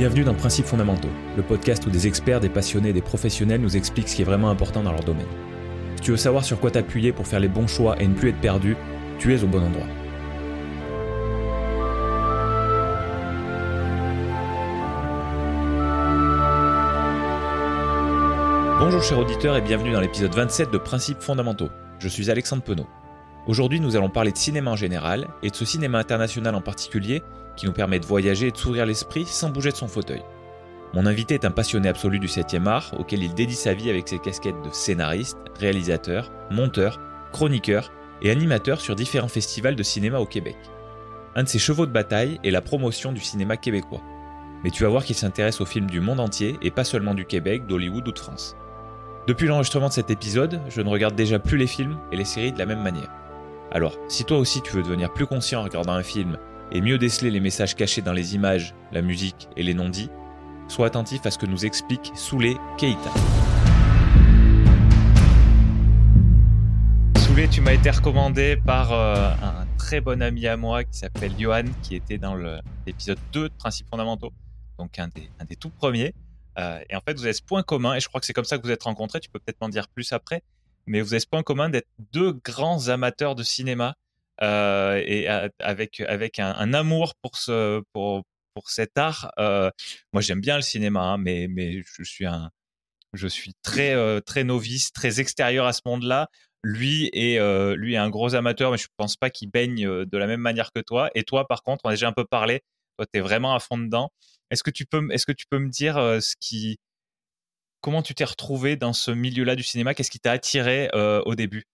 [0.00, 4.08] Bienvenue dans Principes fondamentaux, le podcast où des experts, des passionnés des professionnels nous expliquent
[4.08, 5.26] ce qui est vraiment important dans leur domaine.
[5.96, 8.30] Si tu veux savoir sur quoi t'appuyer pour faire les bons choix et ne plus
[8.30, 8.78] être perdu,
[9.18, 9.84] tu es au bon endroit.
[18.78, 21.68] Bonjour chers auditeurs et bienvenue dans l'épisode 27 de Principes fondamentaux.
[21.98, 22.86] Je suis Alexandre Penaud.
[23.46, 27.22] Aujourd'hui nous allons parler de cinéma en général et de ce cinéma international en particulier
[27.56, 30.22] qui nous permet de voyager et de s'ouvrir l'esprit sans bouger de son fauteuil.
[30.92, 34.08] Mon invité est un passionné absolu du 7e art auquel il dédie sa vie avec
[34.08, 37.00] ses casquettes de scénariste, réalisateur, monteur,
[37.32, 40.56] chroniqueur et animateur sur différents festivals de cinéma au Québec.
[41.34, 44.02] Un de ses chevaux de bataille est la promotion du cinéma québécois.
[44.64, 47.24] Mais tu vas voir qu'il s'intéresse aux films du monde entier et pas seulement du
[47.24, 48.56] Québec, d'Hollywood ou de France.
[49.26, 52.52] Depuis l'enregistrement de cet épisode, je ne regarde déjà plus les films et les séries
[52.52, 53.10] de la même manière.
[53.72, 56.38] Alors, si toi aussi tu veux devenir plus conscient en regardant un film
[56.72, 60.10] et mieux déceler les messages cachés dans les images, la musique et les non-dits,
[60.66, 63.10] sois attentif à ce que nous explique Soulé Keita.
[67.18, 71.32] Soulé, tu m'as été recommandé par euh, un très bon ami à moi qui s'appelle
[71.38, 72.34] Johan, qui était dans
[72.86, 74.32] l'épisode 2 de Principes fondamentaux,
[74.80, 76.12] donc un des, un des tout premiers.
[76.58, 78.44] Euh, et en fait, vous avez ce point commun, et je crois que c'est comme
[78.44, 80.42] ça que vous êtes rencontrés, tu peux peut-être m'en dire plus après,
[80.86, 83.96] mais vous avez ce point commun d'être deux grands amateurs de cinéma
[84.42, 85.28] euh, et
[85.58, 89.32] avec avec un, amour pour ce pour pour cet art.
[89.38, 89.70] Euh,
[90.12, 92.50] moi, j'aime bien le cinéma, hein, mais mais je suis un
[93.12, 96.28] je suis très euh, très novice, très extérieur à ce monde-là.
[96.62, 97.38] Lui est
[97.76, 100.72] lui est un gros amateur, mais je pense pas qu'il baigne de la même manière
[100.72, 101.10] que toi.
[101.14, 102.60] Et toi, par contre, on a déjà un peu parlé.
[102.98, 104.10] Toi, tu es vraiment à fond dedans.
[104.50, 106.78] Est-ce que tu peux est-ce que tu peux me dire ce qui
[107.80, 109.94] comment tu t'es retrouvé dans ce milieu-là du cinéma?
[109.94, 111.66] Qu'est-ce qui t'a attiré au début?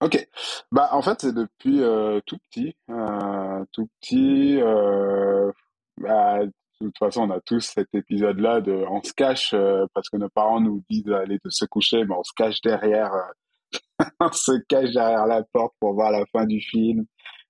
[0.00, 0.28] Ok.
[0.70, 2.76] Bah, en fait, c'est depuis euh, tout petit.
[2.90, 4.60] Euh, tout petit.
[4.60, 5.50] Euh,
[5.98, 10.10] bah, de toute façon, on a tous cet épisode-là de on se cache euh, parce
[10.10, 14.32] que nos parents nous disent d'aller se coucher, mais on se cache derrière, euh, on
[14.32, 17.06] se cache derrière la porte pour voir la fin du film,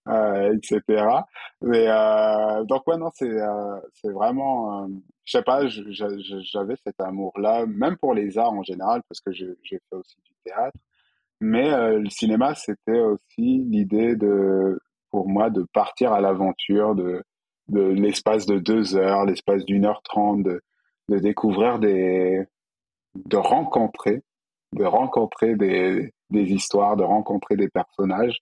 [0.07, 0.83] etc.
[1.63, 1.87] Mais
[2.67, 3.37] donc ouais, non, c'est
[3.95, 4.89] c'est vraiment,
[5.25, 9.57] je sais pas, j'avais cet amour-là, même pour les arts en général, parce que j'ai
[9.71, 10.77] fait aussi du théâtre.
[11.41, 17.23] Mais euh, le cinéma, c'était aussi l'idée de, pour moi, de partir à l'aventure, de,
[17.69, 20.63] de l'espace de deux heures, l'espace d'une heure trente, de,
[21.11, 22.45] de découvrir des,
[23.15, 24.23] de rencontrer,
[24.73, 28.39] de rencontrer des, des histoires, de rencontrer des personnages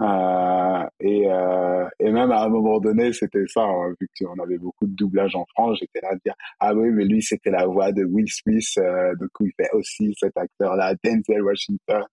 [0.00, 4.58] euh, et, euh, et même à un moment donné, c'était ça, hein, vu qu'on avait
[4.58, 7.66] beaucoup de doublage en France, j'étais là à dire ah oui, mais lui c'était la
[7.66, 12.04] voix de Will Smith, euh, donc il fait aussi cet acteur-là, Denzel Washington,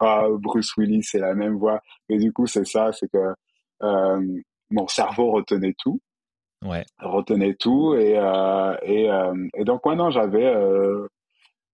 [0.00, 1.80] oh, Bruce Willis, c'est la même voix.
[2.08, 3.34] Et du coup, c'est ça, c'est que
[3.82, 4.40] euh,
[4.70, 6.00] mon cerveau retenait tout,
[6.64, 6.84] ouais.
[6.98, 10.54] retenait tout, et euh, et, euh, et donc moi non, j'avais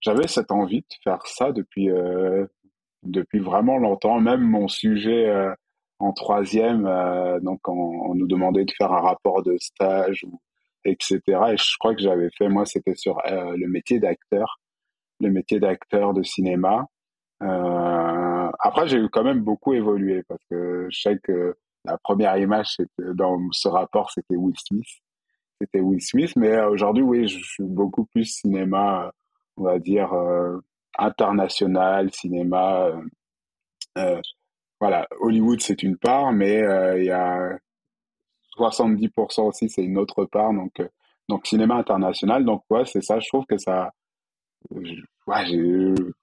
[0.00, 1.91] j'avais cette envie de faire ça depuis
[3.02, 4.20] depuis vraiment longtemps.
[4.20, 5.54] Même mon sujet euh,
[6.00, 7.72] en troisième, euh, donc on,
[8.11, 10.25] on, nous demandait de faire un rapport de stage,
[10.84, 11.21] etc.
[11.53, 14.59] Et je crois que j'avais fait, moi, c'était sur euh, le métier d'acteur,
[15.21, 16.87] le métier d'acteur de cinéma.
[17.41, 23.38] après, j'ai quand même beaucoup évolué parce que je sais que la première image dans
[23.53, 24.88] ce rapport, c'était Will Smith.
[25.61, 29.12] C'était Will Smith, mais aujourd'hui, oui, je suis beaucoup plus cinéma,
[29.56, 30.12] on va dire,
[30.99, 32.91] international, cinéma.
[34.83, 37.59] Euh, euh, voilà, Hollywood c'est une part, mais euh, il y a
[38.59, 40.83] 70% aussi c'est une autre part, donc
[41.29, 42.45] donc cinéma international.
[42.45, 43.21] Donc ouais, c'est ça.
[43.21, 43.93] Je trouve que ça.
[45.27, 45.45] Ouais,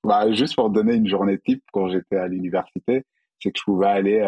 [0.04, 3.04] bah, juste pour donner une journée type quand j'étais à l'université,
[3.40, 4.20] c'est que je pouvais aller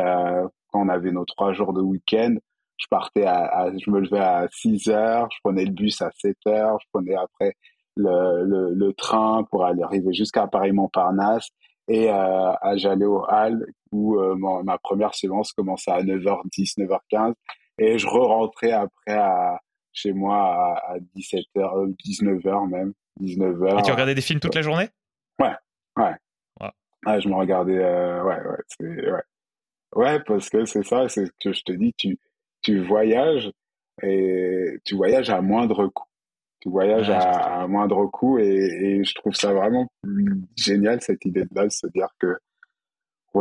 [0.72, 2.36] quand on avait nos trois jours de week-end.
[2.78, 6.38] Je partais à, je me levais à 6 heures, je prenais le bus à 7
[6.48, 7.56] heures, je prenais après
[7.98, 11.50] le, le, le, train pour aller arriver jusqu'à Paris-Montparnasse
[11.90, 17.34] et euh, j'allais au Hall où euh, ma, première séance commençait à 9h10, 9h15
[17.80, 19.60] et je re-rentrais après à,
[19.92, 23.80] chez moi à, 17h, 19h euh, même, 19h.
[23.80, 24.88] Et tu regardais des films toute la journée?
[25.40, 25.56] Ouais,
[25.98, 26.16] ouais.
[26.62, 27.22] ouais.
[27.22, 29.24] je me regardais, euh, ouais, ouais, ouais.
[29.96, 32.19] Ouais, parce que c'est ça, c'est ce que je te dis, tu,
[32.62, 33.52] tu voyages
[34.04, 36.09] et tu voyages à moindre coût
[36.62, 39.88] tu voyages à, à, moindre coût et, et, je trouve ça vraiment
[40.58, 42.38] génial cette idée de base, se dire que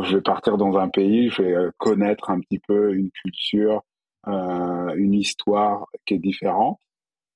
[0.02, 3.82] je vais partir dans un pays, je vais euh, connaître un petit peu une culture,
[4.28, 6.78] euh, une histoire qui est différente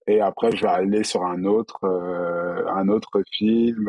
[0.07, 3.89] et après je vais aller sur un autre euh, un autre film,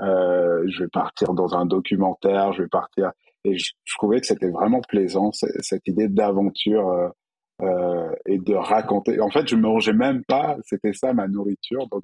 [0.00, 3.12] euh, je vais partir dans un documentaire, je vais partir
[3.44, 7.12] et je, je trouvais que c'était vraiment plaisant cette idée d'aventure
[8.26, 9.20] et de raconter.
[9.20, 12.02] En fait, je mangeais même pas, c'était ça ma nourriture, donc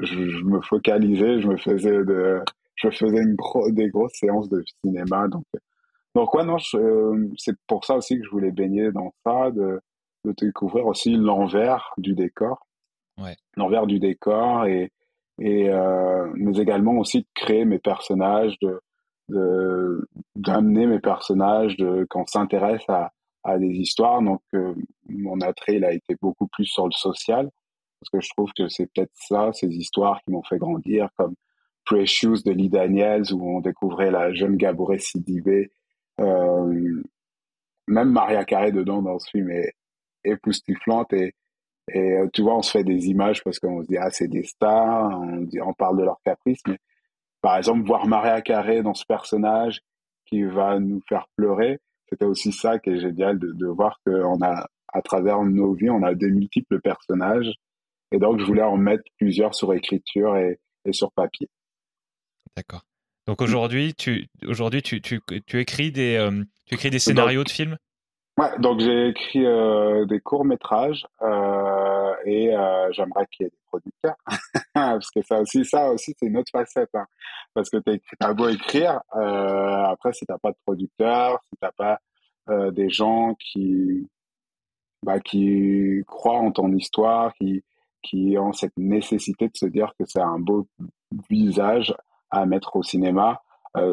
[0.00, 2.40] je, me focalisais, je me faisais de,
[2.76, 3.36] je faisais une
[3.74, 5.44] des grosses séances de cinéma, donc
[6.16, 9.80] donc ouais non, c'est pour ça aussi que je voulais baigner dans ça, de,
[10.24, 12.66] de découvrir aussi l'envers du décor,
[13.18, 13.36] ouais.
[13.56, 14.90] l'envers du décor et
[15.40, 18.80] et euh, mais également aussi de créer mes personnages, de
[20.34, 23.12] d'amener mes personnages, de qu'on s'intéresse à,
[23.44, 24.22] à des histoires.
[24.22, 24.74] Donc euh,
[25.08, 27.50] mon attrait il a été beaucoup plus sur le social
[28.00, 31.34] parce que je trouve que c'est peut-être ça, ces histoires qui m'ont fait grandir, comme
[31.84, 35.70] Precious de Lee Daniels où on découvrait la jeune Gabouré Sidibé.
[36.20, 37.02] Euh,
[37.86, 39.72] même Maria Carré dedans dans ce film est
[40.24, 41.34] époustouflante et
[41.92, 44.28] et euh, tu vois, on se fait des images parce qu'on se dit, ah, c'est
[44.28, 46.78] des stars, on, dit, on parle de leurs caprices, mais
[47.40, 49.80] par exemple, voir Maria Carré dans ce personnage
[50.26, 54.42] qui va nous faire pleurer, c'était aussi ça qui est génial de, de voir qu'on
[54.42, 57.52] a, à travers nos vies, on a des multiples personnages.
[58.12, 61.48] Et donc, je voulais en mettre plusieurs sur écriture et, et sur papier.
[62.56, 62.82] D'accord.
[63.26, 67.50] Donc aujourd'hui, tu, aujourd'hui, tu, tu, tu écris des, euh, tu écris des scénarios de
[67.50, 67.76] films?
[68.38, 71.26] Ouais, donc j'ai écrit euh, des courts métrages euh,
[72.24, 74.16] et euh, j'aimerais qu'il y ait des producteurs
[74.74, 76.90] parce que ça aussi, ça aussi c'est une autre facette.
[76.94, 77.06] Hein.
[77.54, 77.78] Parce que
[78.18, 81.98] t'as beau écrire, euh, après si t'as pas de producteur, si t'as pas
[82.48, 84.08] euh, des gens qui
[85.02, 87.62] bah, qui croient en ton histoire, qui
[88.02, 90.66] qui ont cette nécessité de se dire que c'est un beau
[91.28, 91.94] visage
[92.30, 93.42] à mettre au cinéma,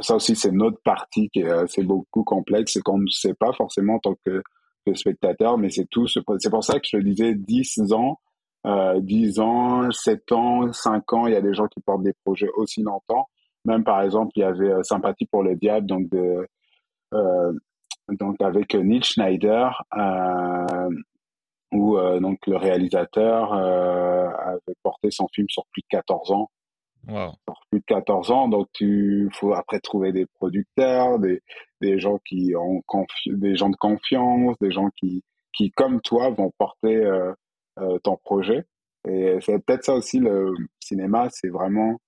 [0.02, 3.96] ça aussi, c'est notre partie qui est beaucoup complexe et qu'on ne sait pas forcément
[3.96, 4.42] en tant que,
[4.92, 6.08] que spectateur, mais c'est tout.
[6.08, 8.20] C'est pour ça que je disais 10 ans,
[8.66, 12.14] euh, 10 ans, 7 ans, 5 ans, il y a des gens qui portent des
[12.24, 13.28] projets aussi longtemps.
[13.66, 16.48] Même par exemple, il y avait euh, Sympathie pour le diable, donc de
[17.14, 17.54] euh,
[18.10, 20.90] donc avec Neil Schneider, euh,
[21.74, 26.50] où euh, donc le réalisateur avait porté son film sur plus de 14 ans.
[27.08, 27.34] Wow.
[27.72, 31.42] Plus de 14 ans, donc tu faut après trouver des producteurs, des,
[31.80, 32.84] des gens qui ont
[33.28, 35.24] des gens de confiance, des gens qui
[35.54, 37.34] qui comme toi vont porter euh,
[37.80, 38.66] euh, ton projet.
[39.08, 42.00] Et c'est peut-être ça aussi le cinéma, c'est vraiment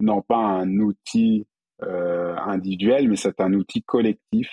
[0.00, 1.46] non pas un outil
[1.82, 4.48] euh, individuel, mais c'est un outil collectif.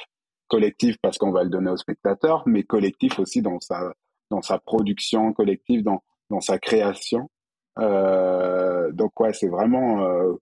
[0.47, 3.93] Collectif parce qu'on va le donner au spectateur, mais collectif aussi dans sa
[4.29, 7.29] dans sa production collective, dans dans sa création.
[7.79, 10.33] Euh, donc ouais, c'est vraiment, euh,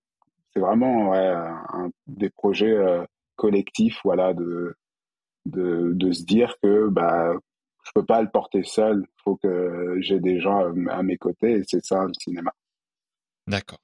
[0.54, 3.04] c'est vraiment ouais, un, des projets euh,
[3.36, 4.75] collectifs, voilà, de,
[5.45, 7.33] de, de se dire que bah
[7.83, 11.54] je peux pas le porter seul, il faut que j'ai des gens à mes côtés
[11.54, 12.51] et c'est ça le cinéma.
[13.48, 13.80] D'accord.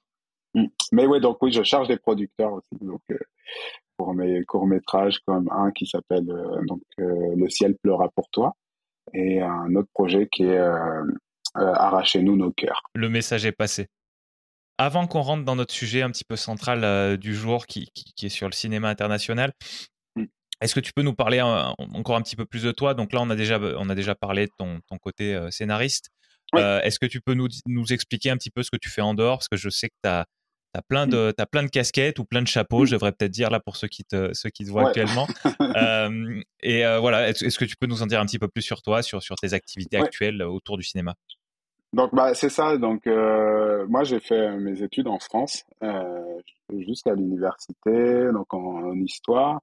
[0.54, 0.66] Mm.
[0.92, 3.02] Mais ouais, donc oui, je charge des producteurs aussi, donc
[3.96, 6.26] pour mes courts métrages comme un qui s'appelle
[6.68, 8.54] donc Le ciel pleura pour toi
[9.12, 11.04] et un autre projet qui est euh,
[11.54, 12.82] arrachez-nous nos cœurs.
[12.94, 13.88] Le message est passé.
[14.80, 17.90] Avant qu'on rentre dans notre sujet un petit peu central euh, du jour qui,
[18.22, 19.52] est sur le cinéma international,
[20.14, 20.24] mm.
[20.60, 22.94] est-ce que tu peux nous parler encore un petit peu plus de toi?
[22.94, 26.10] Donc là, on a déjà, on a déjà parlé de ton, côté euh, scénariste.
[26.54, 29.14] Est-ce que tu peux nous, nous, expliquer un petit peu ce que tu fais en
[29.14, 29.38] dehors?
[29.38, 30.24] Parce que je sais que tu as,
[30.74, 31.10] as, plein mm.
[31.10, 32.86] de, as plein de casquettes ou plein de chapeaux, mm.
[32.86, 35.26] je devrais peut-être dire là pour ceux qui te, ceux qui te voient actuellement.
[36.62, 39.02] et voilà, est-ce que tu peux nous en dire un petit peu plus sur toi,
[39.02, 41.16] sur, sur tes activités actuelles autour du cinéma?
[41.92, 42.76] Donc bah c'est ça.
[42.76, 46.40] Donc euh, moi j'ai fait mes études en France euh,
[46.76, 49.60] jusqu'à l'université, donc en, histoire.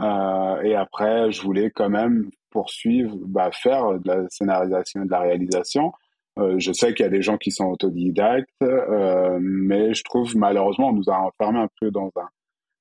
[0.00, 5.10] Euh, et après je voulais quand même poursuivre, bah, faire de la scénarisation et de
[5.10, 5.92] la réalisation.
[6.38, 10.36] Euh, je sais qu'il y a des gens qui sont autodidactes, euh, mais je trouve
[10.36, 12.28] malheureusement on nous a enfermé un peu dans un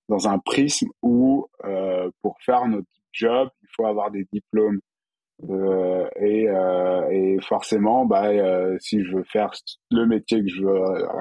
[0.10, 4.80] dans un prisme où euh, pour faire notre job il faut avoir des diplômes
[5.50, 9.52] euh, et, euh, et, forcément, bah, euh, si je veux faire
[9.92, 10.66] le métier que je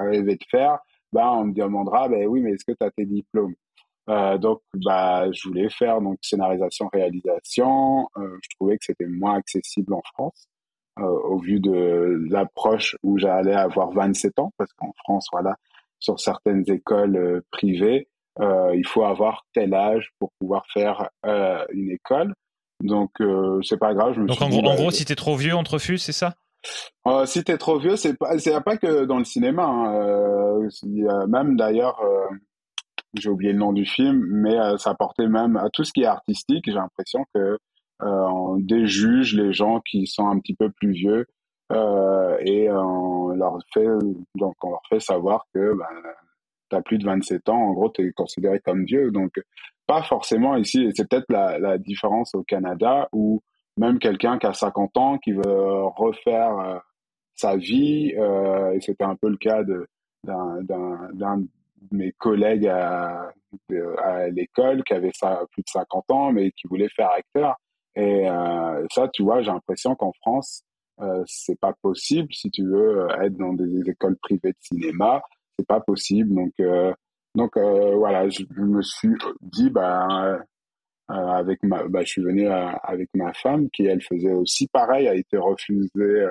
[0.09, 0.79] rêver de faire,
[1.13, 3.55] bah, on me demandera, bah, oui, mais est-ce que tu as tes diplômes?
[4.09, 8.07] Euh, donc, bah, je voulais faire donc scénarisation, réalisation.
[8.17, 10.47] Euh, je trouvais que c'était moins accessible en France
[10.99, 15.55] euh, au vu de l'approche où j'allais avoir 27 ans, parce qu'en France, voilà,
[15.99, 18.07] sur certaines écoles privées,
[18.39, 21.09] il faut avoir tel âge pour pouvoir faire
[21.73, 22.33] une école.
[22.81, 24.13] Donc euh, c'est pas grave.
[24.15, 26.03] Je me Donc en, gros, en bah, gros, si t'es trop vieux, on te refuse,
[26.03, 26.35] c'est ça?
[27.07, 29.65] Euh, Si t'es trop vieux, c'est pas, c'est pas que dans le cinéma.
[29.65, 29.93] Hein.
[29.95, 32.35] Euh, même d'ailleurs, euh,
[33.15, 36.01] j'ai oublié le nom du film, mais euh, ça portait même à tout ce qui
[36.01, 36.65] est artistique.
[36.67, 37.57] J'ai l'impression que
[37.99, 41.25] on déjuge les gens qui sont un petit peu plus vieux
[41.71, 43.87] et on leur fait
[44.35, 45.87] donc on leur fait savoir que ben,
[46.69, 49.11] t'as plus de 27 ans, en gros, tu es considéré comme vieux.
[49.11, 49.39] Donc,
[49.85, 53.41] pas forcément ici, et c'est peut-être la, la, différence au Canada où
[53.77, 55.43] même quelqu'un qui a 50 ans, qui veut
[55.95, 56.81] refaire
[57.35, 59.87] sa vie, et c'était un peu le cas de
[60.23, 61.47] d'un de
[61.91, 63.31] mes collègues à,
[64.03, 67.55] à l'école qui avait ça plus de 50 ans, mais qui voulait faire acteur.
[67.95, 70.63] Et euh, ça, tu vois, j'ai l'impression qu'en France,
[71.01, 75.21] euh, c'est pas possible si tu veux être dans des écoles privées de cinéma,
[75.57, 76.33] c'est pas possible.
[76.33, 76.93] Donc, euh,
[77.35, 80.39] donc euh, voilà, je, me suis dit, bah, euh,
[81.09, 85.15] avec ma, bah, je suis venu avec ma femme qui elle faisait aussi pareil, a
[85.15, 86.27] été refusée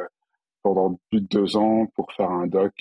[0.63, 2.73] pendant plus de deux ans pour faire un doc,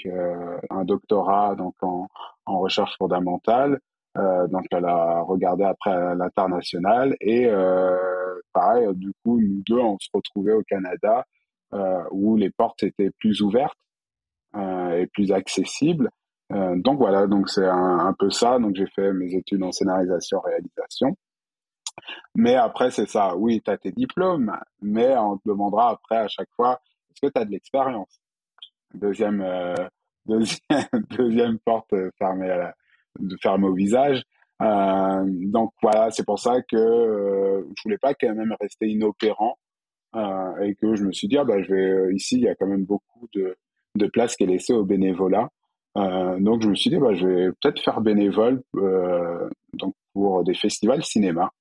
[0.69, 2.07] un doctorat donc en,
[2.47, 3.79] recherche fondamentale.
[4.15, 7.47] Donc elle a regardé après l'international et
[8.53, 11.25] pareil, du coup, nous deux, on se retrouvait au Canada
[12.11, 13.77] où les portes étaient plus ouvertes
[14.55, 16.09] et plus accessibles.
[16.53, 18.59] Euh, donc voilà, donc c'est un, peu ça.
[18.59, 21.17] Donc j'ai fait mes études en scénarisation, réalisation.
[22.35, 23.35] Mais après, c'est ça.
[23.35, 27.31] Oui, tu as tes diplômes, mais on te demandera après à chaque fois, est-ce que
[27.31, 28.21] tu as de l'expérience?
[28.93, 29.75] Deuxième, euh,
[30.25, 30.59] deuxième,
[31.11, 32.75] deuxième porte fermée, à la,
[33.41, 34.23] fermée au visage.
[34.61, 39.57] Euh, donc voilà, c'est pour ça que euh, je voulais pas quand même rester inopérant
[40.15, 42.47] euh, et que je me suis dit ah bah je vais euh, ici il y
[42.47, 43.57] a quand même beaucoup de
[43.95, 45.49] de place qui est laissée au bénévolat.
[45.97, 48.61] Euh, donc je me suis dit bah je vais peut-être faire bénévole
[49.73, 51.51] donc pour des festivals cinéma.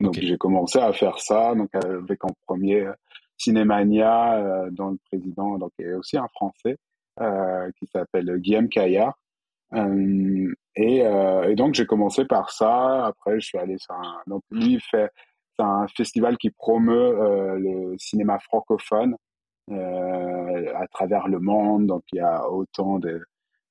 [0.00, 2.88] Donc j'ai commencé à faire ça donc avec en premier
[3.36, 6.76] Cinémania dont le président donc est aussi un Français
[7.18, 9.14] qui s'appelle Guillaume Caillard
[9.74, 13.06] euh, et, euh, et, donc j'ai commencé par ça.
[13.06, 14.22] Après, je suis allé sur un.
[14.26, 15.10] Donc lui fait
[15.56, 19.16] c'est un festival qui promeut euh, le cinéma francophone
[19.70, 21.86] euh, à travers le monde.
[21.86, 23.22] Donc il y a autant de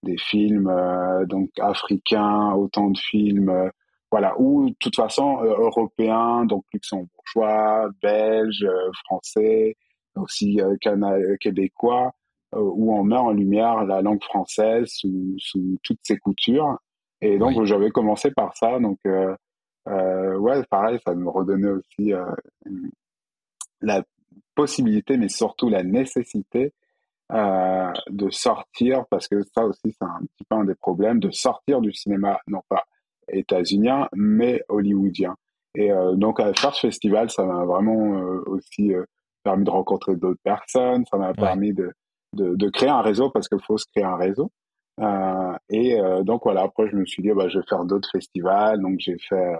[0.03, 3.69] des films euh, donc africains, autant de films euh,
[4.11, 8.67] voilà ou de toute façon européens, donc luxembourgeois, belges,
[9.05, 9.75] français,
[10.15, 10.59] aussi
[11.39, 12.13] québécois.
[12.55, 16.77] Euh, où on met en lumière la langue française sous, sous toutes ses coutures.
[17.21, 18.79] Et donc, j'avais commencé par ça.
[18.79, 19.35] Donc, euh,
[19.87, 22.25] euh, ouais, pareil, ça me redonnait aussi euh,
[23.81, 24.03] la
[24.55, 26.73] possibilité, mais surtout la nécessité
[27.33, 31.31] euh, de sortir, parce que ça aussi, c'est un petit peu un des problèmes, de
[31.31, 32.83] sortir du cinéma, non pas
[33.29, 35.35] états-unien, mais hollywoodien.
[35.75, 38.93] Et euh, donc, à faire ce festival, ça m'a vraiment aussi
[39.43, 41.91] permis de rencontrer d'autres personnes, ça m'a permis de,
[42.33, 44.51] de, de, créer un réseau parce qu'il faut se créer un réseau.
[45.01, 48.09] Euh, et euh, donc voilà, après je me suis dit bah, je vais faire d'autres
[48.11, 48.79] festivals.
[48.79, 49.55] Donc j'ai fait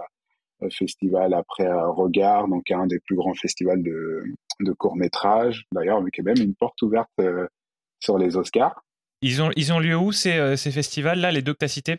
[0.70, 4.24] festival après euh, Regard, donc un des plus grands festivals de,
[4.60, 5.66] de court métrage.
[5.72, 7.46] D'ailleurs, avec même une porte ouverte euh,
[8.04, 8.84] sur les Oscars.
[9.22, 11.98] Ils ont, ils ont lieu où ces, ces festivals-là, les deux que tu as cités?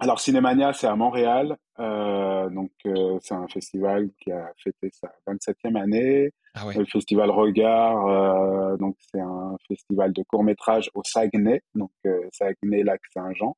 [0.00, 1.56] Alors Cinémania, c'est à Montréal.
[1.78, 6.30] Euh, donc euh, c'est un festival qui a fêté sa 27e année.
[6.54, 6.74] Ah ouais.
[6.74, 12.18] Le festival Regard, euh, donc c'est un festival de court métrage au Saguenay, donc euh,
[12.32, 13.56] Saguenay Lac Saint-Jean,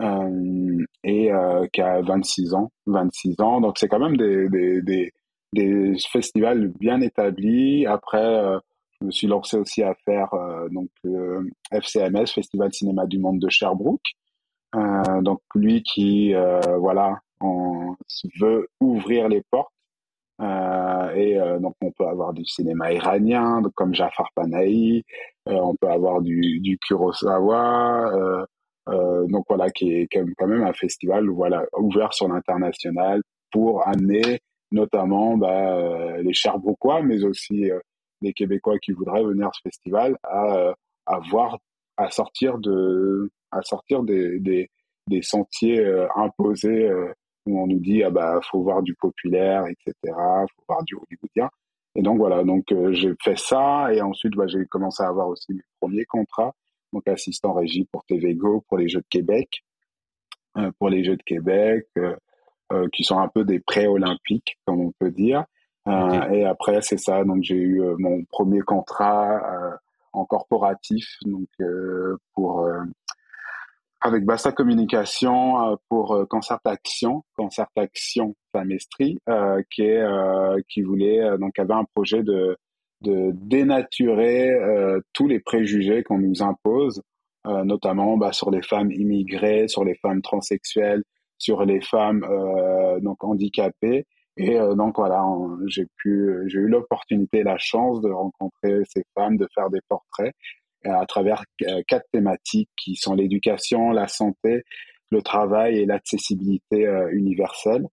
[0.00, 3.60] euh, et euh, qui a 26 ans, 26 ans.
[3.60, 5.12] Donc c'est quand même des, des, des,
[5.52, 7.86] des, festivals bien établis.
[7.86, 8.42] Après,
[9.00, 10.28] je me suis lancé aussi à faire
[10.70, 10.88] donc
[11.70, 14.14] FCMS, Festival Cinéma du Monde de Sherbrooke.
[14.74, 17.20] Euh, donc lui qui euh, voilà
[18.40, 19.70] veut ouvrir les portes
[20.40, 25.04] euh, et euh, donc on peut avoir du cinéma iranien comme Jafar Panahi,
[25.48, 28.46] euh, on peut avoir du, du Kurosawa,
[28.88, 33.22] donc voilà qui est quand même un festival voilà ouvert sur l'international
[33.52, 34.40] pour amener
[34.72, 37.70] notamment bah, les Cherbrouquois mais aussi
[38.24, 40.74] les Québécois qui voudraient venir à ce festival à,
[41.06, 41.58] à voir
[41.96, 44.70] à sortir de à sortir des, des,
[45.06, 47.12] des sentiers euh, imposés euh,
[47.46, 51.48] où on nous dit ah bah faut voir du populaire etc faut voir du hollywoodien.
[51.96, 52.42] Et donc voilà.
[52.42, 56.04] Donc euh, j'ai fait ça et ensuite bah, j'ai commencé à avoir aussi mes premiers
[56.06, 56.52] contrats.
[56.92, 59.62] Donc assistant régie pour TVGO pour les Jeux de Québec
[60.78, 61.88] pour les Jeux de Québec
[62.92, 65.44] qui sont un peu des pré-olympiques comme on peut dire
[65.86, 66.38] okay.
[66.38, 69.40] et après c'est ça donc j'ai eu mon premier contrat
[70.12, 71.48] en corporatif donc
[72.34, 72.68] pour
[74.04, 81.22] avec Basta Communication euh, pour euh, Concertation, Concertation Famestri, euh, qui est euh, qui voulait
[81.22, 82.56] euh, donc avait un projet de
[83.00, 84.48] de dénaturer
[85.12, 87.02] tous les préjugés qu'on nous impose,
[87.44, 91.02] notamment bah, sur les femmes immigrées, sur les femmes transsexuelles,
[91.36, 92.26] sur les femmes
[93.02, 94.06] donc handicapées.
[94.36, 95.24] Et donc voilà,
[95.66, 100.34] j'ai pu, j'ai eu l'opportunité, la chance de rencontrer ces femmes, de faire des portraits
[100.84, 104.64] à travers euh, quatre thématiques qui sont l'éducation, la santé,
[105.10, 107.86] le travail et l'accessibilité euh, universelle.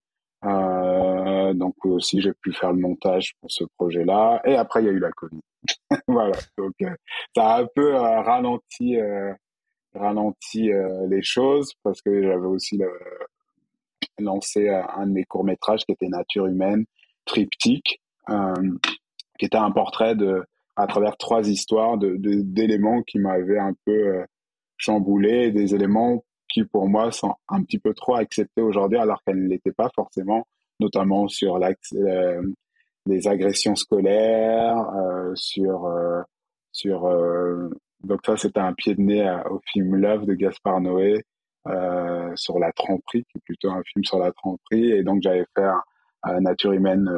[0.44, 4.42] Euh, donc aussi j'ai pu faire le montage pour ce projet-là.
[4.44, 5.40] Et après il y a eu la Covid.
[6.08, 6.74] voilà, donc
[7.34, 8.96] ça a un peu ralenti
[9.94, 10.70] ralenti
[11.08, 12.80] les choses parce que j'avais aussi
[14.18, 16.84] lancé un de mes courts métrages qui était Nature humaine,
[17.24, 18.00] triptyque,
[19.38, 20.44] qui était un portrait de
[20.76, 24.24] à travers trois histoires de d'éléments qui m'avaient un peu
[24.76, 29.42] chamboulé, des éléments qui pour moi sont un petit peu trop acceptés aujourd'hui alors qu'elles
[29.42, 30.46] ne l'étaient pas forcément,
[30.80, 32.42] notamment sur euh,
[33.06, 36.20] les agressions scolaires, euh, sur euh,
[36.72, 37.68] sur euh,
[38.04, 41.24] donc ça c'était un pied de nez au film Love de Gaspard Noé
[41.68, 45.46] euh, sur la tromperie, qui est plutôt un film sur la tromperie, et donc j'avais
[45.56, 45.82] fait un,
[46.40, 47.10] Nature humaine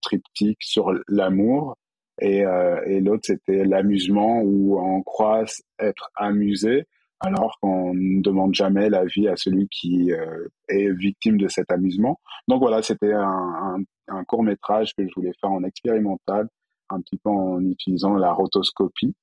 [0.00, 1.76] triptyque sur l'amour.
[2.22, 2.38] Et,
[2.86, 5.44] et l'autre, c'était l'amusement où on croit
[5.78, 6.86] être amusé,
[7.22, 12.20] alors qu'on ne demande jamais l'avis à celui qui euh, est victime de cet amusement.
[12.48, 16.48] Donc voilà, c'était un, un, court métrage que je voulais faire en expérimental,
[16.90, 19.14] un petit peu en utilisant la rotoscopie.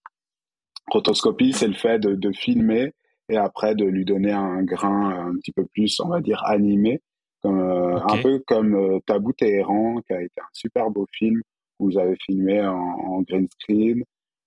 [0.88, 2.94] Rotoscopie, c'est le fait de, de, filmer
[3.30, 7.02] et après de lui donner un grain un petit peu plus, on va dire, animé,
[7.42, 11.42] comme, euh, un peu comme euh, Tabou Téhéran, qui a été un super beau film
[11.80, 14.04] où vous avez filmé en, en green screen,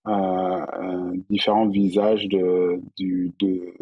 [0.09, 3.73] euh, différents visages de, du, de,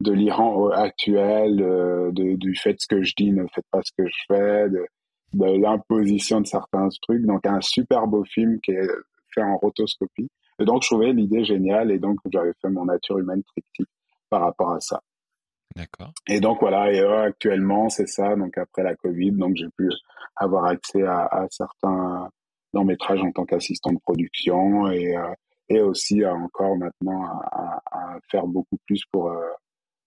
[0.00, 3.92] de l'Iran actuel, euh, de, du fait ce que je dis, ne faites pas ce
[3.96, 4.84] que je fais, de,
[5.34, 7.24] de l'imposition de certains trucs.
[7.24, 8.88] Donc un super beau film qui est
[9.32, 10.28] fait en rotoscopie.
[10.58, 13.88] Et donc je trouvais l'idée géniale et donc j'avais fait mon nature humaine triptyque
[14.30, 15.00] par rapport à ça.
[15.76, 16.12] D'accord.
[16.28, 18.34] Et donc voilà, et actuellement c'est ça.
[18.36, 19.88] Donc après la Covid, donc j'ai pu
[20.36, 22.28] avoir accès à, à certains
[22.72, 25.32] long métrage en tant qu'assistant de production et, euh,
[25.68, 29.50] et aussi encore maintenant à, à, faire beaucoup plus pour, euh,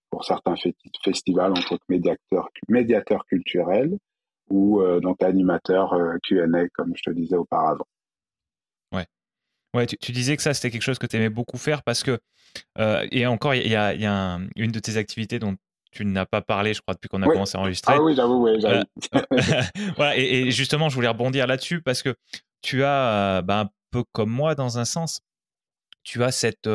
[0.10, 0.56] pour certains
[1.03, 3.98] festivals en tant que médiateur, médiateur culturel
[4.50, 7.88] ou euh, donc animateur Q&A comme je te disais auparavant.
[9.74, 9.86] Ouais.
[9.88, 12.20] Tu, tu disais que ça, c'était quelque chose que tu aimais beaucoup faire parce que,
[12.77, 15.55] euh, et encore, il y a, y a une de tes activités dont
[15.92, 17.94] tu n'as pas parlé, je crois, depuis qu'on a commencé à enregistrer.
[17.96, 18.83] Ah oui, j'avoue, oui, j'avoue.
[19.96, 22.16] voilà, et, et, justement, je voulais rebondir là-dessus parce que
[22.62, 25.22] tu as, bah, un peu comme moi dans un sens,
[26.03, 26.68] tu as cette,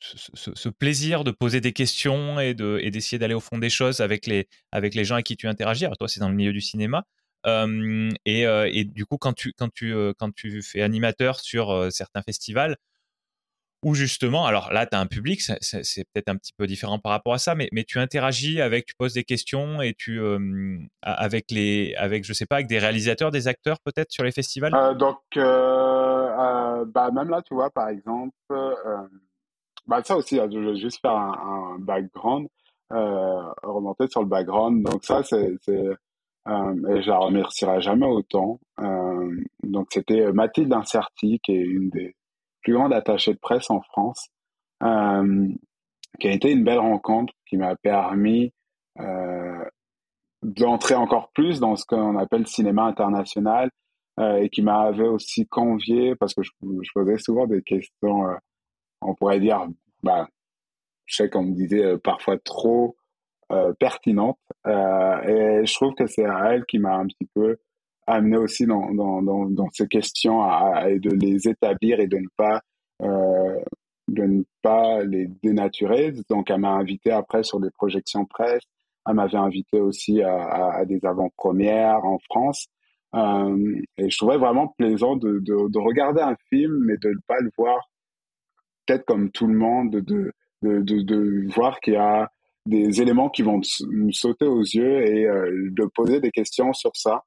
[0.00, 4.00] ce, plaisir de poser des questions et de et d'essayer d'aller au fond des choses
[4.00, 5.84] avec les avec les gens avec qui tu interagis.
[5.84, 7.04] Alors toi, c'est dans le milieu du cinéma.
[7.46, 12.76] Et, du coup, quand tu quand tu quand tu fais animateur sur certains festivals,
[13.86, 17.12] ou justement, alors là, tu as un public, c'est peut-être un petit peu différent par
[17.12, 20.20] rapport à ça, mais, mais tu interagis avec, tu poses des questions et tu,
[21.02, 24.74] avec les, avec, je sais pas, avec des réalisateurs, des acteurs peut-être sur les festivals?
[24.74, 28.34] Euh, Donc, euh, bah, même là, tu vois, par exemple,
[29.86, 32.48] bah, ça aussi, hein, je vais juste faire un, background,
[32.90, 34.84] remonter sur le background.
[34.84, 35.58] Donc, ça, c'est,
[36.46, 38.60] et je la remercierai jamais autant.
[39.62, 42.14] donc, c'était Mathilde Incerti, qui est une des
[42.66, 44.28] plus grande attachée de presse en France,
[44.82, 45.48] euh,
[46.18, 48.52] qui a été une belle rencontre, qui m'a permis
[48.98, 49.64] euh,
[50.42, 53.70] d'entrer encore plus dans ce qu'on appelle cinéma international
[54.18, 56.50] euh, et qui m'avait aussi convié, parce que je,
[56.92, 58.24] posais souvent des questions,
[59.00, 59.64] on pourrait dire,
[60.02, 60.26] bah,
[61.04, 62.96] je sais qu'on me disait parfois trop
[63.78, 67.56] pertinentes, et je trouve que c'est à elle qui m'a un petit peu
[68.06, 72.28] amener aussi dans, dans, dans, dans ces questions à, de les établir et de ne
[72.36, 72.60] pas
[73.02, 73.60] euh,
[74.08, 76.12] de ne pas les dénaturer.
[76.30, 78.62] Donc, elle m'a invité après sur des projections presse.
[79.06, 82.68] Elle m'avait invité aussi à, à, des avant-premières en France.
[83.14, 87.20] Euh, et je trouvais vraiment plaisant de, de, de, regarder un film, mais de ne
[87.26, 87.78] pas le voir
[88.86, 90.32] peut-être comme tout le monde, de,
[90.62, 92.30] de, de, de voir qu'il y a
[92.66, 96.94] des éléments qui vont me sauter aux yeux et euh, de poser des questions sur
[96.94, 97.22] ça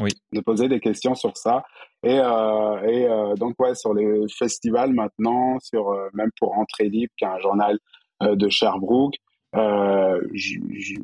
[0.00, 0.10] oui.
[0.32, 1.64] de poser des questions sur ça.
[2.02, 6.88] Et, euh, et euh, donc, ouais, sur les festivals maintenant, sur euh, même pour Entrée
[6.88, 7.78] Libre, qui est un journal
[8.22, 9.16] euh, de Sherbrooke,
[9.56, 10.94] euh, je, je,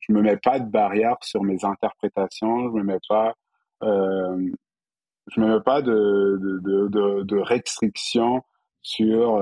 [0.00, 3.34] je, me mets pas de barrière sur mes interprétations, je me mets pas,
[3.82, 8.42] je me mets pas de, de, de, de restrictions
[8.82, 9.38] sur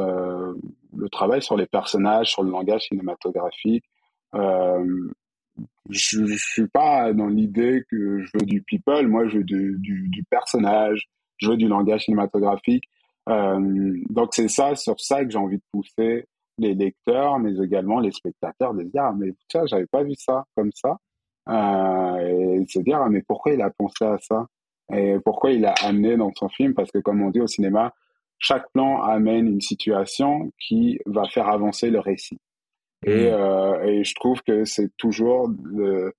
[0.97, 3.85] le travail sur les personnages, sur le langage cinématographique.
[4.35, 5.11] Euh,
[5.89, 9.07] je, je suis pas dans l'idée que je veux du people.
[9.07, 11.09] Moi, je veux du, du, du personnage.
[11.39, 12.85] Je veux du langage cinématographique.
[13.29, 16.27] Euh, donc c'est ça, sur ça que j'ai envie de pousser
[16.59, 20.15] les lecteurs, mais également les spectateurs, de se dire ah, mais tiens, j'avais pas vu
[20.15, 20.99] ça comme ça,
[21.49, 24.47] euh, et se dire ah, mais pourquoi il a pensé à ça?
[24.93, 26.75] Et pourquoi il a amené dans son film?
[26.75, 27.95] Parce que comme on dit au cinéma,
[28.41, 32.39] chaque plan amène une situation qui va faire avancer le récit.
[33.07, 33.35] Et, mm.
[33.35, 36.13] euh, et je trouve que c'est toujours le,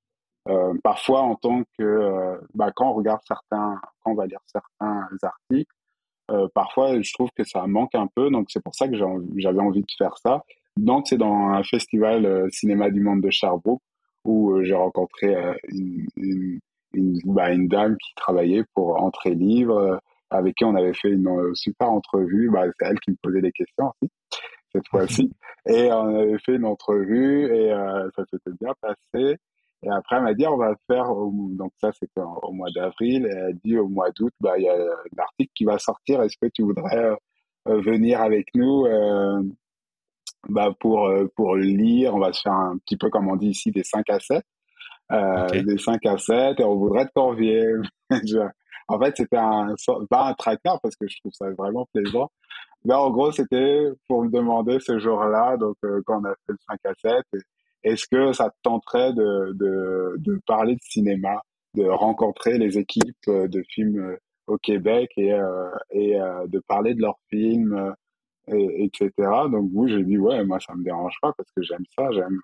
[0.84, 5.74] parfois en tant que bah, quand on regarde certains, quand on va lire certains articles,
[6.54, 9.82] parfois je trouve que ça manque un peu, donc c'est pour ça que j'avais envie
[9.82, 10.44] de faire ça.
[10.78, 13.82] Donc c'est dans un festival cinéma du monde de Sherbrooke
[14.24, 15.36] où j'ai rencontré
[15.70, 16.60] une, une,
[16.94, 20.00] une, bah, une, dame qui travaillait pour Entrée Livre,
[20.32, 22.50] avec qui on avait fait une super entrevue.
[22.50, 24.12] Bah, c'est elle qui me posait des questions aussi
[24.74, 25.32] cette fois-ci.
[25.68, 29.38] Et on avait fait une entrevue et euh, ça s'était bien passé.
[29.84, 33.30] Et après, elle m'a dit, on va faire, donc ça c'était au mois d'avril, et
[33.30, 36.22] elle a dit au mois d'août, bah, il y a un article qui va sortir,
[36.22, 37.18] est-ce que tu voudrais
[37.68, 39.42] euh, venir avec nous euh,
[40.50, 43.50] bah, pour, euh, pour lire, on va se faire un petit peu comme on dit
[43.50, 44.44] ici, des 5 à 7.
[45.12, 47.66] Euh, des 5 à 7 et on voudrait te convier.
[48.92, 49.74] en fait, c'était un,
[50.10, 52.30] pas un traqueur parce que je trouve ça vraiment plaisant,
[52.84, 56.54] mais en gros, c'était pour me demander ce jour-là, donc euh, quand on a fait
[56.54, 56.94] le 5 à
[57.34, 57.44] 7,
[57.84, 61.42] est-ce que ça te tenterait de, de, de, parler de cinéma,
[61.76, 65.32] de rencontrer les équipes euh, de films euh, au Québec et,
[65.92, 67.94] et de parler de leurs films,
[68.48, 69.12] et, etc.
[69.50, 72.40] Donc vous, j'ai dit ouais, moi ça me dérange pas parce que j'aime ça, j'aime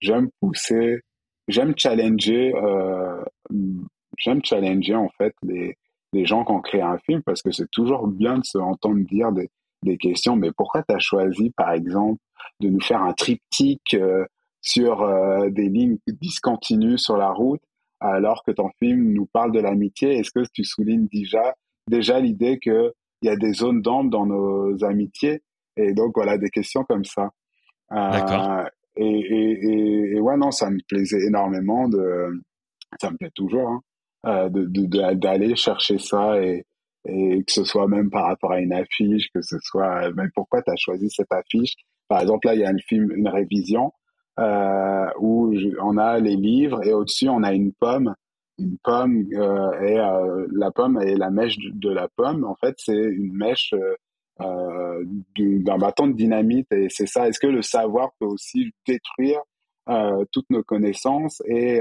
[0.00, 1.00] j'aime pousser,
[1.48, 2.54] j'aime challenger,
[4.22, 5.76] j'aime challenger en fait les
[6.14, 9.04] les gens qui ont créé un film parce que c'est toujours bien de se entendre
[9.06, 9.50] dire des
[9.82, 12.20] des questions, mais pourquoi tu as choisi, par exemple,
[12.60, 14.24] de nous faire un triptyque euh,
[14.60, 17.60] sur euh, des lignes discontinues sur la route,
[18.00, 20.18] alors que ton film nous parle de l'amitié?
[20.18, 21.54] Est-ce que tu soulignes déjà,
[21.88, 25.42] déjà l'idée qu'il y a des zones d'ombre dans nos amitiés?
[25.76, 27.30] Et donc, voilà, des questions comme ça.
[27.92, 28.64] Euh,
[28.96, 32.42] et, et, et, ouais, non, ça me plaisait énormément de,
[33.00, 33.80] ça me plaît toujours, hein,
[34.26, 36.64] euh, d'aller de, chercher ça et,
[37.04, 40.62] et que ce soit même par rapport à une affiche, que ce soit mais pourquoi
[40.62, 41.74] tu as choisi cette affiche?
[42.08, 43.92] Par exemple, là, il y a un film, une révision
[44.38, 48.14] euh, où on a les livres et au-dessus, on a une pomme.
[48.58, 52.74] Une pomme euh, et euh, la pomme et la mèche de, la pomme, en fait,
[52.78, 53.74] c'est une mèche
[54.40, 55.04] euh,
[55.36, 57.28] d'un bâton de dynamite et c'est ça.
[57.28, 59.40] Est-ce que le savoir peut aussi détruire
[59.88, 61.80] euh, toutes nos connaissances et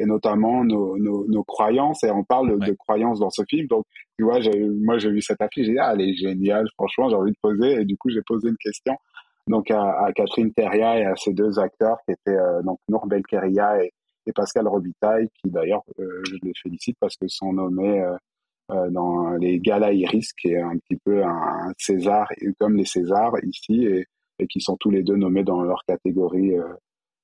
[0.00, 2.02] et notamment nos, nos, nos, croyances.
[2.04, 3.66] Et on parle de croyances dans ce film.
[3.66, 3.84] Donc,
[4.18, 4.38] tu vois,
[4.82, 7.38] moi, j'ai vu cette affiche, j'ai dit, ah, elle est géniale, franchement, j'ai envie de
[7.40, 7.82] poser.
[7.82, 8.94] Et du coup, j'ai posé une question
[9.46, 13.06] donc à, à, Catherine Teria et à ces deux acteurs qui étaient euh, donc Nour
[13.06, 13.92] Belkeria et,
[14.26, 18.16] et, Pascal Robitaille, qui d'ailleurs, euh, je les félicite parce que sont nommés euh,
[18.70, 23.34] euh dans les Galas Iris, qui est un petit peu un, César, comme les Césars
[23.42, 24.06] ici, et,
[24.38, 26.52] et, qui sont tous les deux nommés dans leur catégorie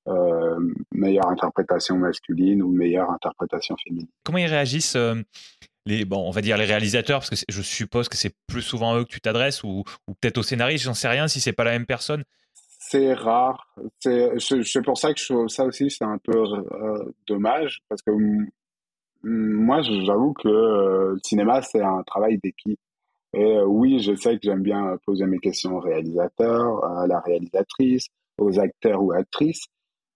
[0.08, 0.58] euh,
[0.92, 4.08] meilleure interprétation masculine ou meilleure interprétation féminine.
[4.24, 5.14] Comment ils réagissent euh,
[5.84, 8.94] les, bon, on va dire les réalisateurs, parce que je suppose que c'est plus souvent
[8.94, 11.52] à eux que tu t'adresses, ou, ou peut-être aux scénaristes, j'en sais rien si c'est
[11.52, 12.24] pas la même personne.
[12.78, 13.74] C'est rare.
[13.98, 18.12] C'est pour ça que je trouve ça aussi, c'est un peu euh, dommage, parce que
[19.22, 22.78] moi, j'avoue que le cinéma, c'est un travail d'équipe.
[23.34, 28.06] Et oui, je sais que j'aime bien poser mes questions au réalisateur, à la réalisatrice,
[28.38, 29.64] aux acteurs ou actrices,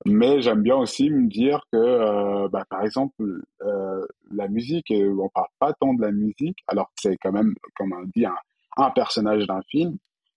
[0.06, 5.28] mais j'aime bien aussi me dire que, euh, bah, par exemple, euh, la musique, on
[5.28, 8.36] parle pas tant de la musique, alors que c'est quand même, comme on dit, un,
[8.76, 9.96] un personnage d'un film.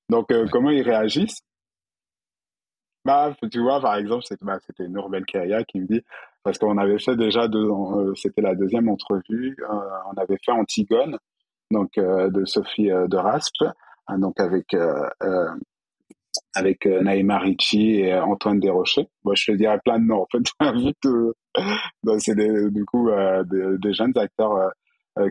[0.10, 1.42] Donc, euh, comment ils réagissent?
[3.06, 6.02] Bah, tu vois, par exemple, c'était bah, c'était Nour Belkeria qui me dit,
[6.44, 10.52] parce qu'on avait fait déjà deux, euh, c'était la deuxième entrevue, euh, on avait fait
[10.52, 11.18] Antigone,
[11.72, 13.64] donc de Sophie de Raspe,
[14.08, 14.76] hein, donc avec
[16.54, 19.08] avec euh, Naïma Ricci et euh, Antoine Desrochers.
[19.24, 20.44] Moi, je te dirais plein de noms, en fait,
[22.04, 24.72] bah, c'est du coup euh, des, jeunes acteurs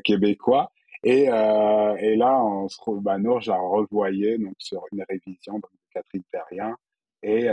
[0.04, 0.70] québécois.
[1.04, 6.22] Et, là, on se trouve, bah, Nour, j'ai revoyé donc, sur une révision de Catherine
[6.30, 6.76] Terrien.
[7.22, 7.48] Et,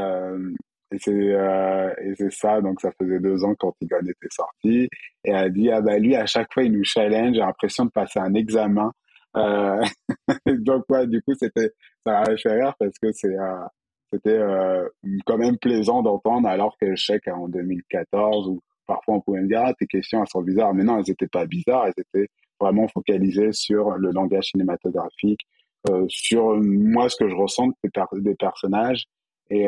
[0.98, 4.90] c'est ça, donc ça faisait deux ans quand Tigone était sorti.
[5.24, 7.86] Et elle a dit, ah bah lui, à chaque fois, il nous challenge, j'ai l'impression
[7.86, 8.92] de passer un examen.
[9.38, 9.84] Euh,
[10.48, 11.72] donc ouais, du coup c'était
[12.04, 13.66] ça m'a fait rire parce que c'est euh,
[14.12, 14.88] c'était euh,
[15.26, 19.48] quand même plaisant d'entendre alors que je sais qu'en 2014 ou parfois on pouvait me
[19.48, 20.74] dire ah tes questions elles sont bizarres.
[20.74, 21.88] Mais non elles étaient pas bizarres.
[21.88, 25.42] Elles étaient vraiment focalisées sur le langage cinématographique
[25.90, 27.90] euh, sur moi ce que je ressens des,
[28.22, 29.06] des personnages.
[29.52, 29.68] Et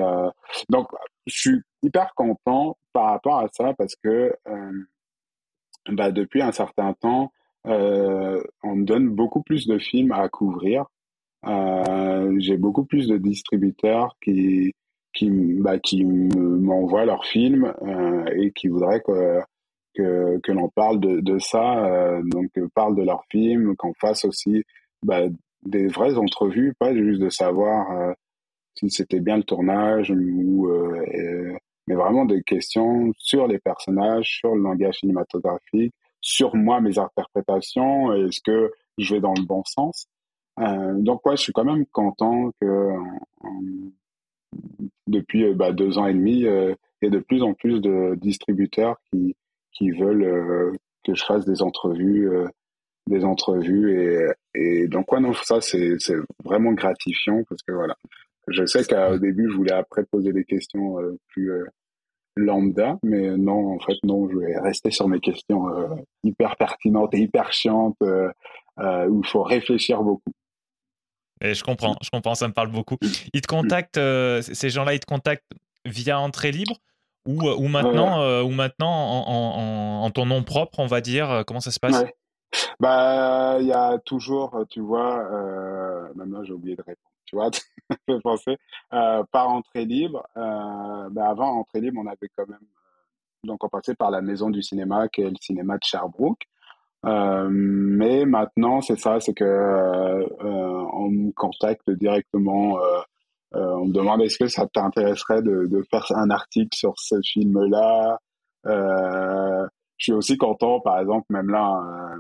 [0.70, 0.90] donc
[1.26, 4.32] je suis hyper content par rapport à ça parce que
[5.90, 7.32] bah, depuis un certain temps
[7.68, 10.86] euh, on me donne beaucoup plus de films à couvrir.
[11.46, 14.74] Euh, j'ai beaucoup plus de distributeurs qui
[15.14, 19.40] qui, bah, qui m'envoient leurs films euh, et qui voudraient que
[19.94, 24.24] que, que l'on parle de, de ça, euh, donc parle de leurs films, qu'on fasse
[24.24, 24.64] aussi
[25.04, 25.24] bah,
[25.64, 28.14] des vraies entrevues, pas juste de savoir euh,
[28.76, 30.70] si c'était bien le tournage ou
[31.88, 38.14] mais vraiment des questions sur les personnages, sur le langage cinématographique, sur moi, mes interprétations,
[38.14, 40.08] est-ce que je vais dans le bon sens?
[40.60, 42.94] Euh, donc ouais, je suis quand même content que
[45.08, 48.98] depuis bah, deux ans et demi, il y a de plus en plus de distributeurs
[49.10, 49.36] qui,
[49.72, 52.30] qui veulent que je fasse des entrevues
[53.08, 57.96] des entrevues et, et donc ouais non ça c'est c'est vraiment gratifiant parce que voilà
[58.48, 61.66] je sais qu'au début je voulais après poser des questions euh, plus euh,
[62.36, 65.88] lambda mais non en fait non je vais rester sur mes questions euh,
[66.24, 70.32] hyper pertinentes et hyper chiantes où il faut réfléchir beaucoup.
[71.42, 72.98] Et je comprends je comprends ça me parle beaucoup.
[73.34, 74.00] Ils te contactent
[74.42, 75.52] ces gens-là ils te contactent
[75.86, 76.78] via entrée libre
[77.28, 81.60] ou, ou maintenant ou maintenant en, en, en, ton nom propre on va dire comment
[81.60, 82.04] ça se passe?
[82.80, 87.50] Bah, il y a toujours, tu vois, euh, maintenant j'ai oublié de répondre, tu vois,
[88.08, 88.58] je penser,
[88.94, 90.28] euh, par entrée libre.
[90.36, 94.22] Euh, bah, avant entrée libre, on avait quand même, euh, donc on passait par la
[94.22, 96.44] maison du cinéma, qui est le cinéma de Sherbrooke.
[97.06, 100.28] Euh, mais maintenant, c'est ça, c'est que euh,
[100.94, 102.78] on me contacte directement.
[103.54, 108.20] on me demande est-ce que ça t'intéresserait de, faire un article sur ce film-là?
[108.66, 112.20] je suis aussi content, par exemple, même là,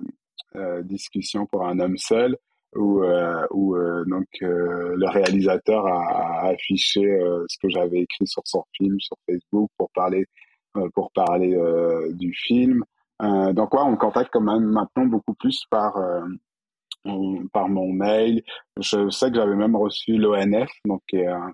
[0.83, 2.37] discussion pour un homme seul
[2.75, 7.01] où, euh, où euh, donc le réalisateur a, affiché
[7.47, 10.25] ce que j'avais écrit sur son film sur Facebook pour parler
[10.95, 11.57] pour parler
[12.13, 12.83] du film.
[13.19, 15.95] donc ouais, on me contacte quand même maintenant beaucoup plus par
[17.51, 18.43] par mon mail.
[18.79, 21.51] Je sais que j'avais même reçu l'ONF, donc qui est un,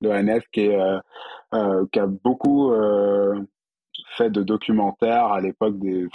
[0.00, 0.78] l'ONF qui, est,
[1.92, 2.72] qui a beaucoup
[4.16, 6.08] fait de documentaires à l'époque des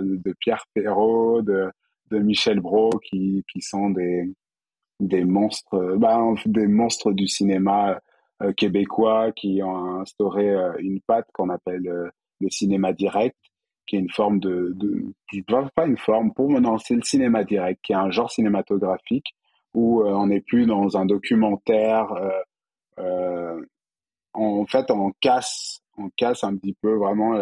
[0.00, 1.70] de Pierre Perrault, de,
[2.14, 4.24] de Michel Brault, qui, qui sont des,
[5.00, 8.00] des monstres, ben, des monstres du cinéma
[8.42, 13.36] euh, québécois qui ont instauré euh, une patte qu'on appelle euh, le cinéma direct,
[13.86, 15.14] qui est une forme de, de
[15.76, 19.34] pas une forme, pour me lancer le cinéma direct, qui est un genre cinématographique
[19.74, 22.06] où on n'est plus dans un documentaire.
[22.96, 27.34] en fait, on casse, on casse un petit peu vraiment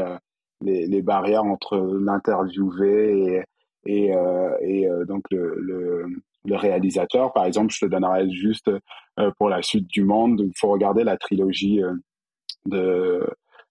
[0.62, 3.42] les, les barrières entre l'interviewé et,
[3.86, 6.06] et, euh, et euh, donc le, le,
[6.44, 7.32] le, réalisateur.
[7.32, 11.04] Par exemple, je te donnerai juste euh, pour la suite du monde, il faut regarder
[11.04, 11.80] la trilogie
[12.66, 13.26] de,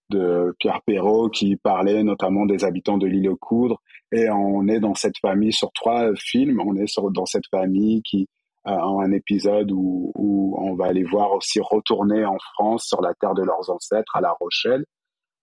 [0.10, 3.82] de Pierre Perrault qui parlait notamment des habitants de l'île aux Coudres.
[4.12, 6.62] Et on est dans cette famille sur trois films.
[6.66, 8.28] On est sur, dans cette famille qui
[8.66, 13.14] a un épisode où, où on va aller voir aussi retourner en France sur la
[13.14, 14.86] terre de leurs ancêtres à La Rochelle.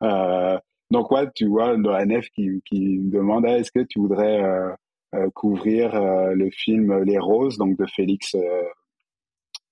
[0.02, 0.58] Euh,
[0.90, 4.72] donc ouais, tu vois l'ONF qui, qui me demande ah, est-ce que tu voudrais euh,
[5.14, 8.34] euh, couvrir euh, le film Les Roses, donc de Félix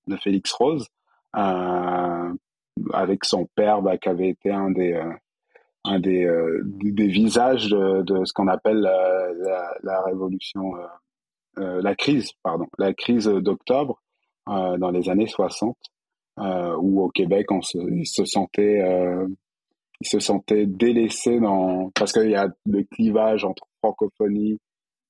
[0.06, 0.86] de Félix Rose,
[1.32, 5.00] avec son père bah, qui avait été un des
[5.88, 6.28] un des,
[6.64, 10.72] des visages de, de ce qu'on appelle la, la, révolution,
[11.56, 14.02] la crise, pardon, la crise d'octobre
[14.46, 15.76] dans les années 60,
[16.38, 18.82] où au Québec on se, il se sentait
[20.00, 24.58] il se sentait délaissé dans parce qu'il y a le clivage entre francophonie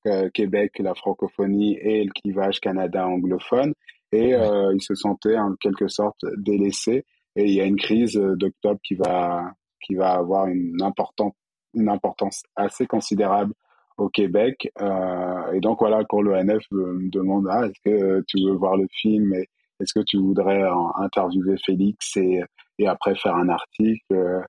[0.06, 3.72] euh, Québec la francophonie et le clivage Canada anglophone.
[4.12, 8.14] Et euh, il se sentait en quelque sorte délaissé et il y a une crise
[8.14, 11.34] d'octobre qui va qui va avoir une importante
[11.74, 13.52] une importance assez considérable
[13.98, 14.70] au Québec.
[14.80, 18.86] Euh, et donc voilà quand l'ONF me demande ah est-ce que tu veux voir le
[18.92, 19.48] film et
[19.80, 20.62] est-ce que tu voudrais
[20.98, 22.42] interviewer Félix et
[22.78, 24.44] et après faire un article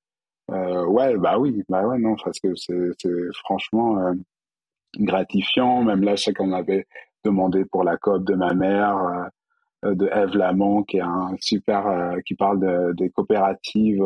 [0.51, 4.13] euh, ouais, bah oui, bah ouais, non, parce que c'est franchement euh,
[4.99, 5.83] gratifiant.
[5.83, 6.87] Même là, je sais qu'on avait
[7.25, 9.29] demandé pour la coop de ma mère,
[9.85, 14.03] euh, de Eve Lamont, qui est un super, qui parle de, des coopératives,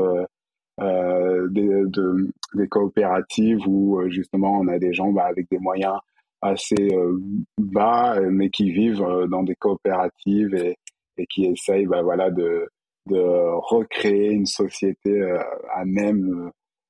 [0.80, 5.96] des, de, des coopératives où justement on a des gens bah, avec des moyens
[6.42, 6.90] assez
[7.58, 10.78] bas, mais qui vivent dans des coopératives et,
[11.18, 12.68] et qui essayent, bah, voilà, de
[13.08, 13.20] de
[13.70, 15.40] recréer une société euh,
[15.74, 16.50] à même euh,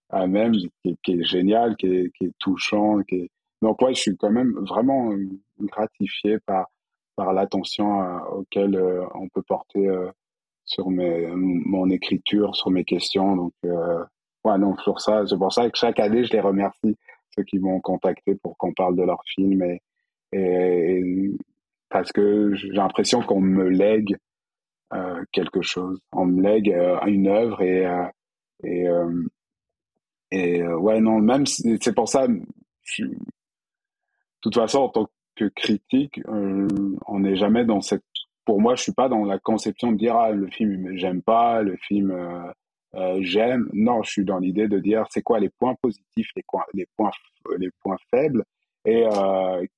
[0.09, 3.29] à même qui, qui est génial qui est, qui est touchant qui est...
[3.61, 5.13] donc ouais je suis quand même vraiment
[5.59, 6.67] gratifié par
[7.15, 8.77] par l'attention euh, auquel
[9.15, 9.87] on peut porter
[10.65, 15.69] sur mes mon écriture sur mes questions donc ouais non sur ça c'est pour ça
[15.69, 16.97] que chaque année je les remercie
[17.35, 19.81] ceux qui m'ont contacté pour qu'on parle de leur film et,
[20.33, 21.31] et
[21.89, 24.30] parce que j'ai l'impression qu'on me lègue euh,
[25.31, 25.99] quelque chose.
[26.11, 28.07] On me lègue euh, une œuvre et euh,
[28.63, 28.87] et
[30.31, 32.27] et ouais non même c'est pour ça.
[32.27, 32.37] De
[34.41, 38.03] toute façon, en tant que critique, on n'est jamais dans cette.
[38.43, 41.61] Pour moi, je suis pas dans la conception de dire ah le film j'aime pas,
[41.61, 42.13] le film
[43.19, 43.69] j'aime.
[43.73, 46.87] Non, je suis dans l'idée de dire c'est quoi les points positifs, les points, les
[46.97, 47.11] points,
[47.59, 48.43] les points faibles,
[48.85, 49.05] et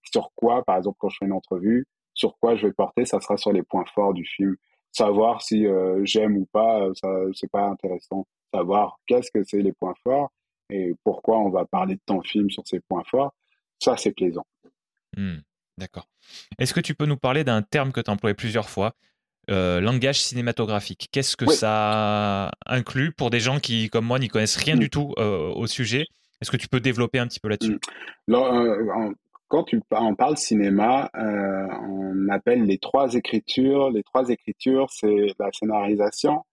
[0.04, 3.19] sur quoi, par exemple, quand je fais une entrevue, sur quoi je vais porter, ça
[3.19, 4.56] sera sur les points forts du film.
[4.93, 5.65] Savoir si
[6.03, 8.25] j'aime ou pas, ça c'est pas intéressant.
[8.53, 10.32] Savoir qu'est-ce que c'est les points forts
[10.69, 13.34] et pourquoi on va parler de ton film sur ces points forts,
[13.79, 14.45] ça c'est plaisant.
[15.17, 15.38] Mmh,
[15.77, 16.08] d'accord.
[16.58, 18.93] Est-ce que tu peux nous parler d'un terme que tu as employé plusieurs fois,
[19.49, 21.10] euh, langage cinématographique?
[21.12, 24.79] Qu'est-ce que ça inclut pour des gens qui, comme moi, n'y connaissent rien mmh.
[24.79, 26.06] du tout euh, au sujet?
[26.41, 27.79] Est-ce que tu peux développer un petit peu là-dessus?
[28.27, 29.13] Mmh.
[29.54, 33.92] Euh, Quand on parle cinéma, on appelle les trois écritures.
[33.92, 36.44] Les trois écritures, c'est la scénarisation,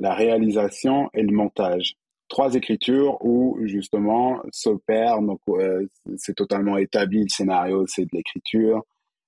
[0.00, 1.96] la réalisation et le montage
[2.32, 5.86] trois écritures où justement s'opère, donc euh,
[6.16, 8.82] c'est totalement établi, le scénario c'est de l'écriture,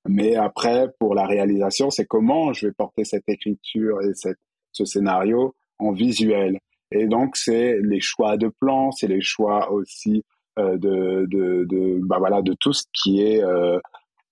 [0.08, 4.38] mais après pour la réalisation c'est comment je vais porter cette écriture et cette,
[4.72, 6.58] ce scénario en visuel.
[6.92, 10.22] Et donc c'est les choix de plans, c'est les choix aussi euh,
[10.58, 13.78] de, de, de, bah voilà, de tout ce qui est euh,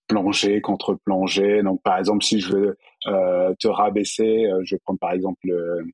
[0.07, 1.63] plongée, contre-plongée.
[1.63, 5.85] Donc par exemple si je veux euh, te rabaisser, je vais prendre par exemple le,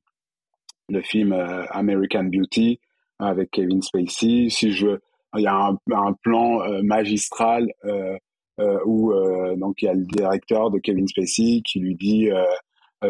[0.89, 2.79] le film euh, American Beauty
[3.19, 4.49] avec Kevin Spacey.
[4.49, 4.99] Si je,
[5.35, 8.17] il y a un, un plan euh, magistral euh,
[8.85, 9.13] où
[9.55, 12.29] donc il y a le directeur de Kevin Spacey qui lui dit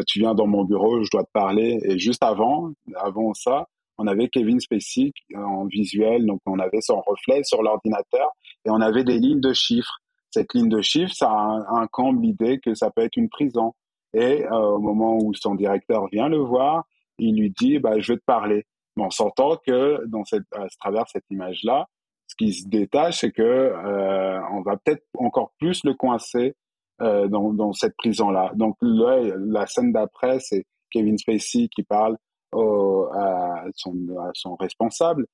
[0.06, 1.80] tu viens dans mon bureau, je dois te parler.
[1.82, 3.66] Et juste avant, avant ça,
[4.00, 8.30] on avait Kevin Spacey en visuel, donc on avait son reflet sur l'ordinateur
[8.64, 9.98] et on avait des lignes de chiffres.
[10.30, 11.30] Cette ligne de chiffres, ça
[11.68, 13.74] incombe l'idée que ça peut être une prison.
[14.14, 16.84] Et au moment où son directeur vient le voir,
[17.18, 18.64] il lui dit bah, Je vais te parler.
[18.96, 21.86] Mais on s'entend que dans cette, à travers cette image-là,
[22.26, 26.54] ce qui se détache, c'est que euh, on va peut-être encore plus le coincer
[27.02, 28.52] euh, dans, dans, cette prison-là.
[28.54, 32.16] Donc là, la scène d'après, c'est Kevin Spacey qui parle
[32.52, 35.26] au, à, son, à, son, responsable.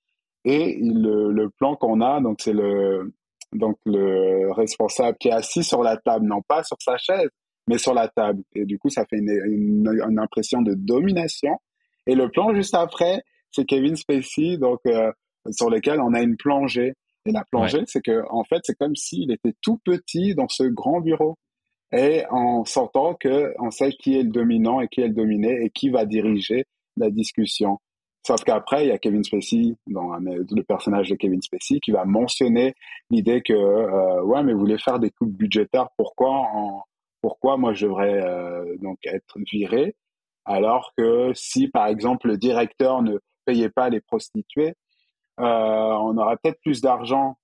[0.45, 3.13] Et le, le plan qu'on a, donc c'est le
[3.53, 7.29] donc le responsable qui est assis sur la table, non pas sur sa chaise,
[7.69, 8.43] mais sur la table.
[8.55, 11.59] Et du coup, ça fait une, une, une impression de domination
[12.07, 15.11] et le plan juste après, c'est Kevin Spacey, donc euh,
[15.51, 16.95] sur lequel on a une plongée.
[17.27, 20.63] Et la plongée, c'est que en fait, c'est comme s'il était tout petit dans ce
[20.63, 21.37] grand bureau.
[21.93, 25.65] Et on s'entend que on sait qui est le dominant et qui est le dominé
[25.65, 26.65] et qui va diriger
[26.97, 27.79] la discussion.
[28.27, 32.05] Sauf qu'après, il y a Kevin Spacey, dans le personnage de Kevin Spacey, qui va
[32.05, 32.75] mentionner
[33.11, 36.83] l'idée que euh, ouais, mais vous voulez faire des coupes budgétaires, pourquoi en,
[37.23, 39.95] pourquoi moi je devrais euh, donc être viré
[40.47, 44.75] alors que si, par exemple, le directeur ne payait pas les prostituées,
[45.41, 47.37] euh, on aurait peut-être plus d'argent.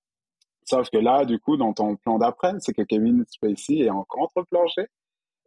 [0.63, 4.05] Sauf que là, du coup, dans ton plan d'après, c'est que Kevin Spacey est en
[4.05, 4.87] contre-plancher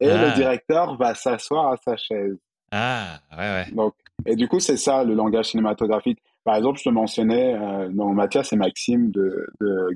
[0.01, 0.33] et le ah.
[0.33, 2.37] directeur va s'asseoir à sa chaise.
[2.73, 3.75] Ah, ouais, ouais.
[3.75, 6.19] Donc, et du coup, c'est ça le langage cinématographique.
[6.45, 9.47] Par exemple, je te mentionnais euh, dans Mathias et Maxime de,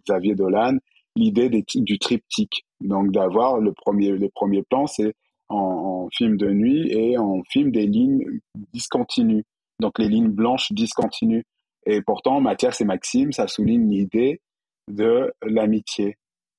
[0.07, 0.77] Xavier Dolan
[1.17, 2.65] l'idée du triptyque.
[2.81, 5.15] Donc, d'avoir le premier, les premiers plans, c'est
[5.49, 8.25] en, film de nuit et en film des lignes
[8.73, 9.45] discontinues,
[9.81, 11.45] donc les lignes blanches discontinues.
[11.87, 14.41] Et pourtant, Mathias et Maxime, ça souligne l'idée
[14.89, 16.17] de l'amitié.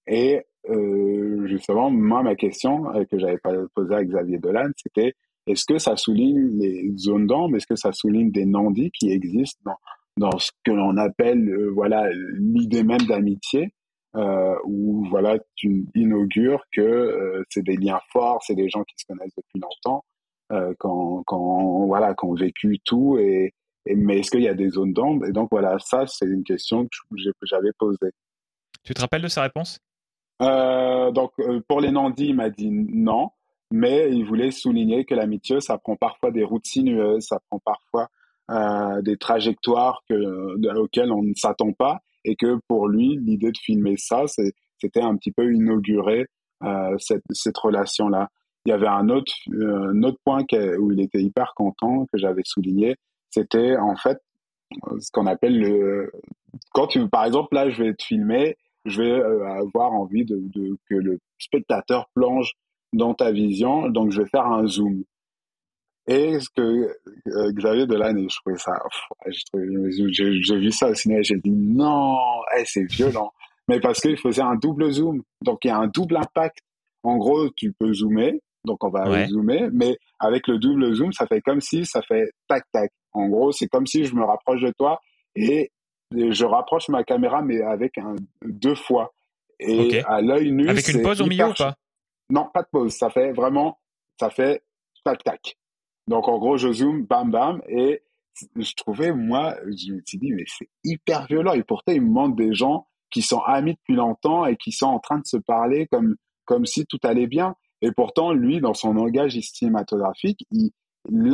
[0.08, 3.40] Et euh, justement, moi, ma question euh, que j'avais
[3.76, 5.16] posée à Xavier Dolan, c'était
[5.52, 7.56] est-ce que ça souligne les zones d'ombre?
[7.58, 11.72] Est-ce que ça souligne des non-dits qui existent dans, dans ce que l'on appelle euh,
[11.74, 12.10] voilà
[12.40, 13.74] l'idée même d'amitié
[14.16, 18.96] euh, où voilà tu inaugures que euh, c'est des liens forts, c'est des gens qui
[18.98, 20.04] se connaissent depuis longtemps,
[20.52, 23.54] euh, quand, quand voilà, quand ont vécu tout et,
[23.86, 25.26] et mais est-ce qu'il y a des zones d'ombre?
[25.28, 28.12] Et donc voilà, ça c'est une question que j'avais posée.
[28.84, 29.80] Tu te rappelles de sa réponse?
[30.42, 31.32] Euh, Donc
[31.68, 33.30] pour les non-dits, il m'a dit non,
[33.72, 38.10] mais il voulait souligner que l'amitié, ça prend parfois des routes sinueuses, ça prend parfois
[38.52, 43.58] euh, des trajectoires que, auxquelles on ne s'attend pas et que pour lui, l'idée de
[43.58, 46.28] filmer ça, c'était un petit peu inaugurer
[46.64, 48.30] euh, cette, cette relation-là.
[48.66, 50.44] Il y avait un autre, euh, un autre point
[50.80, 52.96] où il était hyper content, que j'avais souligné,
[53.32, 54.20] c'était en fait
[55.00, 56.12] ce qu'on appelle le...
[56.74, 60.42] Quand tu, par exemple, là, je vais te filmer, je vais euh, avoir envie de,
[60.54, 62.54] de, que le spectateur plonge
[62.94, 65.04] dans ta vision, donc je vais faire un zoom.
[66.08, 68.74] Et ce que euh, Xavier Dolan, je trouvais ça,
[69.28, 72.18] j'ai vu ça au cinéma, j'ai dit non,
[72.56, 73.32] hey, c'est violent.
[73.68, 76.58] Mais parce qu'il faisait un double zoom, donc il y a un double impact.
[77.04, 78.34] En gros, tu peux zoomer,
[78.66, 82.32] donc on va zoomer, mais avec le double zoom, ça fait comme si ça fait
[82.48, 82.92] tac tac.
[83.14, 85.00] En gros, c'est comme si je me rapproche de toi
[85.36, 85.72] et
[86.12, 89.14] je rapproche ma caméra, mais avec un deux fois.
[89.60, 91.76] Et à l'œil nu, avec une pause au milieu ou pas?
[92.32, 92.94] Non, pas de pause.
[92.94, 93.80] Ça fait vraiment,
[94.20, 94.64] ça fait
[95.04, 95.58] tac tac.
[96.08, 98.04] Donc en gros, je zoome, bam bam, et
[98.56, 101.54] je trouvais, moi, je me suis dit, mais c'est hyper violent.
[101.54, 104.88] Et pourtant, il me montre des gens qui sont amis depuis longtemps et qui sont
[104.88, 106.16] en train de se parler comme,
[106.46, 107.56] comme si tout allait bien.
[107.82, 110.72] Et pourtant, lui, dans son langage cinématographique, il,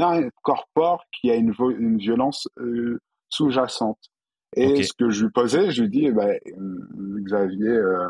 [0.02, 4.00] incorpore qu'il y a une, une violence euh, sous-jacente.
[4.56, 8.08] Et ce que je lui posais, je lui dis, eh ben, euh, Xavier, euh,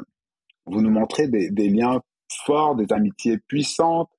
[0.68, 2.00] vous nous montrez des, des, liens
[2.46, 4.10] forts, des amitiés puissantes,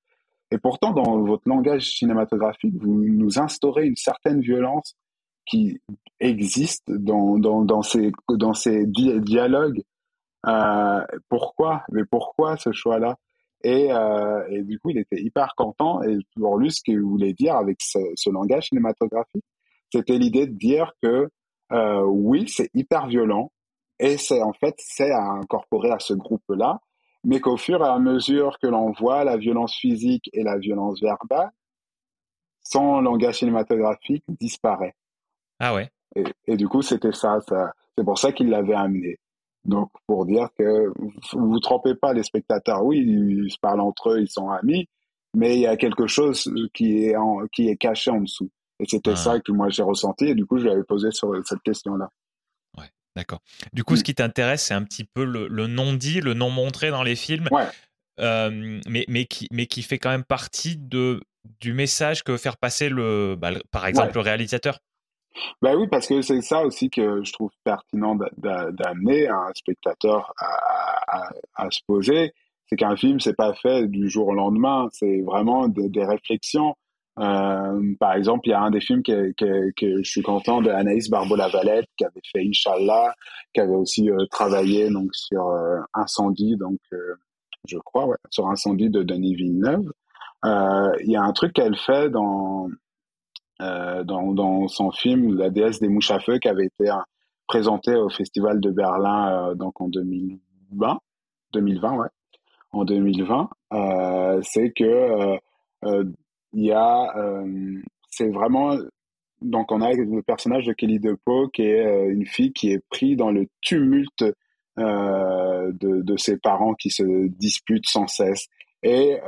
[0.51, 4.97] et pourtant, dans votre langage cinématographique, vous nous instaurez une certaine violence
[5.45, 5.81] qui
[6.21, 9.83] existe dans, dans, ces, dans ces dialogues.
[10.47, 11.85] Euh, pourquoi?
[11.91, 13.17] Mais pourquoi ce choix-là?
[13.65, 16.03] Et, euh, et, du coup, il était hyper content.
[16.03, 19.45] Et pour lui, ce qu'il voulait dire avec ce, ce langage cinématographique,
[19.93, 21.29] c'était l'idée de dire que
[21.73, 23.53] euh, oui, c'est hyper violent.
[23.99, 26.81] Et c'est en fait, c'est à incorporer à ce groupe-là
[27.25, 31.01] mais qu'au fur et à mesure que l'on voit la violence physique et la violence
[31.01, 31.51] verbale,
[32.63, 34.95] son langage cinématographique disparaît.
[35.59, 35.91] Ah ouais.
[36.15, 37.73] Et, et du coup, c'était ça, ça.
[37.97, 39.19] C'est pour ça qu'il l'avait amené.
[39.65, 42.85] Donc, pour dire que vous vous trompez pas, les spectateurs.
[42.85, 44.89] Oui, ils se parlent entre eux, ils sont amis,
[45.35, 48.51] mais il y a quelque chose qui est, en, qui est caché en dessous.
[48.81, 49.17] Et c'était ah.
[49.17, 50.27] ça que moi j'ai ressenti.
[50.27, 52.09] Et du coup, je lui avais posé sur cette question-là.
[53.19, 53.41] D'accord.
[53.73, 54.05] Du coup, ce mmh.
[54.05, 57.49] qui t'intéresse, c'est un petit peu le, non dit, le non montré dans les films,
[58.17, 61.21] mais, mais, qui, mais qui fait quand même partie de,
[61.61, 64.79] du message que veut faire passer, le, bah, par exemple, le réalisateur.
[65.61, 71.31] Ben oui, parce que c'est ça aussi que je trouve pertinent d'amener un spectateur à,
[71.57, 72.33] à, se poser.
[72.67, 74.89] C'est qu'un film, c'est pas fait du jour au lendemain.
[74.93, 76.77] C'est vraiment des réflexions.
[77.19, 80.71] Euh, par exemple, il y a un des films que, que, je suis content de
[80.71, 83.15] Anaïs Barbeau-Lavalette qui avait fait Inch'Allah,
[83.53, 86.79] qui avait aussi euh, travaillé donc sur euh, Incendie, donc
[87.67, 89.91] je crois, ouais, sur Incendie de Denis Villeneuve.
[90.45, 92.69] Il y a un truc qu'elle fait dans,
[93.59, 96.91] dans, dans son film La déesse des mouches à feu qui avait été
[97.49, 100.99] présenté au Festival de Berlin donc en 2020,
[101.55, 102.09] 2020 ouais,
[102.71, 103.51] en 2020.
[104.43, 105.39] C'est que
[106.53, 107.81] il y a, euh,
[108.11, 108.77] c'est vraiment,
[109.41, 112.83] donc on a le personnage de Kelly DePau qui est euh, une fille qui est
[112.91, 114.25] prise dans le tumulte
[114.79, 118.47] euh, de, de ses parents qui se disputent sans cesse.
[118.83, 119.19] Et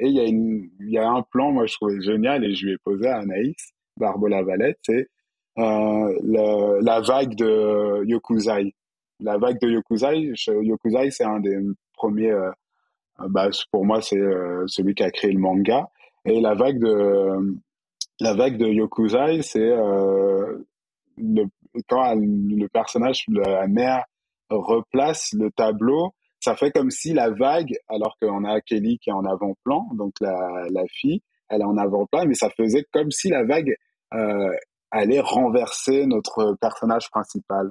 [0.00, 2.54] et il y a une, il y a un plan, moi je trouvais génial et
[2.54, 5.08] je lui ai posé à Anaïs Barbola Valette, c'est
[5.58, 8.74] euh, la vague de Yokuzai.
[9.20, 11.58] La vague de Yokuzai, Yokuzai c'est un des
[11.92, 12.50] premiers, euh,
[13.28, 14.20] bah, pour moi c'est
[14.66, 15.90] celui qui a créé le manga.
[16.24, 17.58] Et la vague de
[18.20, 20.58] la vague de Yokuzai, c'est euh,
[21.16, 21.44] le,
[21.88, 24.04] quand le personnage, la mère,
[24.50, 29.14] replace le tableau, ça fait comme si la vague, alors qu'on a Kelly qui est
[29.14, 33.28] en avant-plan, donc la, la fille, elle est en avant-plan, mais ça faisait comme si
[33.28, 33.74] la vague
[34.14, 34.52] euh,
[34.90, 37.70] allait renverser notre personnage principal.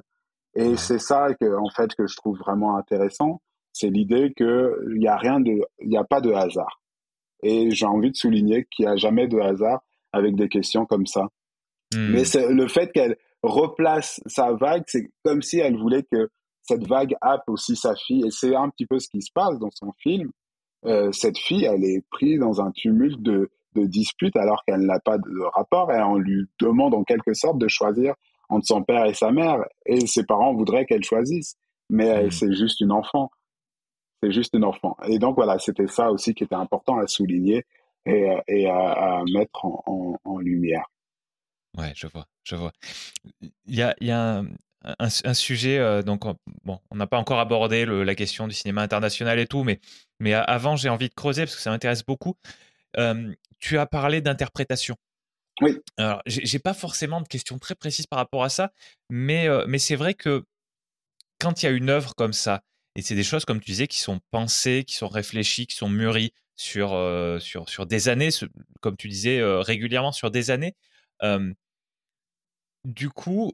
[0.54, 3.40] Et c'est ça que, en fait, que je trouve vraiment intéressant,
[3.72, 6.79] c'est l'idée que il y a rien de, il n'y a pas de hasard.
[7.42, 9.80] Et j'ai envie de souligner qu'il n'y a jamais de hasard
[10.12, 11.28] avec des questions comme ça.
[11.94, 12.12] Hmm.
[12.12, 16.28] Mais c'est le fait qu'elle replace sa vague, c'est comme si elle voulait que
[16.62, 18.24] cette vague happe aussi sa fille.
[18.26, 20.30] Et c'est un petit peu ce qui se passe dans son film.
[20.86, 25.00] Euh, cette fille, elle est prise dans un tumulte de, de disputes alors qu'elle n'a
[25.00, 28.14] pas de rapport et on lui demande en quelque sorte de choisir
[28.48, 29.64] entre son père et sa mère.
[29.86, 31.56] Et ses parents voudraient qu'elle choisisse.
[31.88, 32.30] Mais hmm.
[32.30, 33.30] c'est juste une enfant.
[34.22, 34.96] C'est juste un enfant.
[35.06, 37.64] Et donc voilà, c'était ça aussi qui était important à souligner
[38.06, 40.84] et, et à, mettre en, en, lumière.
[41.76, 42.72] Ouais, je vois, je vois.
[43.40, 44.46] Il y a, il y a un,
[44.98, 46.24] un, sujet, euh, donc
[46.64, 49.80] bon, on n'a pas encore abordé la question du cinéma international et tout, mais,
[50.18, 52.36] mais avant, j'ai envie de creuser parce que ça m'intéresse beaucoup.
[52.96, 54.96] Euh, tu as parlé d'interprétation.
[55.60, 55.78] Oui.
[55.98, 58.72] Alors, j'ai pas forcément de questions très précises par rapport à ça,
[59.10, 60.44] mais, euh, mais c'est vrai que
[61.38, 62.62] quand il y a une œuvre comme ça,
[62.96, 65.88] et c'est des choses, comme tu disais, qui sont pensées, qui sont réfléchies, qui sont
[65.88, 68.30] mûries sur, euh, sur, sur des années,
[68.80, 70.74] comme tu disais, euh, régulièrement sur des années.
[72.84, 73.52] du coup,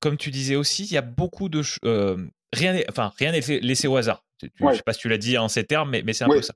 [0.00, 1.62] comme tu disais aussi, il y a beaucoup de...
[1.84, 4.24] Euh, rien n'est enfin, rien laissé au hasard.
[4.42, 6.28] Je ne sais pas si tu l'as dit en ces termes, mais, mais c'est un
[6.28, 6.54] peu ça.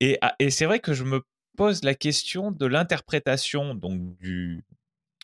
[0.00, 1.22] Et, ah, et c'est vrai que je me
[1.56, 4.64] pose la question de l'interprétation donc du,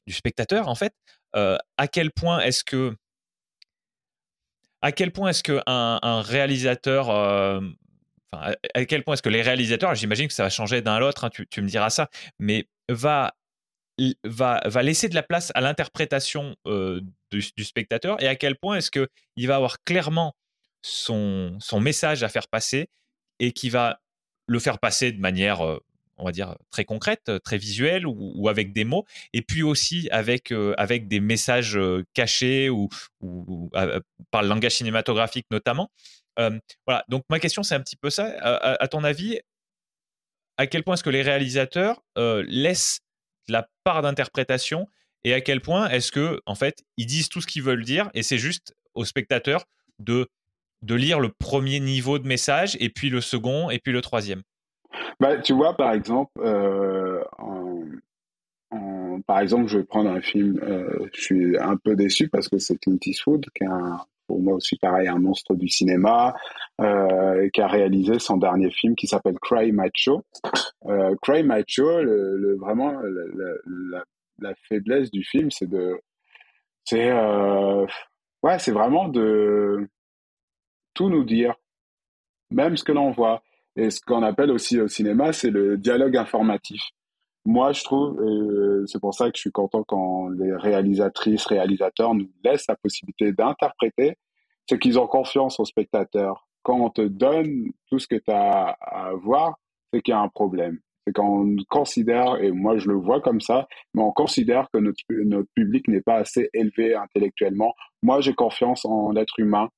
[0.07, 0.95] du spectateur, en fait.
[1.35, 2.97] à quel point est-ce que
[4.83, 7.61] à quel point est-ce qu'un un réalisateur, euh,
[8.33, 11.25] à quel point est-ce que les réalisateurs, j'imagine que ça va changer d'un à l'autre,
[11.25, 13.33] hein, tu, me diras ça, mais va,
[14.83, 19.47] laisser de la place à l'interprétation euh, du, spectateur et à quel point est-ce qu'il
[19.47, 20.35] va avoir clairement
[20.83, 22.89] son, son message à faire passer
[23.39, 24.01] et qui va
[24.47, 25.79] le faire passer de manière, euh,
[26.23, 30.53] on va dire, très concrètes, très visuelles ou, avec des mots, et puis aussi avec,
[30.77, 31.79] avec des messages
[32.15, 32.89] cachés ou,
[34.31, 35.91] par le langage cinématographique notamment.
[36.39, 38.27] voilà, donc ma question, c'est un petit peu ça.
[38.27, 39.41] À, ton avis,
[40.57, 43.01] à quel point est-ce que les réalisateurs laissent
[43.49, 44.87] la part d'interprétation
[45.25, 48.11] et à quel point est-ce que, en fait, ils disent tout ce qu'ils veulent dire
[48.15, 49.65] et c'est juste au spectateur
[49.99, 50.29] de,
[50.83, 54.43] de lire le premier niveau de message et puis le second et puis le troisième?
[55.21, 56.33] Bah, Tu vois, par exemple,
[59.27, 60.61] par exemple, je vais prendre un film,
[61.13, 63.69] je suis un peu déçu parce que c'est Clint Eastwood, qui est
[64.27, 66.35] pour moi aussi pareil, un monstre du cinéma,
[66.81, 70.25] euh, qui a réalisé son dernier film qui s'appelle Cry Macho.
[70.87, 72.93] Euh, Cry Macho, le, vraiment,
[74.41, 76.01] la, faiblesse du film, c'est de,
[76.85, 77.87] c'est, euh,
[78.43, 79.87] ouais, c'est vraiment de
[80.95, 81.55] tout nous dire,
[82.51, 83.43] même ce que l'on voit.
[83.77, 86.83] Et ce qu'on appelle aussi au cinéma, c'est le dialogue informatif.
[87.45, 92.15] Moi, je trouve, et c'est pour ça que je suis content quand les réalisatrices, réalisateurs
[92.15, 94.17] nous laissent la possibilité d'interpréter,
[94.69, 96.47] c'est qu'ils ont confiance aux spectateurs.
[96.63, 99.57] Quand on te donne tout ce que tu as à voir,
[99.93, 100.79] c'est qu'il y a un problème.
[101.05, 105.49] C'est qu'on considère, et moi je le vois comme ça, mais on considère que notre
[105.57, 107.75] public n'est pas assez élevé intellectuellement.
[108.05, 109.69] Moi, j'ai confiance en l'être humain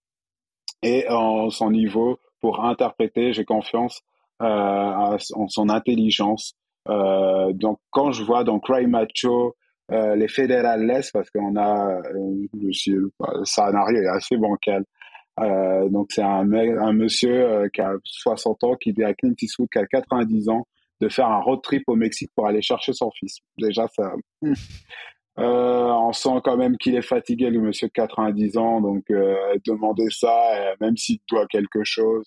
[0.83, 3.33] et en son niveau pour interpréter.
[3.33, 4.03] J'ai confiance
[4.43, 6.53] euh, en son intelligence.
[6.91, 9.57] Euh, donc, quand je vois dans Cry Macho
[9.91, 12.73] euh, les fédérales parce qu'on a le
[13.45, 14.85] scénario est assez bancal.
[15.91, 19.79] Donc c'est un, un monsieur qui a 60 ans qui dit à Clint Eastwood qui
[19.79, 20.67] a 90 ans
[21.01, 23.39] de faire un road trip au Mexique pour aller chercher son fils.
[23.59, 24.53] Déjà ça, hmm.
[25.39, 29.05] Euh, on sent quand même qu'il est fatigué le monsieur de 90 ans, donc
[29.67, 32.25] demander ça, même s'il doit quelque chose,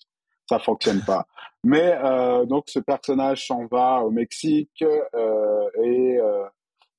[0.48, 1.26] ça fonctionne pas.
[1.64, 1.98] Mais
[2.46, 4.84] donc ce personnage s'en va au Mexique
[5.82, 6.18] et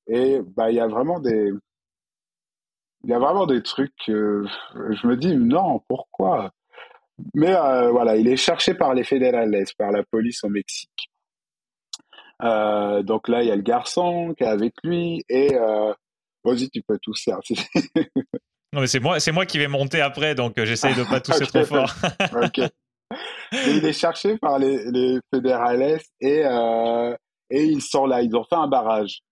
[0.08, 1.50] et bah il y a vraiment des
[3.04, 6.50] il y a vraiment des trucs je me dis non pourquoi?
[7.34, 11.09] Mais euh, voilà il est cherché par les fédérales par la police au Mexique
[12.42, 15.92] euh, donc là il y a le garçon qui est avec lui et euh,
[16.44, 17.38] vas-y tu peux tout ça
[18.72, 21.20] non mais c'est moi c'est moi qui vais monter après donc euh, j'essaye de pas
[21.20, 21.92] tousser trop fort
[22.42, 27.14] ok et il est cherché par les, les fédérales et euh,
[27.50, 29.22] et ils sont là ils ont fait un barrage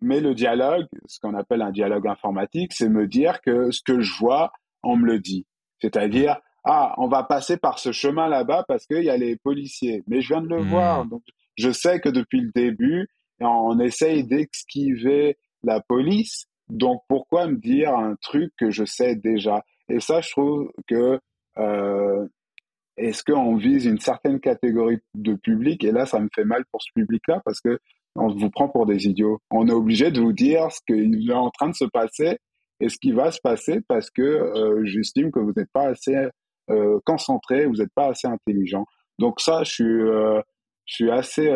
[0.00, 4.00] mais le dialogue, ce qu'on appelle un dialogue informatique, c'est me dire que ce que
[4.00, 5.46] je vois, on me le dit.
[5.80, 10.04] C'est-à-dire, ah, on va passer par ce chemin là-bas parce qu'il y a les policiers.
[10.06, 10.68] Mais je viens de le hmm.
[10.68, 11.04] voir.
[11.04, 11.32] Donc, je
[11.72, 13.08] sais que depuis le début,
[13.40, 16.46] on essaye d'esquiver la police.
[16.68, 19.64] Donc, pourquoi me dire un truc que je sais déjà?
[19.88, 21.18] Et ça, je trouve que
[21.58, 22.26] euh,
[22.96, 25.84] est-ce qu'on vise une certaine catégorie de public?
[25.84, 27.78] Et là, ça me fait mal pour ce public-là parce que
[28.14, 29.40] on vous prend pour des idiots.
[29.50, 32.38] On est obligé de vous dire ce qui est en train de se passer
[32.80, 36.16] et ce qui va se passer parce que euh, j'estime que vous n'êtes pas assez
[36.70, 38.86] euh, concentré, vous n'êtes pas assez intelligent.
[39.18, 40.40] Donc ça, je suis, euh,
[40.88, 41.48] je suis assez...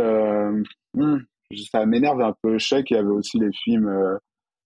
[0.95, 1.19] Hmm,
[1.71, 2.59] ça m'énerve un peu.
[2.59, 4.19] Je sais qu'il y avait aussi les films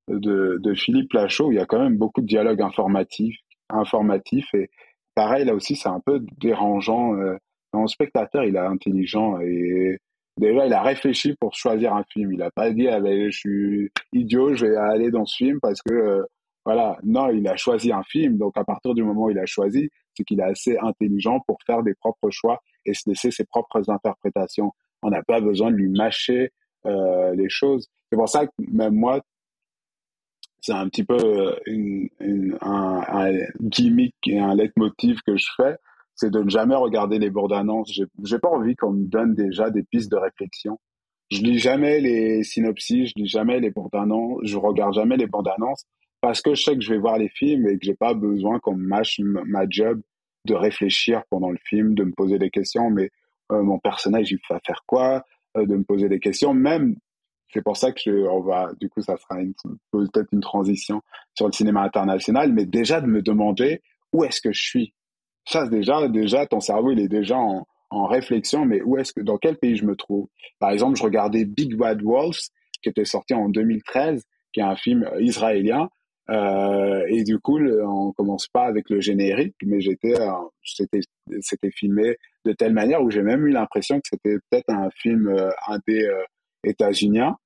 [0.08, 3.38] de, de Philippe Lachaud où il y a quand même beaucoup de dialogues informatifs,
[3.70, 4.68] informatifs et
[5.16, 7.12] pareil, là aussi, c'est un peu dérangeant.
[7.12, 9.98] le spectateur, il est intelligent et
[10.38, 12.32] déjà, il a réfléchi pour choisir un film.
[12.32, 15.58] Il n'a pas dit, ah ben, je suis idiot, je vais aller dans ce film
[15.60, 16.22] parce que, euh,
[16.64, 16.98] voilà.
[17.02, 18.36] Non, il a choisi un film.
[18.38, 21.58] Donc, à partir du moment où il a choisi, c'est qu'il est assez intelligent pour
[21.66, 24.72] faire des propres choix et se laisser ses propres interprétations.
[25.02, 26.50] On n'a pas besoin de lui mâcher
[26.86, 27.88] euh, les choses.
[28.10, 29.20] C'est pour ça que même moi,
[30.60, 32.08] c'est un petit peu euh, une,
[32.60, 35.76] un, gimmick et un leitmotiv que je fais
[36.16, 37.92] c'est de ne jamais regarder les bordes annonces.
[38.24, 40.80] J'ai pas envie qu'on me donne déjà des pistes de réflexion.
[41.30, 43.72] Je lis jamais les synopsis, je lis jamais les
[44.42, 45.84] je regarde jamais les bandes annonces
[46.20, 48.58] parce que je sais que je vais voir les films et que j'ai pas besoin
[48.60, 50.00] qu'on mâche ma job
[50.46, 52.90] de réfléchir pendant le film, de me poser des questions.
[52.90, 53.10] Mais
[53.52, 55.24] euh, mon personnage, il va faire quoi
[55.56, 56.54] euh, De me poser des questions.
[56.54, 56.96] Même,
[57.52, 59.40] c'est pour ça que je, on va, du coup, ça sera
[59.92, 61.02] peut-être une transition
[61.34, 63.82] sur le cinéma international, mais déjà de me demander
[64.12, 64.94] où est-ce que je suis
[65.48, 69.20] ça, déjà, déjà, ton cerveau, il est déjà en, en réflexion, mais où est-ce que,
[69.20, 70.28] dans quel pays je me trouve?
[70.58, 72.40] Par exemple, je regardais Big Bad Wolves,
[72.82, 75.88] qui était sorti en 2013, qui est un film israélien.
[76.28, 80.30] Euh, et du coup, on commence pas avec le générique, mais j'étais, euh,
[80.64, 81.00] c'était,
[81.40, 85.28] c'était filmé de telle manière où j'ai même eu l'impression que c'était peut-être un film
[85.28, 86.22] euh, indé euh,
[86.64, 87.36] états-unien.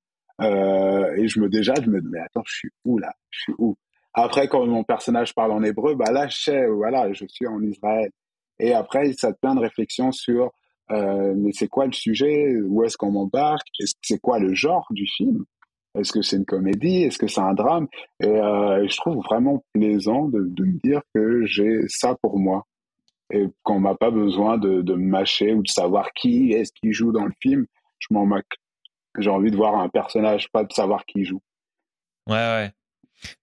[0.41, 3.13] Euh, et je me déjà, je me dis, mais attends, je suis où là?
[3.29, 3.77] Je suis où?
[4.13, 7.61] Après, quand mon personnage parle en hébreu, bah là, je sais, voilà, je suis en
[7.61, 8.09] Israël.
[8.59, 10.51] Et après, ça te plein de réflexions sur
[10.89, 12.57] mais c'est quoi le sujet?
[12.65, 13.65] Où est-ce qu'on m'embarque?
[14.01, 15.45] C'est quoi le genre du film?
[15.95, 17.03] Est-ce que c'est une comédie?
[17.03, 17.87] Est-ce que c'est un drame?
[18.21, 22.65] Et, je trouve vraiment plaisant de, de me dire que j'ai ça pour moi
[23.33, 27.11] et qu'on m'a pas besoin de, de mâcher ou de savoir qui est-ce qui joue
[27.11, 27.65] dans le film.
[27.99, 28.57] Je m'en moque.
[29.17, 31.41] J'ai envie de voir un personnage, pas de savoir qui joue.
[32.27, 32.71] Ouais, ouais.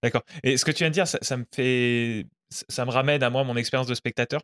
[0.03, 0.23] D'accord.
[0.43, 3.45] Et ce que tu viens de dire, ça, me fait, ça me ramène à moi
[3.45, 4.43] mon expérience de spectateur.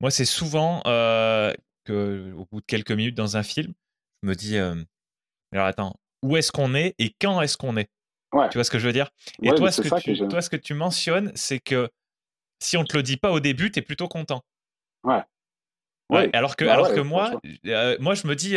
[0.00, 1.52] Moi, c'est souvent euh,
[1.84, 3.72] que, bout de quelques minutes dans un film,
[4.22, 4.74] je me dis, euh,
[5.52, 7.88] alors attends, où est-ce qu'on est et quand est-ce qu'on est,
[8.32, 8.48] ouais.
[8.50, 9.10] Tu vois ce que je veux dire?
[9.42, 11.88] Et toi, ce que tu, toi, ce que tu mentionnes, c'est que
[12.60, 14.42] si on te le dit pas au début, tu es plutôt content.
[15.04, 15.22] Ouais.
[16.10, 16.30] ouais.
[16.34, 18.56] Alors que, bah alors que moi, euh, moi, je me dis,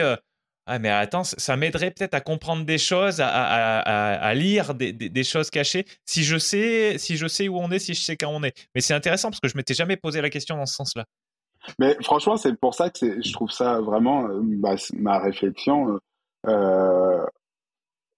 [0.65, 3.79] ah, mais attends, ça m'aiderait peut-être à comprendre des choses, à, à,
[4.13, 7.79] à, lire des, des, choses cachées, si je sais, si je sais où on est,
[7.79, 8.55] si je sais quand on est.
[8.73, 11.05] Mais c'est intéressant parce que je m'étais jamais posé la question dans ce sens-là.
[11.79, 15.99] Mais franchement, c'est pour ça que je trouve ça vraiment euh, bah, ma réflexion
[16.47, 17.25] euh,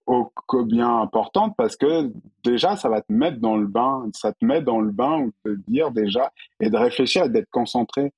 [0.06, 2.12] au bien importante parce que
[2.44, 5.32] déjà, ça va te mettre dans le bain, ça te met dans le bain ou
[5.44, 8.12] te dire déjà et de réfléchir et d'être concentré.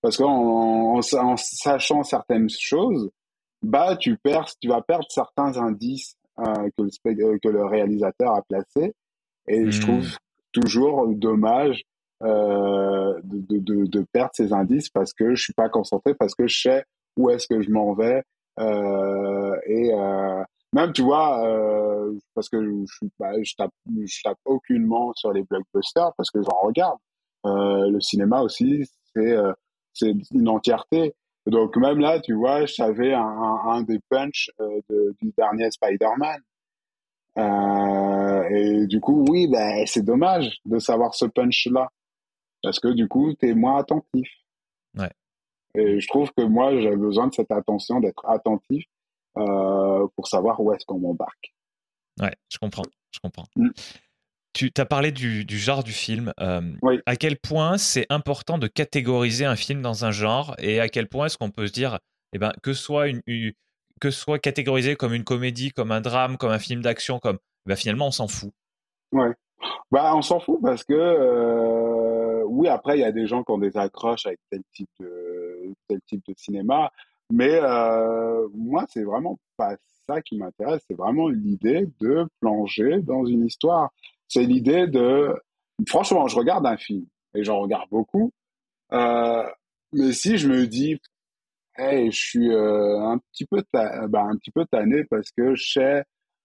[0.00, 3.10] Parce qu'en en, sachant certaines choses,
[3.62, 6.90] bah tu perds, tu vas perdre certains indices euh, que, le,
[7.24, 8.94] euh, que le réalisateur a placés.
[9.48, 9.82] Et je hmm.
[9.82, 10.16] trouve
[10.52, 11.82] toujours dommage
[12.22, 16.46] euh, de, de, de, perdre ces indices parce que je suis pas concentré, parce que
[16.46, 16.84] je sais
[17.16, 18.22] où est-ce que je m'en vais.
[18.60, 20.42] Euh, et euh,
[20.74, 25.42] même, tu vois, euh, parce que je, bah, je, tape, je tape aucunement sur les
[25.42, 26.98] blockbusters parce que j'en regarde.
[27.44, 29.36] le cinéma aussi, c'est
[29.94, 31.14] c'est une entièreté.
[31.46, 35.70] Donc même là, tu vois, je savais un, un, des punchs euh, de, du dernier
[35.70, 36.40] Spider-Man.
[37.36, 41.88] Euh, et du coup, oui, ben, c'est dommage de savoir ce punch-là.
[42.62, 44.28] Parce que du coup, tu es moins attentif.
[44.96, 45.10] Ouais.
[45.74, 48.84] Et je trouve que moi, j'ai besoin de cette attention, d'être attentif
[49.36, 51.54] euh, pour savoir où est-ce qu'on m'embarque.
[52.20, 52.84] Ouais, je comprends.
[53.12, 53.46] Je comprends.
[53.56, 53.70] Mm.
[54.52, 56.32] Tu as parlé du, genre du film.
[56.40, 56.60] Euh,
[57.06, 61.08] à quel point c'est important de catégoriser un film dans un genre et à quel
[61.08, 61.98] point est-ce qu'on peut se dire
[62.32, 63.20] eh ben, que, soit une,
[64.00, 67.74] que soit catégorisé comme une comédie, comme un drame, comme un film d'action, comme ben,
[67.74, 68.52] finalement on s'en fout.
[69.10, 69.32] Ouais.
[69.90, 73.52] Bah, on s'en fout parce que euh, oui, après il y a des gens qui
[73.52, 76.92] ont des accroches avec tel type de, tel type de cinéma,
[77.30, 83.24] mais euh, moi c'est vraiment pas ça qui m'intéresse, c'est vraiment l'idée de plonger dans
[83.24, 83.90] une histoire
[84.28, 85.34] c'est l'idée de,
[85.88, 88.32] franchement, je regarde un film et j'en regarde beaucoup,
[88.92, 89.44] euh,
[89.92, 91.00] mais si je me dis,
[91.76, 95.72] hey, je suis euh, un petit peu, bah, un petit peu tanné parce que je
[95.72, 96.04] sais,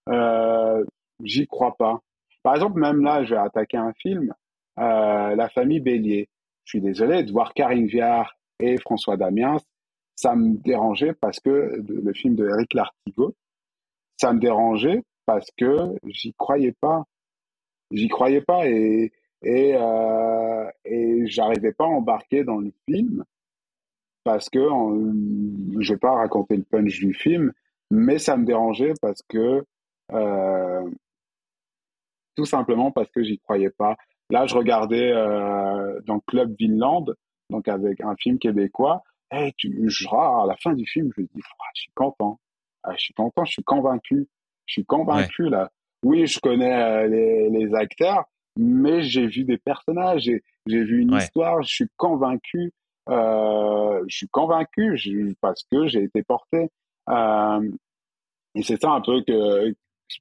[0.10, 0.84] euh,
[1.24, 2.00] j'y crois pas.
[2.44, 4.34] Par exemple, même là, je vais attaquer un film,
[4.80, 6.30] euh, La famille Bélier.
[6.66, 9.58] Je suis désolé de voir Karine Viard et François Damiens,
[10.20, 13.36] ça me dérangeait parce que le film de Eric Lartigot,
[14.18, 17.06] ça me dérangeait parce que j'y croyais pas
[17.92, 20.70] j'y croyais pas et et euh,
[21.28, 23.24] j'arrivais pas à embarquer dans le film
[24.26, 24.60] parce que
[25.80, 27.54] je vais pas raconter le punch du film,
[27.90, 29.64] mais ça me dérangeait parce que
[30.12, 30.90] euh,
[32.36, 33.96] tout simplement parce que j'y croyais pas.
[34.30, 37.06] Là, je regardais euh, dans Club Vinland,
[37.50, 39.04] donc avec un film québécois.
[39.32, 41.42] Et tu, je, à la fin du film, je me dis,
[41.76, 42.40] je suis content,
[42.84, 44.28] ah, je suis content, je suis convaincu,
[44.66, 45.72] je suis convaincu là.
[46.04, 48.24] Oui, je connais euh, les, les, acteurs,
[48.56, 50.32] mais j'ai vu des personnages,
[50.66, 52.72] j'ai vu une histoire, je suis convaincu,
[53.10, 56.70] euh, je suis convaincu parce que j'ai été porté.
[57.10, 57.70] Euh,
[58.56, 59.76] et c'est ça un peu que,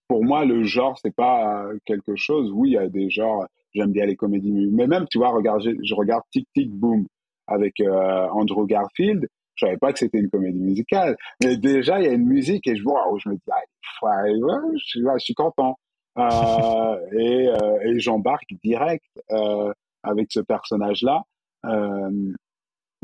[0.09, 2.51] pour moi, le genre, c'est pas quelque chose.
[2.53, 5.63] Oui, il y a des genres, j'aime bien les comédies, mais même, tu vois, regarde,
[5.63, 7.07] je regarde Tic Tic Boom
[7.49, 9.29] avec euh, Andrew Garfield
[9.59, 11.17] je savais pas que c'était une comédie musicale.
[11.43, 14.85] Mais déjà, il y a une musique et je vois, je me dis, ah, je,
[14.85, 15.77] suis, je, suis, content.
[16.17, 19.73] Euh, et, euh, et j'embarque direct euh,
[20.03, 21.23] avec ce personnage-là.
[21.67, 22.33] Euh,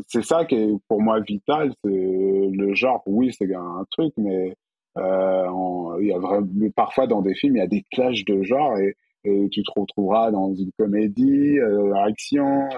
[0.09, 1.73] c'est ça qui est pour moi vital.
[1.85, 4.55] C'est le genre, oui, c'est un truc, mais
[4.97, 8.43] euh, il y a vraiment, parfois dans des films, il y a des clashs de
[8.43, 12.69] genre et, et tu te retrouveras dans une comédie, euh, action.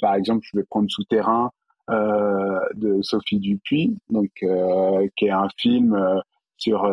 [0.00, 1.50] Par exemple, je vais prendre Souterrain
[1.88, 6.18] euh, de Sophie Dupuis, donc euh, qui est un film euh,
[6.56, 6.84] sur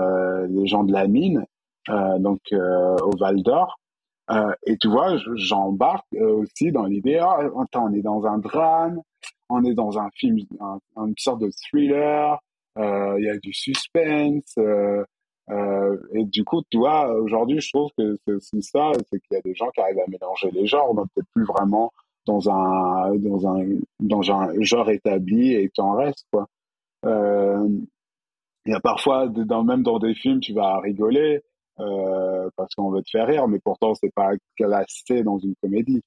[0.49, 1.45] les gens de la mine,
[1.87, 3.79] donc au Val d'Or.
[4.67, 8.99] et tu vois, j'embarque aussi dans l'idée, ah, attends, on est dans un drame,
[9.47, 12.37] on est dans un film, un, une sorte de thriller,
[12.77, 14.57] il y a du suspense.
[15.49, 19.33] Euh, et du coup, tu vois, aujourd'hui, je trouve que c'est aussi ça, c'est qu'il
[19.33, 21.91] y a des gens qui arrivent à mélanger les genres, donc peut-être plus vraiment
[22.25, 23.65] dans un dans un
[23.99, 26.47] dans un genre établi et t'en restes quoi.
[27.03, 31.41] il y a parfois, dans, même dans des films, tu vas rigoler
[31.77, 36.01] parce qu'on veut te faire rire, mais pourtant c'est pas classé dans une comédie.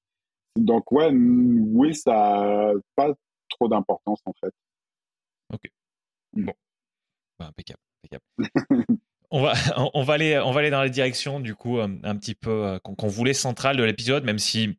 [0.57, 3.13] Donc ouais, oui, ça n'a pas
[3.51, 4.53] trop d'importance en fait.
[5.53, 5.71] Ok.
[6.33, 6.47] Mm.
[6.47, 6.53] Bon.
[7.39, 7.81] Bah, impeccable.
[8.03, 8.25] impeccable.
[9.31, 9.53] on, va,
[9.93, 13.09] on, va aller, on va aller dans la direction du coup un, petit peu qu'on
[13.09, 14.79] voulait centrale de l'épisode, même si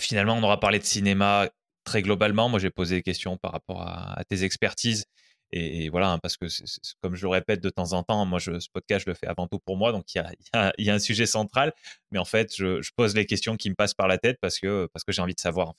[0.00, 1.48] finalement on aura parlé de cinéma
[1.84, 2.48] très globalement.
[2.48, 5.04] Moi j'ai posé des questions par rapport à, tes expertises.
[5.52, 6.46] Et, voilà, hein, parce que
[7.00, 9.46] comme je le répète de temps en temps, moi ce podcast je le fais avant
[9.46, 10.20] tout pour moi, donc il y
[10.52, 11.72] a, un sujet central,
[12.10, 14.88] mais en fait je, pose les questions qui me passent par la tête parce que,
[14.92, 15.74] parce que j'ai envie de savoir.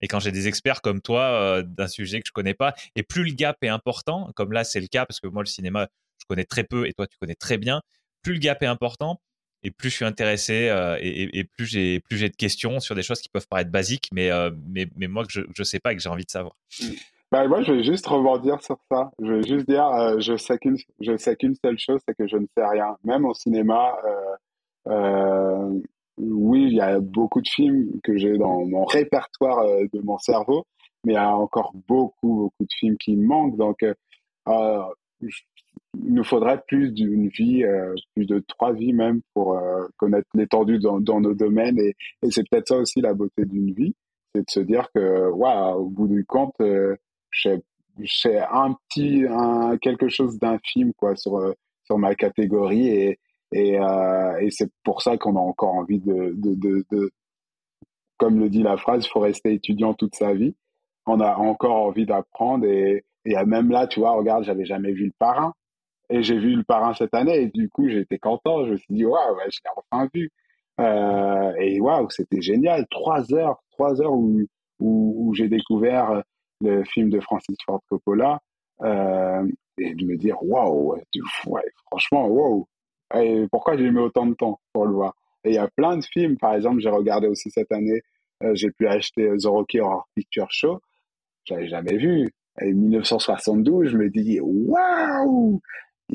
[0.00, 3.02] Et quand j'ai des experts comme toi euh, d'un sujet que je connais pas, et
[3.02, 5.88] plus le gap est important, comme là c'est le cas parce que moi le cinéma
[6.18, 7.82] je connais très peu et toi tu connais très bien,
[8.22, 9.20] plus le gap est important
[9.64, 13.02] et plus je suis intéressé euh, et, plus j'ai plus j'ai de questions sur des
[13.02, 15.92] choses qui peuvent paraître basiques, mais euh, mais, mais moi que je je sais pas
[15.92, 16.54] et que j'ai envie de savoir.
[17.30, 19.10] Bah, moi, je vais juste rebondir sur ça.
[19.18, 19.86] Je vais juste dire,
[20.20, 22.98] je sais qu'une, je sais qu'une seule chose, c'est que je ne sais rien.
[23.04, 23.94] Même au cinéma,
[26.18, 30.18] oui, il y a beaucoup de films que j'ai dans mon répertoire euh, de mon
[30.18, 30.64] cerveau,
[31.04, 33.56] mais il y a encore beaucoup, beaucoup de films qui manquent.
[33.56, 33.94] Donc, euh,
[34.48, 34.82] euh
[35.22, 39.60] il nous faudrait plus d'une vie, euh, plus de trois vies même, pour
[39.96, 41.78] connaître l'étendue dans, nos domaines.
[41.78, 41.94] Et,
[42.30, 43.94] c'est peut-être ça aussi la beauté d'une vie,
[44.34, 46.54] c'est de se dire que, waouh, au bout du compte,
[47.30, 49.24] j'ai un petit,
[49.80, 51.54] quelque chose d'infime quoi sur
[51.84, 53.18] sur ma catégorie et
[53.54, 57.10] euh, et c'est pour ça qu'on a encore envie de, de, de, de,
[58.18, 60.54] comme le dit la phrase, il faut rester étudiant toute sa vie.
[61.06, 65.06] On a encore envie d'apprendre et, et même là, tu vois, regarde, j'avais jamais vu
[65.06, 65.52] le parrain
[66.10, 68.66] et j'ai vu le parrain cette année et du coup, j'étais content.
[68.66, 70.30] Je me suis dit, waouh, ouais, je l'ai enfin vu.
[70.80, 72.86] Euh, et waouh, c'était génial.
[72.90, 74.40] Trois heures, trois heures où,
[74.80, 76.22] où, j'ai découvert
[76.60, 78.40] le film de Francis Ford Coppola
[78.82, 79.46] euh,
[79.78, 80.94] et de me dire, waouh,
[81.46, 82.66] ouais, franchement, waouh,
[83.50, 85.14] pourquoi j'ai mis autant de temps pour le voir?
[85.44, 88.02] Et il y a plein de films, par exemple, j'ai regardé aussi cette année,
[88.42, 90.80] euh, j'ai pu acheter The Rocky Horror Picture Show,
[91.44, 92.28] j'avais jamais vu.
[92.60, 95.60] Et 1972, je me dis, waouh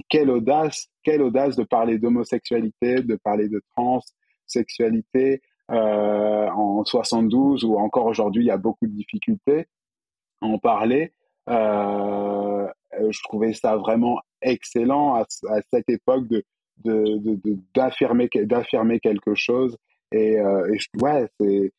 [0.10, 7.78] Quelle audace, quelle audace de parler d'homosexualité, de parler de transsexualité euh, en 72 ou
[7.78, 9.66] encore aujourd'hui, il y a beaucoup de difficultés
[10.42, 11.14] à en parler.
[11.50, 15.26] Euh, je trouvais ça vraiment excellent à,
[15.72, 16.26] cette époque
[17.74, 18.30] d'affirmer
[19.00, 19.78] quelque chose
[20.12, 21.72] et, euh, et ouais c'est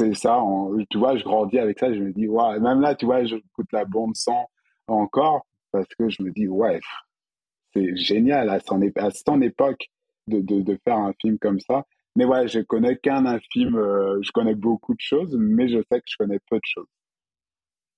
[0.00, 0.42] c'est ça
[0.88, 3.36] tu vois je grandis avec ça je me dis ouais même là tu vois je
[3.52, 4.48] coûte la bombe sang
[4.86, 6.80] encore parce que je me dis ouais
[7.74, 9.86] c'est génial à son, époque
[10.26, 11.84] de, de, de, faire un film comme ça.
[12.16, 15.98] Mais ouais je connais qu'un film euh, je connais beaucoup de choses mais je sais
[15.98, 16.88] que je connais peu de choses.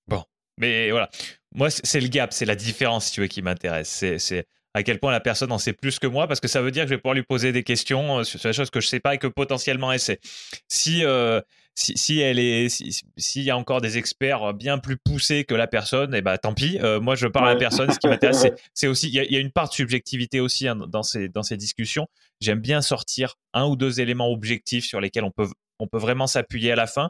[0.07, 0.23] Bon
[0.57, 1.09] mais voilà.
[1.55, 4.05] Moi c'est le gap c'est la différence si tu veux qui m'intéresse.
[4.17, 6.71] C'est à quel point la personne en sait plus que moi, parce que ça veut
[6.71, 8.87] dire que je vais pouvoir lui poser des questions euh, sur, des choses que je
[8.87, 10.19] sais pas et que potentiellement elle sait.
[10.67, 11.41] Si euh,
[11.75, 15.67] si, si, elle est, s'il y a encore des experts bien plus poussés que la
[15.67, 16.79] personne, et eh ben tant pis.
[16.81, 17.91] Euh, moi, je parle à la personne.
[17.91, 21.03] Ce qui m'intéresse, c'est aussi, il y, a une part de subjectivité aussi hein, dans
[21.03, 22.07] ces dans ces discussions.
[22.41, 25.47] J'aime bien sortir un ou deux éléments objectifs sur lesquels on peut
[25.79, 27.09] on peut vraiment s'appuyer à la fin.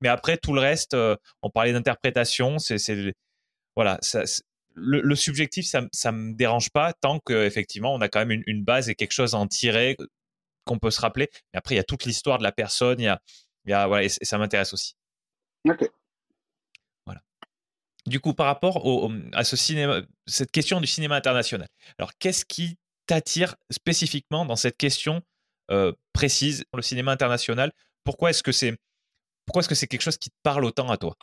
[0.00, 0.96] Mais après tout le reste,
[1.42, 2.58] on parlait d'interprétation.
[2.58, 2.78] C'est
[3.74, 4.24] voilà, ça,
[4.76, 8.88] le, subjectif, ça, ça me dérange pas tant qu'effectivement, on a quand même une, base
[8.88, 9.96] et quelque chose à en tirer
[10.64, 11.28] qu'on peut se rappeler.
[11.52, 13.20] Mais après, il y a toute l'histoire de la personne, il y a,
[13.66, 14.94] il y a voilà, et, ça m'intéresse aussi.
[15.68, 15.90] Ok.
[17.04, 17.20] Voilà.
[18.06, 22.44] Du coup, par rapport au, à ce cinéma, cette question du cinéma international, alors qu'est-ce
[22.44, 25.22] qui t'attire spécifiquement dans cette question
[25.70, 27.72] euh, précise, le cinéma international?
[28.04, 28.78] Pourquoi est-ce que c'est
[29.44, 31.14] pourquoi est-ce que c'est quelque chose qui te parle autant à toi?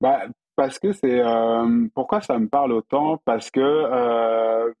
[0.00, 0.26] Bah,
[0.56, 3.18] parce que c'est euh, pourquoi ça me parle autant?
[3.24, 4.72] Parce que euh,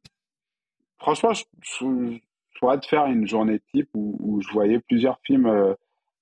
[0.98, 2.18] franchement je, je,
[2.60, 5.74] pourrais te faire une journée type où, où je voyais plusieurs films euh,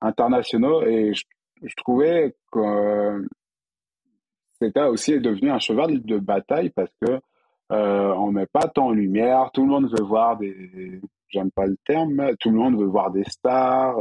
[0.02, 3.26] internationaux et je, trouvais que
[4.60, 7.20] c'était aussi devenu un cheval de bataille parce que
[7.70, 11.76] on met pas tant en lumière tout le monde veut voir des j'aime pas le
[11.86, 13.96] terme tout le monde veut voir des stars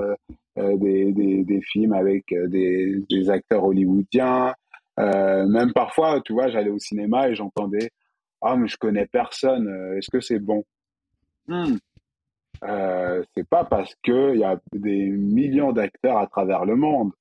[0.58, 4.54] des, des, des, films avec des, des acteurs hollywoodiens
[5.00, 7.92] euh, même parfois, tu vois, j'allais au cinéma et j'entendais
[8.42, 10.64] Ah, mais je connais personne, euh, est-ce que c'est bon?
[11.48, 11.78] Hmm.
[12.64, 17.12] Euh, C'est pas parce qu'il y a des millions d'acteurs à travers le monde.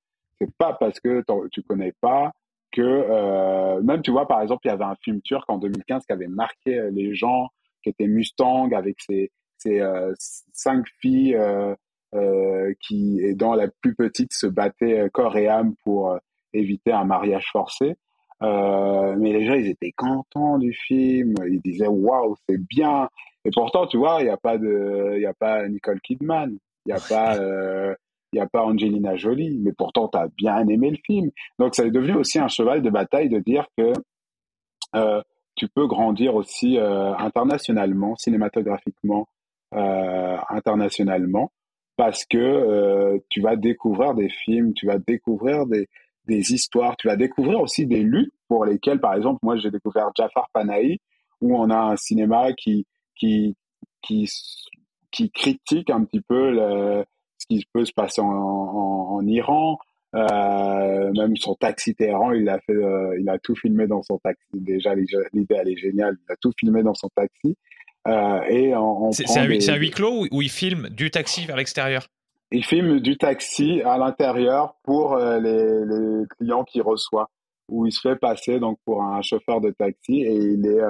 [0.41, 2.32] C'est pas parce que tu connais pas
[2.72, 2.82] que.
[2.82, 6.12] Euh, même, tu vois, par exemple, il y avait un film turc en 2015 qui
[6.12, 7.49] avait marqué les gens,
[7.82, 9.30] qui était Mustang, avec ses,
[10.53, 11.38] cinq filles
[12.80, 16.18] qui, et dans la plus petite, se battaient corps et âme pour
[16.53, 17.97] éviter un mariage forcé.
[18.43, 21.34] Euh, mais les gens, ils étaient contents du film.
[21.47, 23.09] Ils disaient waouh, c'est bien.
[23.45, 26.93] Et pourtant, tu vois, il n'y a pas de, il a pas Nicole Kidman, il
[26.93, 27.95] n'y a pas, euh,
[28.32, 29.59] il a pas Angelina Jolie.
[29.59, 31.30] Mais pourtant, tu as bien aimé le film.
[31.59, 33.93] Donc, ça est devenu aussi un cheval de bataille de dire que
[34.95, 35.22] euh,
[35.55, 39.28] tu peux grandir aussi euh, internationalement, cinématographiquement,
[39.74, 41.53] euh, internationalement,
[41.97, 45.86] parce que euh, tu vas découvrir des films, tu vas découvrir des,
[46.26, 50.11] des histoires, tu vas découvrir aussi des luttes pour lesquelles, par exemple, moi j'ai découvert
[50.16, 50.99] Jafar Panahi,
[51.41, 52.86] où on a un cinéma qui
[53.21, 53.57] qui
[54.03, 54.29] qui
[55.11, 57.05] qui critique un petit peu le,
[57.39, 59.79] ce qui peut se passer en, en, en Iran,
[60.14, 64.18] euh, même son taxi Téhéran, il a fait, euh, il a tout filmé dans son
[64.18, 64.45] taxi.
[64.55, 66.16] Déjà, l'idée elle est géniale.
[66.29, 67.57] Il a tout filmé dans son taxi.
[68.09, 68.73] Euh, et
[69.12, 69.71] c'est un, des...
[69.71, 72.07] un, huis clos où, il filme du taxi vers l'extérieur?
[72.51, 77.31] Il filme du taxi à l'intérieur pour euh, les, les, clients qu'il reçoit,
[77.68, 80.81] où il se fait passer donc pour un chauffeur de taxi et il est,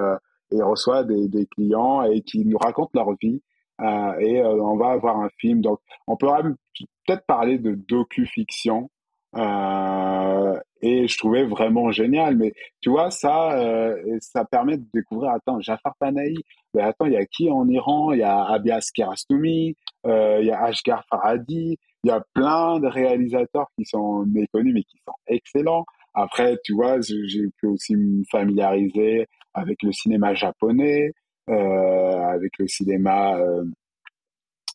[0.53, 3.41] euh, il reçoit des, des, clients et qui nous racontent leur vie.
[4.19, 5.61] et on va avoir un film.
[5.61, 6.27] Donc, on peut
[7.05, 8.89] peut-être parler de docu-fiction
[9.37, 12.37] euh, et je trouvais vraiment génial.
[12.37, 16.35] Mais tu vois, ça, euh, ça permet de découvrir, attends, Jafar Panahi,
[16.73, 18.11] mais attends, il y a qui en Iran?
[18.11, 19.75] Il y a Abias Kiarostami,
[20.05, 24.73] euh, il y a Ashgar Farhadi, il y a plein de réalisateurs qui sont méconnus
[24.73, 25.85] mais qui sont excellents.
[26.13, 31.13] Après, tu vois, j'ai pu aussi me familiariser avec le cinéma japonais,
[31.49, 33.65] euh, avec le cinéma, euh,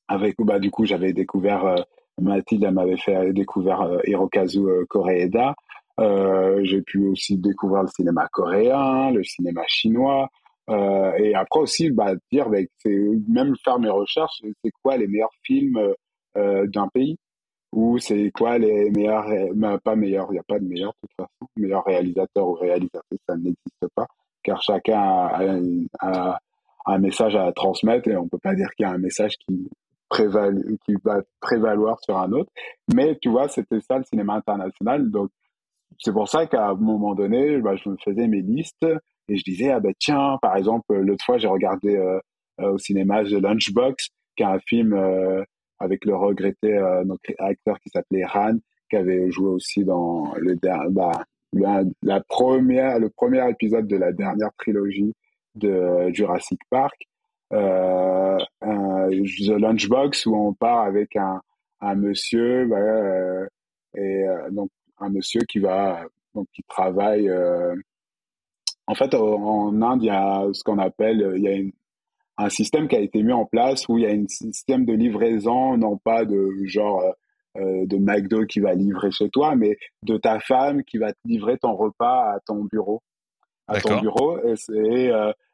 [0.08, 1.76] avec bah du coup j'avais découvert euh,
[2.20, 5.54] Mathilde m'avait fait découvrir Hirokazu Koreeda.
[5.98, 10.28] J'ai pu aussi découvrir le cinéma coréen, le cinéma chinois.
[10.68, 12.58] Et après aussi, bah, dire, bah,
[13.28, 15.78] même faire mes recherches, c'est quoi les meilleurs films
[16.34, 17.18] d'un pays?
[17.72, 19.26] Ou c'est quoi les meilleurs,
[19.84, 23.20] pas meilleurs, il n'y a pas de meilleurs de toute façon, meilleurs réalisateurs ou réalisatrices,
[23.28, 24.06] ça n'existe pas,
[24.46, 25.00] car chacun
[26.00, 26.38] a,
[26.88, 29.68] un message à transmettre et on peut pas dire qu'il y a un message qui
[30.08, 32.50] qui va prévaloir sur un autre.
[32.94, 35.10] Mais tu vois, c'était ça le cinéma international.
[35.10, 35.30] Donc,
[35.98, 38.86] c'est pour ça qu'à un moment donné, bah, je me faisais mes listes
[39.28, 42.20] et je disais, ah ben tiens, par exemple, l'autre fois, j'ai regardé euh,
[42.60, 45.42] euh, au cinéma The Lunchbox, qui est un film euh,
[45.80, 46.72] avec le regretté
[47.04, 50.54] notre acteur qui s'appelait Han, qui avait joué aussi dans le,
[50.90, 51.24] bah,
[52.02, 55.14] la première, le premier épisode de la dernière trilogie
[55.54, 57.06] de Jurassic Park
[57.52, 61.40] euh, The Lunchbox où on part avec un,
[61.80, 63.46] un monsieur euh,
[63.94, 66.04] et euh, donc un monsieur qui va
[66.34, 67.74] donc qui travaille euh,
[68.86, 72.88] en fait en Inde il y a ce qu'on appelle il y a un système
[72.88, 75.96] qui a été mis en place où il y a un système de livraison non
[75.98, 77.02] pas de genre
[77.58, 81.18] euh, de McDo qui va livrer chez toi mais de ta femme qui va te
[81.24, 83.02] livrer ton repas à ton bureau.
[83.68, 84.38] À ton bureau.
[84.44, 85.12] Et, et,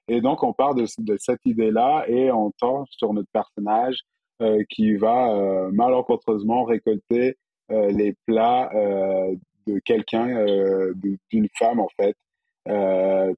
[0.08, 3.96] et donc, on part de, de cette idée-là et on tend sur notre personnage
[4.42, 7.36] euh, qui va euh, malencontreusement récolter
[7.70, 9.34] euh, les plats euh,
[9.66, 10.92] de quelqu'un, euh,
[11.30, 12.16] d'une femme en fait,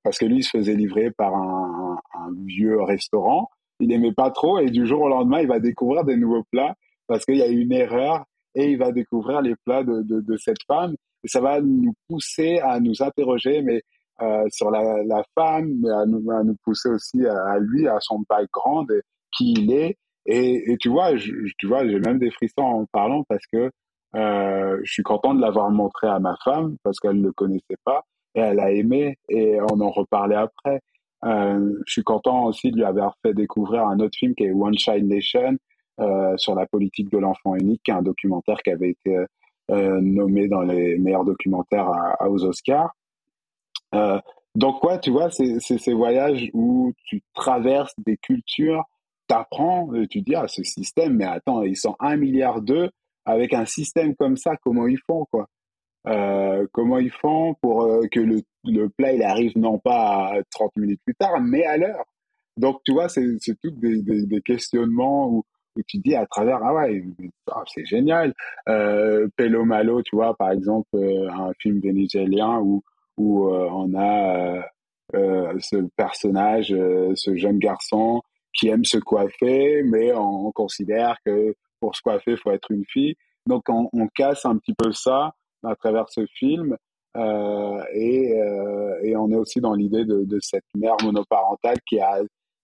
[0.03, 3.49] parce que lui il se faisait livrer par un, un, vieux restaurant.
[3.81, 6.75] Il aimait pas trop et du jour au lendemain, il va découvrir des nouveaux plats
[7.07, 8.25] parce qu'il y a une erreur
[8.55, 10.95] et il va découvrir les plats de, de, de cette femme.
[11.23, 13.83] Et ça va nous pousser à nous interroger, mais
[14.23, 17.99] euh, sur la, la, femme, mais à nous, à nous pousser aussi à, lui, à
[18.01, 18.89] son background,
[19.37, 19.97] qui il est.
[20.27, 23.71] Et, et tu vois, je, tu vois, j'ai même des frissons en parlant parce que
[24.15, 27.77] euh, je suis content de l'avoir montré à ma femme parce qu'elle ne le connaissait
[27.85, 30.81] pas et elle a aimé et on en reparlait après.
[31.25, 34.53] Euh, je suis content aussi de lui avoir fait découvrir un autre film qui est
[34.53, 35.57] One Child Nation
[36.37, 39.25] sur la politique de l'enfant unique, un documentaire qui avait été
[39.71, 41.91] euh, nommé dans les meilleurs documentaires
[42.21, 42.95] aux Oscars.
[43.95, 44.21] Euh,
[44.55, 48.85] donc quoi, tu vois, c'est ces voyages où tu traverses des cultures,
[49.27, 52.91] t'apprends, tu dis ah ce système, mais attends, ils sont un milliard d'eux
[53.25, 55.49] avec un système comme ça, comment ils font quoi?
[56.07, 60.43] Euh, Comment ils font pour euh, que le, le plat il arrive non pas à
[60.51, 62.05] 30 minutes plus tard, mais à l'heure.
[62.59, 65.45] Donc tu vois, c'est tout des, des, des, questionnements où,
[65.77, 67.05] où tu dis à travers ah ouais
[67.51, 68.35] ah, c'est génial.
[68.69, 72.83] Euh, Pelo Malo, tu vois par exemple euh, un film vénézuélien où
[73.17, 74.63] où euh, on a euh,
[75.15, 78.23] euh, ce personnage, ce jeune garçon
[78.53, 82.85] qui aime se coiffer, mais on, considère que pour se coiffer, il faut être une
[82.87, 83.17] fille.
[83.47, 86.77] Donc on, casse un petit peu ça à travers ce film.
[87.17, 88.31] Et,
[89.03, 92.21] et, on est aussi dans l'idée de, de, cette mère monoparentale qui, a,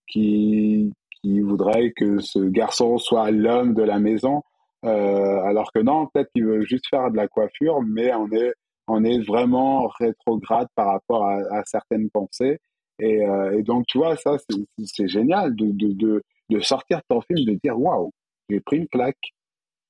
[0.06, 0.92] qui,
[1.22, 4.42] qui voudrait que ce garçon soit l'homme de la maison,
[4.84, 8.52] euh, alors que non, peut-être qu'il veut juste faire de la coiffure, mais on est
[8.88, 12.58] on est vraiment rétrograde par rapport à, certaines pensées.
[12.98, 13.20] Et,
[13.52, 14.36] et, donc, tu vois, ça,
[14.82, 18.10] c'est génial de, de, de, de sortir ton film, de dire waouh,
[18.50, 19.32] j'ai pris une claque.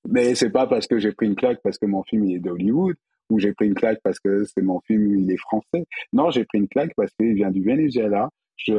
[0.08, 2.38] Mais c'est pas parce que j'ai pris une claque parce que mon film il est
[2.38, 2.96] d'Hollywood
[3.30, 5.86] ou j'ai pris une claque parce que c'est mon film il est français.
[6.12, 8.30] Non, j'ai pris une claque parce qu'il vient du Venezuela
[8.68, 8.72] et,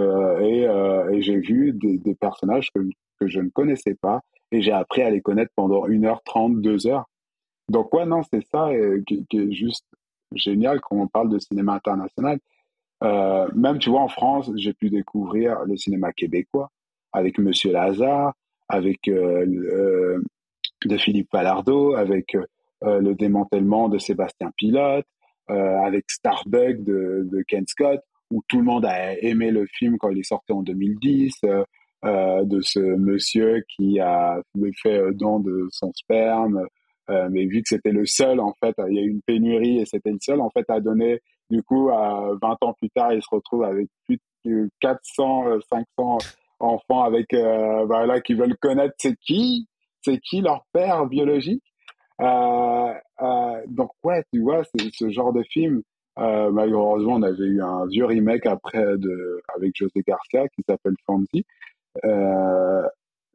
[0.68, 2.82] euh, et j'ai vu des, personnages que,
[3.28, 4.22] je ne connaissais pas
[4.52, 7.06] et j'ai appris à les connaître pendant une heure trente, deux heures.
[7.70, 9.86] Donc ouais, non, c'est ça euh, qui, est juste
[10.34, 12.40] génial quand on parle de cinéma international.
[13.04, 16.70] Euh, même, tu vois, en France, j'ai pu découvrir le cinéma québécois
[17.14, 18.34] avec Monsieur Lazare,
[18.72, 20.24] avec euh, euh,
[20.86, 25.06] de Philippe Palardo, avec euh, le démantèlement de Sébastien Pilote,
[25.48, 28.00] avec Starbuck de, Ken Scott,
[28.32, 31.34] où tout le monde a aimé le film quand il est sorti en 2010,
[32.04, 34.42] de ce monsieur qui a
[34.82, 36.66] fait don de son sperme,
[37.10, 39.86] mais vu que c'était le seul, en fait, il y a eu une pénurie et
[39.86, 41.20] c'était le seul, en fait, à donner,
[41.50, 46.18] du coup, à 20 ans plus tard, il se retrouve avec plus de 400, 500
[46.62, 49.68] enfants avec euh, voilà qui veulent connaître c'est qui
[50.04, 51.64] c'est qui leur père biologique.
[52.22, 55.82] Euh, euh, donc ouais tu vois c'est ce genre de film
[56.20, 60.96] euh, malheureusement on avait eu un vieux remake après de avec José Garcia qui s'appelle
[61.06, 61.46] Fonzie
[62.04, 62.88] euh,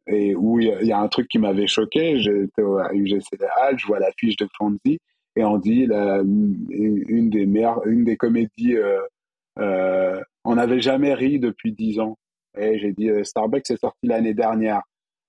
[0.07, 3.87] et où il y, a un truc qui m'avait choqué j'étais à UGC Halles je
[3.87, 4.99] vois l'affiche de Fonzie
[5.37, 8.77] et on dit la, une des meilleures une des comédies
[9.59, 12.19] euh, on n'avait jamais ri depuis dix ans
[12.57, 14.83] et j'ai dit, Starbucks est sorti l'année dernière.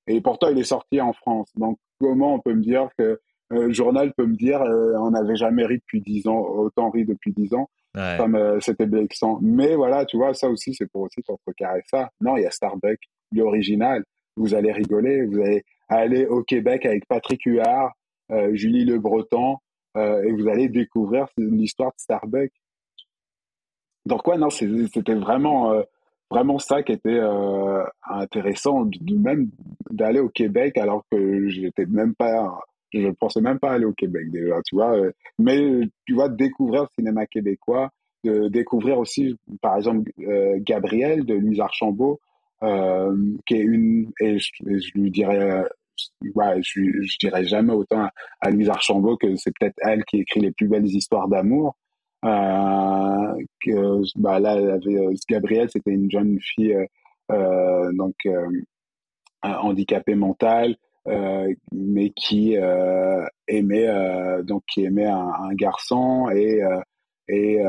[0.07, 1.49] Et pourtant, il est sorti en France.
[1.55, 3.19] Donc, comment on peut me dire que
[3.49, 7.05] le journal peut me dire, euh, on n'avait jamais ri depuis dix ans, autant ri
[7.05, 7.69] depuis dix ans.
[7.95, 8.17] Ouais.
[8.59, 9.39] c'était blessant.
[9.41, 12.11] Mais voilà, tu vois, ça aussi, c'est pour aussi contrecarrer ça.
[12.21, 14.03] Non, il y a Starbucks, l'original.
[14.35, 17.93] Vous allez rigoler, vous allez aller au Québec avec Patrick Huard,
[18.31, 19.57] euh, Julie Le Breton,
[19.95, 22.53] euh, et vous allez découvrir l'histoire de Starbucks.
[24.05, 25.83] Donc ouais, non, c'était vraiment
[26.29, 29.49] vraiment ça qui était euh, intéressant, de même
[29.89, 32.59] d'aller au Québec alors que j'étais même pas,
[32.93, 34.97] je ne pensais même pas aller au Québec déjà, tu vois.
[34.97, 37.91] Euh, mais tu vois, découvrir le cinéma québécois,
[38.23, 42.19] de découvrir aussi, par exemple, euh, Gabriel de Louise Archambault,
[42.63, 43.15] euh,
[43.45, 45.63] qui est une, et je, lui dirais,
[46.35, 48.11] ouais, je, je dirais jamais autant à,
[48.41, 51.75] à Louise Archambault que c'est peut-être elle qui écrit les plus belles histoires d'amour.
[52.25, 53.33] Euh,
[54.15, 54.79] bah, là,
[55.29, 56.75] Gabrielle, c'était une jeune fille
[57.29, 58.15] donc
[59.43, 60.75] handicapée mentale,
[61.71, 62.55] mais qui
[63.47, 66.61] aimait donc qui aimait un, garçon et
[67.29, 67.61] et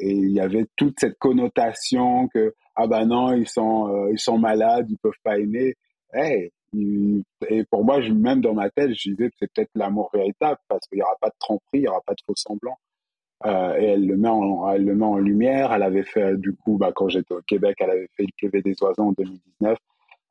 [0.00, 4.86] il y avait toute cette connotation que ah bah non ils sont ils sont malades
[4.90, 5.74] ils peuvent pas aimer.
[6.12, 10.58] Hey, et pour moi même dans ma tête je disais que c'est peut-être l'amour véritable
[10.68, 12.78] parce qu'il y aura pas de tromperie il y aura pas de faux semblant
[13.46, 15.72] euh, et elle le met en, elle le met en lumière.
[15.72, 18.62] Elle avait fait du coup, bah, quand j'étais au Québec, elle avait fait Il pleuvait
[18.62, 19.76] des oiseaux en 2019, euh,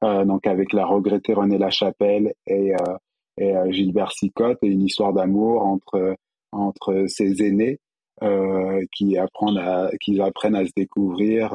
[0.01, 2.97] donc avec la regrettée René Lachapelle et, euh,
[3.37, 6.15] et euh, Gilbert Sicotte et une histoire d'amour entre
[6.51, 7.79] entre ses aînés
[8.23, 11.53] euh, qui apprennent à qui apprennent à se découvrir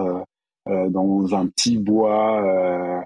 [0.69, 3.05] euh, dans un petit bois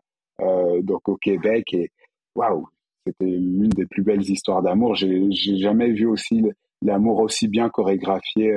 [0.83, 1.91] donc au Québec et
[2.35, 2.67] waouh
[3.07, 6.45] c'était l'une des plus belles histoires d'amour j'ai j'ai jamais vu aussi
[6.83, 8.53] l'amour aussi bien chorégraphié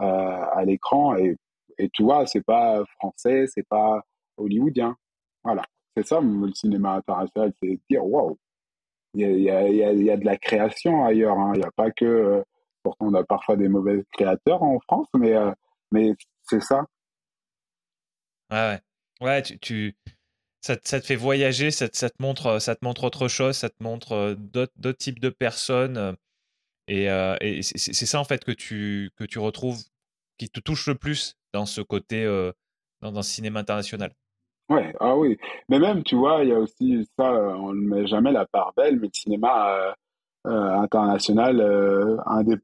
[0.00, 1.16] euh, à l'écran.
[1.16, 1.36] Et,
[1.78, 4.00] et tu vois, c'est pas français, c'est pas
[4.36, 4.96] hollywoodien.
[5.44, 5.62] Voilà.
[5.96, 8.38] C'est ça, le cinéma international, c'est dire, waouh,
[9.14, 11.38] il y a, y, a, y a, de la création ailleurs.
[11.38, 11.52] Hein.
[11.54, 12.04] Il n'y a pas que.
[12.04, 12.42] Euh,
[12.82, 15.52] pourtant, on a parfois des mauvais créateurs en France, mais, euh,
[15.90, 16.14] mais
[16.44, 16.86] c'est ça.
[18.50, 18.80] Ouais, ouais.
[19.20, 19.96] Ouais, tu, tu
[20.62, 23.68] ça, ça, te fait voyager, ça, ça, te montre, ça te montre autre chose, ça
[23.68, 26.16] te montre d'autres types de personnes.
[26.88, 29.82] Et, euh, et c'est ça en fait que tu, que tu retrouves,
[30.38, 32.52] qui te touche le plus dans ce côté, euh,
[33.00, 34.12] dans, un cinéma international.
[34.68, 35.36] Ouais, ah oui.
[35.68, 38.72] Mais même, tu vois, il y a aussi ça, on ne met jamais la part
[38.76, 39.92] belle, mais le cinéma euh,
[40.46, 42.54] euh international euh, indé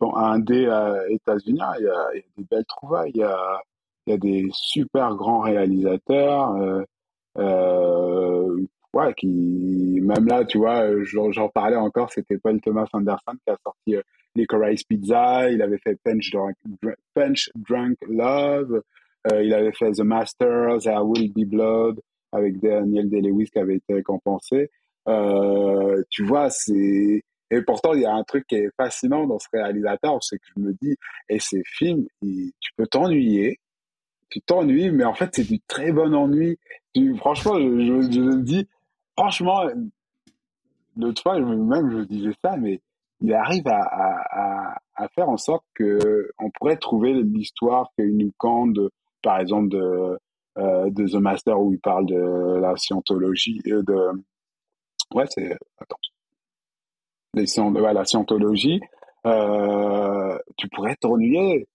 [1.11, 3.61] états-unien, il, y a, des belles trouvailles, il y a,
[4.07, 6.85] il y a des super grands réalisateurs.
[7.39, 13.33] Euh, ouais, qui même là, tu vois, euh, j'en parlais encore, c'était Paul Thomas Anderson
[13.45, 14.03] qui a sorti euh,
[14.35, 16.57] Licorice Pizza, il avait fait Punch Drunk,
[17.15, 18.83] Punch Drunk Love, euh,
[19.31, 22.01] il avait fait The Masters, There Will Be Blood
[22.33, 24.71] avec Daniel Day-Lewis qui avait été récompensé.
[25.09, 29.39] Euh, tu vois, c'est et pourtant il y a un truc qui est fascinant dans
[29.39, 30.97] ce réalisateur, c'est que je me dis,
[31.31, 33.59] et ces films, tu peux t'ennuyer,
[34.29, 36.59] tu t'ennuies, mais en fait c'est du très bon ennui.
[37.17, 38.69] Franchement, je, je, me dis,
[39.17, 39.63] franchement,
[40.97, 42.83] l'autre fois, même je disais ça, mais
[43.21, 48.33] il arrive à, à, à, faire en sorte que on pourrait trouver l'histoire qu'il nous
[48.37, 48.79] compte,
[49.23, 50.19] par exemple, de,
[50.59, 54.23] euh, de The Master où il parle de la scientologie, euh, de,
[55.15, 55.99] ouais, c'est, attends,
[57.35, 58.81] ouais, la scientologie,
[59.27, 61.67] euh, tu pourrais t'ennuyer.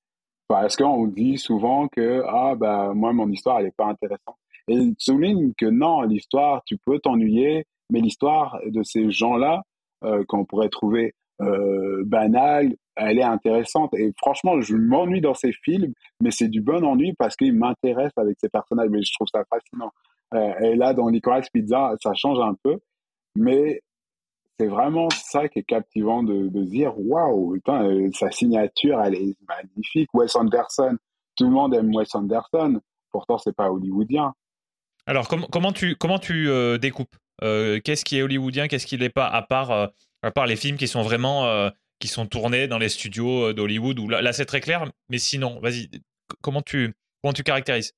[0.48, 4.38] Parce qu'on dit souvent que, ah, bah, moi, mon histoire, elle n'est pas intéressante.
[4.68, 9.64] Et il souligne que non, l'histoire, tu peux t'ennuyer, mais l'histoire de ces gens-là,
[10.04, 13.94] euh, qu'on pourrait trouver euh, banale, elle est intéressante.
[13.96, 18.12] Et franchement, je m'ennuie dans ces films, mais c'est du bon ennui parce qu'il m'intéresse
[18.18, 18.90] avec ces personnages.
[18.90, 19.92] Mais je trouve ça fascinant.
[20.34, 22.80] Euh, et là, dans Nicolas Pizza, ça change un peu,
[23.36, 23.82] mais
[24.60, 29.36] c'est vraiment ça qui est captivant de, de dire waouh, euh, sa signature, elle est
[29.48, 30.10] magnifique.
[30.14, 30.98] Wes Anderson,
[31.36, 32.80] tout le monde aime Wes Anderson,
[33.12, 34.34] pourtant c'est pas hollywoodien.
[35.06, 37.16] Alors comment, tu comment tu euh, découpes?
[37.42, 39.90] Qu'est-ce qui est hollywoodien, qu'est-ce qui n'est pas à part
[40.24, 41.70] à part les films qui sont vraiment euh,
[42.00, 45.60] qui sont tournés dans les studios euh, d'Hollywood où là, c'est très clair mais sinon
[45.60, 45.90] vas-y
[46.42, 47.94] comment tu comment tu caractérises?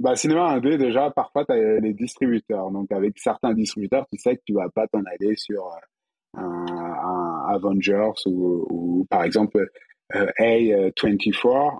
[0.00, 2.70] Bah cinéma indé déjà parfois tu as les distributeurs.
[2.70, 7.46] Donc avec certains distributeurs tu sais que tu vas pas t'en aller sur euh, un,
[7.48, 9.68] Avengers ou, par exemple
[10.12, 11.78] A24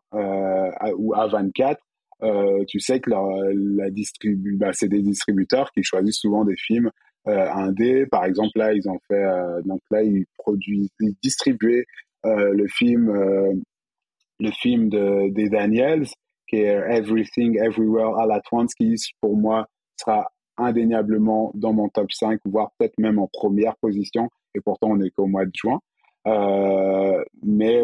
[0.96, 1.76] ou A24
[2.66, 6.90] tu sais que la distribu bah, c'est des distributeurs qui choisissent souvent des films
[7.32, 8.06] indé.
[8.06, 11.86] Par exemple, là, ils ont fait, euh, donc là, ils produisent, ils distribuaient
[12.24, 13.12] euh, le film,
[14.40, 16.06] le film de, des Daniels,
[16.48, 19.66] qui est Everything Everywhere All at Once, qui pour moi
[19.96, 24.28] sera indéniablement dans mon top 5, voire peut-être même en première position.
[24.54, 25.80] Et pourtant, on est qu'au mois de juin.
[26.26, 27.82] Euh, mais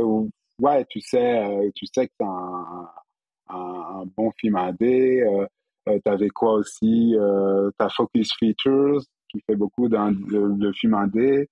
[0.58, 2.88] ouais, tu sais, tu sais que c'est un,
[3.52, 5.22] un, bon film indé.
[5.22, 5.46] Euh,
[5.88, 11.48] euh, T'avais quoi aussi euh, T'as Focus Features qui fait beaucoup de, de, films indés.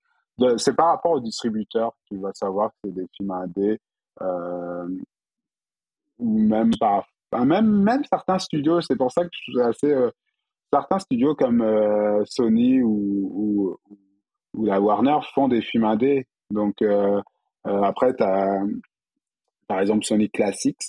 [0.56, 3.78] C'est par rapport aux distributeurs tu vas savoir que c'est des films indés.
[4.22, 4.86] Euh,
[6.20, 7.06] même par
[7.46, 10.10] même même certains studios c'est pour ça que je suis assez euh,
[10.72, 13.76] certains studios comme euh, Sony ou,
[14.62, 17.20] la Warner font des films indés donc euh,
[17.64, 18.62] après tu as
[19.68, 20.82] par exemple Sony Classics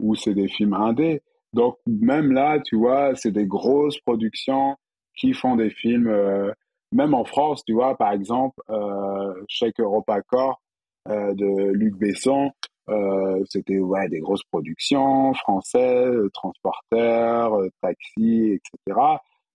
[0.00, 1.22] où c'est des films indés
[1.52, 4.76] donc même là tu vois c'est des grosses productions
[5.16, 6.52] qui font des films, euh,
[6.92, 10.60] même en France, tu vois, par exemple, euh, Chèque EuropaCorp
[11.08, 12.52] euh, de Luc Besson,
[12.88, 19.00] euh, c'était ouais, des grosses productions françaises, euh, transporteurs, euh, taxis, etc.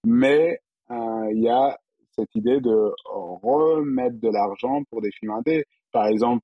[0.06, 0.60] Mais
[0.90, 1.80] il y a
[2.18, 5.64] cette idée de remettre de l'argent pour des films indés.
[5.94, 6.44] Par exemple,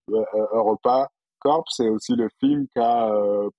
[0.53, 1.09] Europa
[1.39, 3.11] Corp, c'est aussi le film qu'a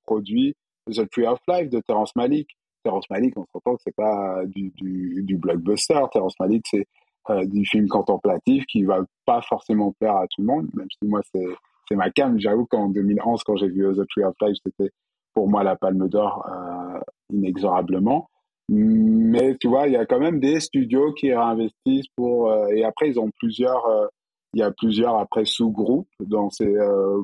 [0.07, 0.55] produit
[0.87, 2.57] The Tree of Life de Terrence Malick.
[2.89, 6.01] Terrence Malick, on se rend compte que c'est pas du, blockbuster.
[6.11, 6.87] Terrence Malick, c'est
[7.29, 11.07] euh, du film contemplatif qui va pas forcément plaire à tout le monde, même si
[11.07, 11.47] moi c'est
[11.87, 12.39] c'est ma cam.
[12.39, 14.91] J'avoue qu'en 2011, quand j'ai vu The Tree of Life, c'était
[15.35, 16.99] pour moi la Palme d'Or euh,
[17.31, 18.31] inexorablement.
[18.71, 22.85] Mais tu vois, il y a quand même des studios qui réinvestissent pour euh, et
[22.85, 23.85] après ils ont plusieurs
[24.55, 26.75] il y a plusieurs après sous-groupes dans ces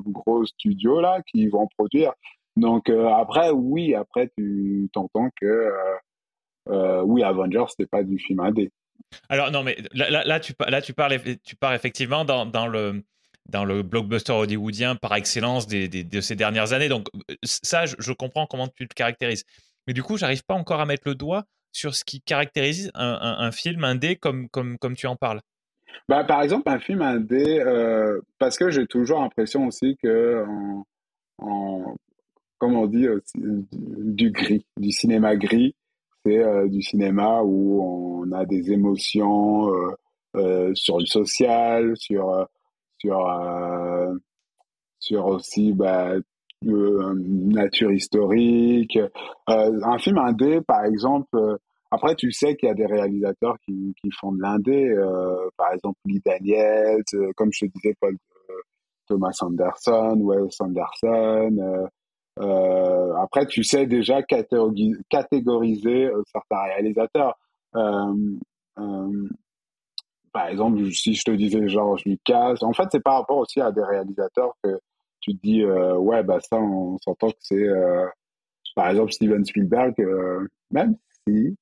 [0.05, 2.13] gros studios là qui vont produire
[2.55, 5.71] donc euh, après, oui, après tu t'entends que euh,
[6.69, 8.71] euh, oui, Avengers, c'était pas du film indé.
[9.29, 13.03] Alors non, mais là, là, tu, là tu, parles, tu pars effectivement dans, dans, le,
[13.47, 16.89] dans le blockbuster hollywoodien par excellence des, des, de ces dernières années.
[16.89, 17.07] Donc
[17.43, 19.43] ça, je, je, comprends comment tu le caractérises.
[19.85, 23.19] Mais du coup, j'arrive pas encore à mettre le doigt sur ce qui caractérise un,
[23.21, 25.41] un, un film indé comme, comme, comme tu en parles.
[26.09, 27.61] Bah, par exemple, un film indé,
[28.39, 30.85] parce que j'ai toujours l'impression aussi que en,
[31.37, 31.95] en,
[32.65, 33.05] comme on dit,
[33.35, 35.75] du gris, du cinéma gris.
[36.25, 39.91] C'est euh, du cinéma où on a des émotions euh,
[40.35, 42.47] euh, sur le social, sur
[42.97, 43.29] sur
[44.97, 46.15] sur aussi bah,
[46.63, 48.97] nature historique.
[49.45, 51.37] un film indé, par exemple.
[51.91, 54.91] après, tu sais qu'il y a des réalisateurs qui, qui font de l'indé.
[55.55, 57.03] par exemple, Lee Daniels,
[57.35, 58.17] comme je te disais, Paul
[59.07, 61.89] Thomas Anderson, Wes Anderson.
[62.39, 67.37] Euh, après, tu sais déjà catégoriser euh, certains réalisateurs.
[67.75, 68.37] Euh,
[68.77, 69.29] euh,
[70.33, 73.71] par exemple, si je te disais Georges Lucas, en fait, c'est par rapport aussi à
[73.71, 74.79] des réalisateurs que
[75.21, 77.67] tu te dis, euh, ouais, bah ça, on s'entend que c'est,
[78.75, 79.95] par exemple, Steven Spielberg,
[80.71, 81.55] même si,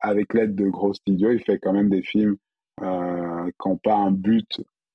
[0.00, 2.36] avec l'aide de gros studios, il fait quand même des films
[2.80, 4.48] qui n'ont pas un but,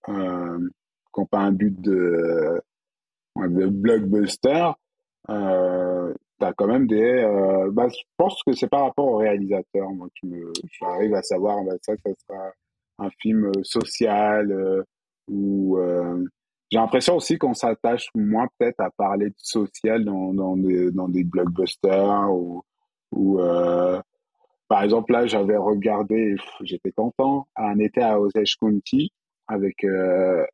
[0.07, 2.59] n'ont pas un but de
[3.35, 4.71] blockbuster,
[5.29, 7.23] euh, t'as quand même des.
[7.23, 9.89] Euh, bah, je pense que c'est par rapport au réalisateur.
[9.91, 10.27] Moi, tu
[10.79, 12.51] j'arrive à savoir bah, ça, ça sera
[12.99, 14.83] un film euh, social, euh,
[15.27, 15.77] où
[16.71, 21.07] j'ai l'impression aussi qu'on s'attache moins peut-être à parler de social dans, dans, des, dans
[21.07, 22.63] des blockbusters ou,
[23.11, 23.39] ou
[24.67, 29.11] par exemple là j'avais regardé, j'étais content, un été à Osage County
[29.47, 29.85] avec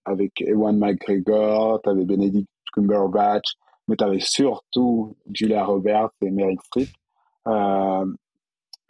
[0.06, 3.56] avec Ewan McGregor, t'avais Benedict Cumberbatch,
[3.88, 6.90] mais t'avais surtout Julia Roberts et Meryl Streep
[7.48, 8.06] euh,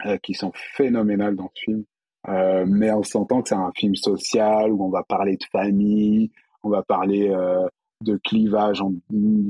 [0.06, 1.84] euh, qui sont phénoménales dans ce film.
[2.28, 6.30] Euh, mais on s'entend que c'est un film social où on va parler de famille,
[6.62, 7.66] on va parler euh,
[8.00, 8.92] de clivage en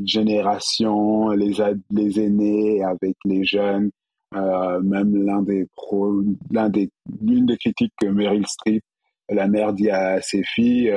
[0.05, 1.53] génération, les
[1.91, 3.91] les aînés avec les jeunes.
[4.35, 6.91] Euh, même l'un des pro, l'un des
[7.21, 8.83] l'une des critiques que Meryl Streep
[9.29, 10.93] la mère dit à ses filles,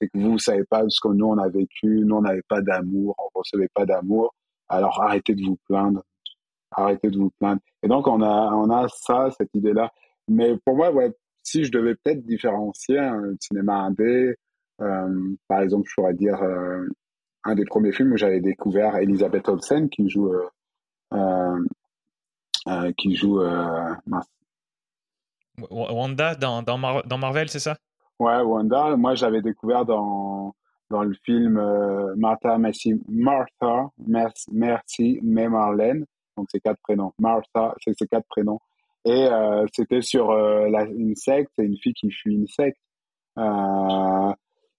[0.00, 2.42] c'est que vous ne savez pas ce que nous on a vécu, nous on n'avait
[2.48, 4.34] pas d'amour, on recevait pas d'amour,
[4.68, 6.02] alors arrêtez de vous plaindre,
[6.70, 7.60] arrêtez de vous plaindre.
[7.82, 9.90] Et donc on a on a ça, cette idée-là.
[10.28, 11.12] Mais pour moi, ouais,
[11.42, 14.34] si je devais peut-être différencier un cinéma indé,
[14.80, 16.86] euh, par exemple, je pourrais dire euh,
[17.44, 20.32] un des premiers films où j'avais découvert Elisabeth Olsen qui joue
[22.98, 23.40] qui joue
[25.70, 27.78] Wanda dans, dans Marvel, c'est ça?
[28.18, 28.96] Ouais, Wanda.
[28.96, 30.54] Moi, j'avais découvert dans,
[30.90, 36.06] dans le film euh, Martha, merci, Martha, merci, merci, mais Marlène.
[36.36, 37.12] Donc, c'est quatre prénoms.
[37.18, 38.60] Martha, c'est ces quatre prénoms.
[39.04, 42.80] Et euh, c'était sur euh, la, une c'est une fille qui fuit une secte.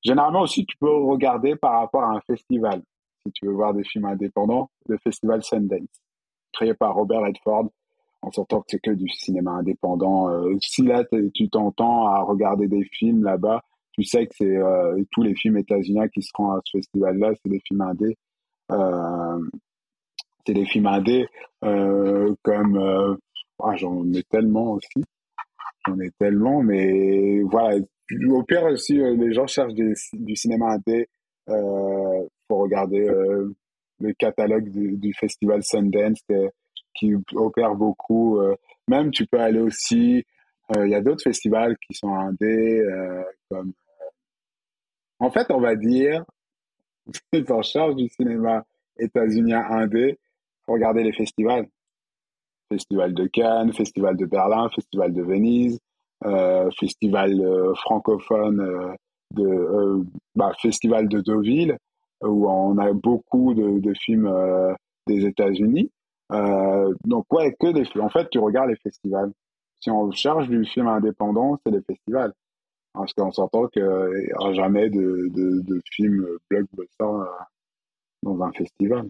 [0.03, 2.81] généralement aussi, tu peux regarder par rapport à un festival.
[3.25, 6.01] Si tu veux voir des films indépendants, le festival Sundance,
[6.53, 7.69] créé par Robert Redford
[8.21, 10.29] en sortant que c'est que du cinéma indépendant.
[10.29, 11.03] Euh, si là,
[11.33, 13.61] tu t'entends à regarder des films là-bas,
[13.93, 17.49] tu sais que c'est euh, tous les films états-uniens qui seront à ce festival-là, c'est
[17.49, 18.17] des films indés.
[18.71, 19.39] Euh,
[20.45, 21.27] c'est des films indés
[21.61, 23.17] comme...
[23.59, 25.03] Ah, j'en ai tellement aussi.
[25.85, 27.77] J'en ai tellement, mais voilà.
[28.29, 31.09] Au pire, si les gens cherchent du cinéma indé,
[31.47, 33.05] faut regarder
[33.99, 36.21] le catalogue du, festival Sundance
[36.97, 38.39] qui opère beaucoup.
[38.39, 38.55] Euh,
[38.87, 40.23] même, tu peux aller aussi.
[40.75, 43.73] Euh, il y a d'autres festivals qui sont indés, euh, comme.
[45.19, 46.23] En fait, on va dire,
[47.33, 48.63] tu en charge du cinéma
[48.99, 50.19] états-unien indé,
[50.67, 51.67] regarder les festivals.
[52.69, 55.79] Festival de Cannes, Festival de Berlin, Festival de Venise,
[56.77, 57.41] Festival
[57.75, 58.95] francophone
[59.33, 60.03] de
[60.35, 61.77] bah, Festival de Deauville,
[62.21, 64.29] où on a beaucoup de films
[65.07, 65.89] des États-Unis.
[66.31, 69.31] Euh, donc ouais, que des En fait, tu regardes les festivals.
[69.79, 72.33] Si on cherche du film indépendant, c'est les festivals.
[72.93, 77.25] Parce qu'on s'entend qu'il n'y aura jamais de, de, de film blockbuster euh,
[78.23, 79.09] dans un festival.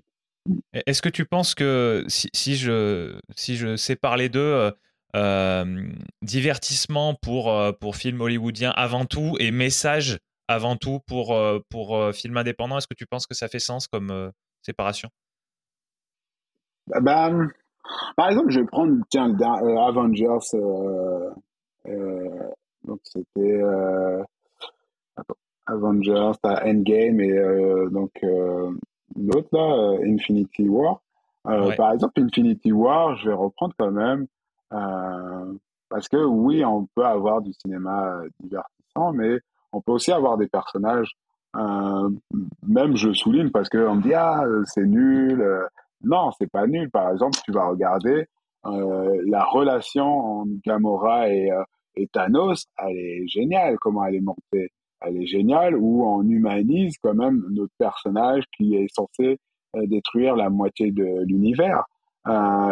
[0.85, 4.72] Est-ce que tu penses que si, si, je, si je sépare les deux, euh,
[5.15, 5.88] euh
[6.22, 10.19] divertissement pour, pour film hollywoodien avant tout et message
[10.49, 11.38] avant tout pour,
[11.69, 14.31] pour film indépendant, est-ce que tu penses que ça fait sens comme
[14.61, 15.10] séparation?
[16.88, 17.31] Bah, bah,
[18.15, 20.53] par exemple, je vais prendre tiens, euh, Avengers.
[20.53, 21.30] Euh,
[21.88, 22.49] euh,
[22.84, 23.61] donc, c'était
[25.65, 28.11] Avengers, t'as Endgame et donc
[29.15, 31.01] l'autre là, Infinity War.
[31.43, 34.27] Par exemple, Infinity War, je vais reprendre quand même.
[35.89, 39.39] parce que oui, on peut avoir du cinéma divertissant, mais
[39.73, 41.11] on peut aussi avoir des personnages.
[41.53, 45.43] même je souligne parce qu'on me dit ah c'est nul,
[46.03, 46.90] non, c'est pas nul.
[46.90, 48.28] Par exemple, tu vas regarder
[48.65, 51.64] euh, la relation entre Gamora et, euh,
[51.95, 53.78] et, Thanos, elle est géniale.
[53.80, 54.72] Comment elle est montée
[55.02, 55.76] Elle est géniale.
[55.76, 59.40] Où on humanise quand même notre personnage qui est censé
[59.76, 61.86] euh, détruire la moitié de l'univers.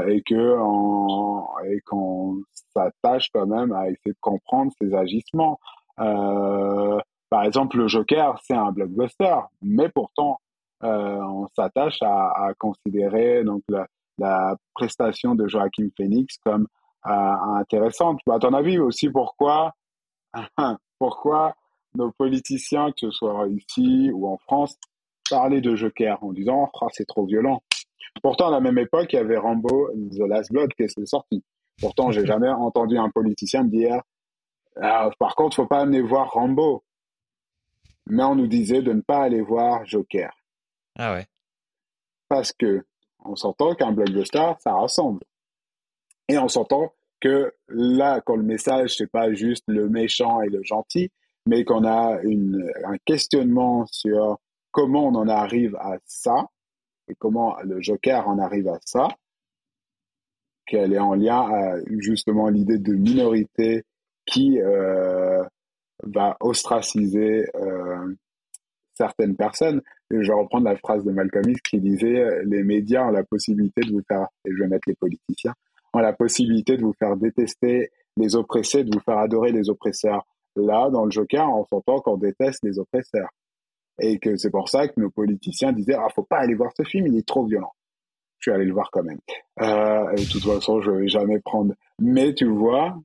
[0.07, 0.57] Et que
[1.71, 2.41] et qu'on
[2.75, 5.59] s'attache quand même à essayer de comprendre ses agissements.
[5.95, 10.41] Par exemple, le Joker, c'est un blockbuster, mais pourtant,
[10.81, 13.63] on s'attache à, considérer donc
[14.17, 16.67] la, prestation de Joachim Phoenix comme
[17.05, 17.11] euh,
[17.59, 18.19] intéressante.
[18.29, 19.73] À ton avis aussi, pourquoi,
[20.99, 21.55] pourquoi
[21.95, 24.77] nos politiciens, que ce soit ici ou en France,
[25.29, 27.61] parlaient de Joker en disant oh, c'est trop violent.
[28.21, 31.43] Pourtant, à la même époque, il y avait Rambo, The Last Blood qui est sorti.
[31.81, 34.01] Pourtant, j'ai jamais entendu un politicien me dire
[34.81, 36.83] ah, par contre, faut pas aller voir Rambo.
[38.07, 40.31] Mais on nous disait de ne pas aller voir Joker.
[40.97, 41.27] Ah ouais.
[42.29, 42.85] Parce que
[43.23, 45.23] on s'entend qu'un blockbuster, ça rassemble.
[46.27, 50.63] Et on s'entend que là, quand le message, c'est pas juste le méchant et le
[50.63, 51.11] gentil,
[51.47, 54.39] mais qu'on a un questionnement sur
[54.71, 56.49] comment on en arrive à ça,
[57.07, 59.07] et comment le Joker en arrive à ça,
[60.65, 63.83] qu'elle est en lien à justement l'idée de minorité
[64.25, 65.43] qui, euh,
[66.03, 67.45] va ostraciser
[68.93, 69.81] certaines personnes.
[70.11, 73.81] Je vais reprendre la phrase de Malcolm X qui disait les médias ont la possibilité
[73.81, 75.53] de vous faire, et je vais mettre les politiciens,
[75.93, 80.25] ont la possibilité de vous faire détester les oppressés, de vous faire adorer les oppresseurs.
[80.55, 83.29] Là, dans le Joker, on s'entend qu'on déteste les oppresseurs.
[83.99, 86.83] Et que c'est pour ça que nos politiciens disaient, ah, faut pas aller voir ce
[86.83, 87.71] film, il est trop violent.
[88.39, 89.19] Je suis allé le voir quand même.
[89.61, 91.73] Euh, de toute façon, je vais jamais prendre.
[91.99, 92.97] Mais tu vois,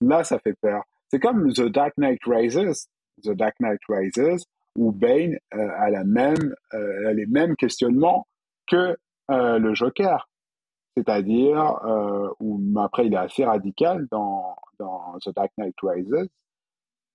[0.00, 0.82] là, ça fait peur.
[1.10, 2.88] C'est comme The Dark Knight Rises.
[3.22, 4.46] The Dark Knight Rises,
[4.80, 8.26] où Bane euh, euh, a les mêmes questionnements
[8.66, 8.96] que
[9.30, 10.26] euh, le Joker.
[10.96, 11.78] C'est-à-dire,
[12.40, 16.28] où après il est assez radical dans, dans The Dark Knight Rises.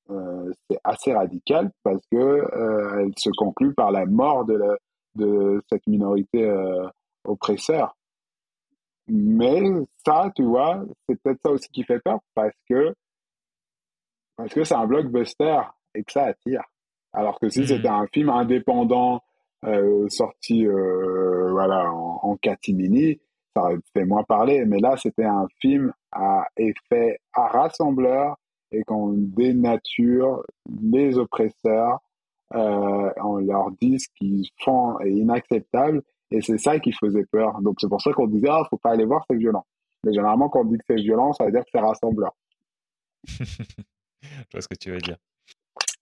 [0.08, 2.48] C'est assez radical parce que
[2.98, 4.60] elle se conclut par la mort de,
[5.16, 6.50] de cette minorité
[7.26, 7.96] oppresseur.
[9.08, 9.62] Mais
[10.06, 12.96] ça, tu vois, c'est peut-être ça aussi qui fait peur parce que
[14.38, 15.62] parce que c'est un blockbuster
[15.94, 16.64] et que ça attire.
[17.16, 17.68] Alors que si mmh.
[17.68, 19.22] c'était un film indépendant
[19.66, 23.20] euh, sorti euh, voilà en, en catimini,
[23.56, 24.66] ça aurait fait moins parler.
[24.66, 28.38] Mais là, c'était un film à effet à rassembleur
[28.72, 30.44] et qu'on dénature
[30.82, 32.00] les oppresseurs,
[32.54, 36.04] euh, on leur dit ce qu'ils font est inacceptable.
[36.32, 37.62] Et c'est ça qui faisait peur.
[37.62, 39.66] Donc c'est pour ça qu'on disait, ah, faut pas aller voir, c'est violent.
[40.04, 42.36] Mais généralement, quand on dit que c'est violent, ça veut dire que c'est rassembleur.
[43.28, 45.18] Je vois ce que tu veux dire.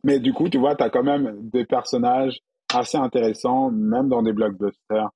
[0.03, 2.39] Mais du coup, tu vois, tu as quand même des personnages
[2.73, 5.09] assez intéressants, même dans des blockbusters.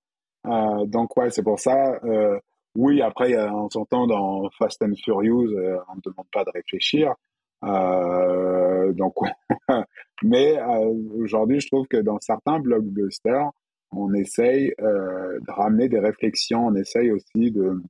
[0.45, 1.99] Euh, donc ouais, c'est pour ça.
[2.03, 2.39] Euh,
[2.75, 7.13] oui, après, on s'entend dans Fast and Furious, euh, on ne demande pas de réfléchir.
[7.63, 9.15] Euh, donc,
[10.23, 13.49] mais euh, aujourd'hui, je trouve que dans certains blockbusters,
[13.91, 17.81] on essaye euh, de ramener des réflexions, on essaye aussi de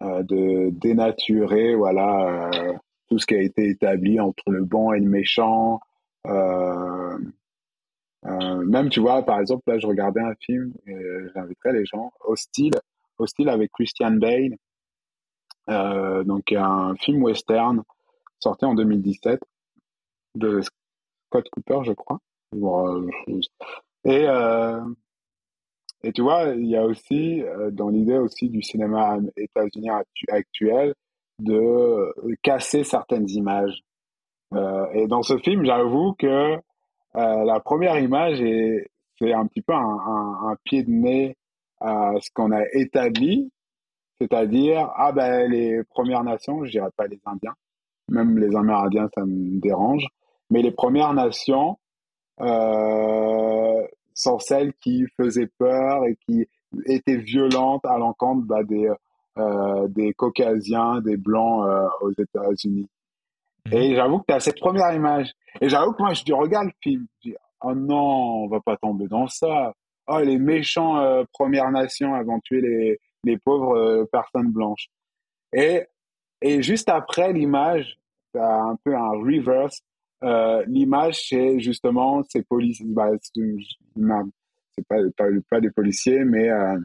[0.00, 2.50] de dénaturer, voilà,
[3.14, 5.78] tout ce qui a été établi entre le bon et le méchant.
[6.26, 7.16] Euh,
[8.26, 10.72] euh, même, tu vois, par exemple, là, je regardais un film,
[11.32, 12.72] j'inviterais les gens, Hostile,
[13.18, 14.56] Hostile avec Christian Bale,
[15.70, 17.84] euh, donc un film western
[18.40, 19.40] sorti en 2017
[20.34, 22.18] de Scott Cooper, je crois.
[24.04, 24.80] Et euh,
[26.02, 30.94] et tu vois, il y a aussi euh, dans l'idée aussi du cinéma états-unien actuel
[31.38, 33.82] de casser certaines images.
[34.52, 36.60] Euh, et dans ce film, j'avoue que euh,
[37.44, 41.36] la première image est c'est un petit peu un, pied de nez
[41.80, 43.50] à ce qu'on a établi,
[44.20, 47.54] c'est-à-dire ah ben les Premières Nations, je dirais pas les Indiens,
[48.08, 50.06] même les Amérindiens ça me dérange,
[50.50, 51.78] mais les Premières Nations
[52.40, 56.48] euh, sont celles qui faisaient peur et qui
[56.86, 58.94] étaient violentes à l'encontre bah, des euh,
[59.88, 62.88] des Caucasiens, des Blancs euh, aux États-Unis.
[63.66, 63.74] Mmh.
[63.74, 65.32] Et j'avoue que tu as cette première image.
[65.60, 67.06] Et j'avoue que moi, je dis, regarde le film.
[67.22, 69.74] Je dis, oh non, on va pas tomber dans ça.
[70.06, 74.88] Oh, les méchants euh, Premières Nations avant de tuer les, les pauvres euh, personnes blanches.
[75.52, 75.84] Et,
[76.42, 77.98] et juste après l'image,
[78.32, 79.80] tu as un peu un reverse.
[80.22, 82.86] Euh, l'image, c'est justement ces policiers.
[82.88, 83.10] Bah,
[84.76, 86.78] c'est pas, pas, pas, des policiers, mais, euh,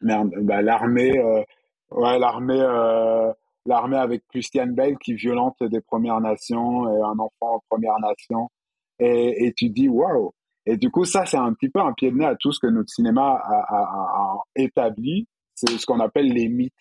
[0.00, 1.42] mais bah, l'armée, euh,
[1.90, 3.32] ouais, l'armée euh,
[3.66, 8.48] l'armée avec Christian Bale qui violente des Premières Nations et un enfant aux Premières Nations.
[8.98, 10.32] Et, et tu dis, waouh!
[10.66, 12.60] Et du coup, ça, c'est un petit peu un pied de nez à tout ce
[12.60, 15.26] que notre cinéma a, établi.
[15.54, 16.72] C'est ce qu'on appelle les mythes.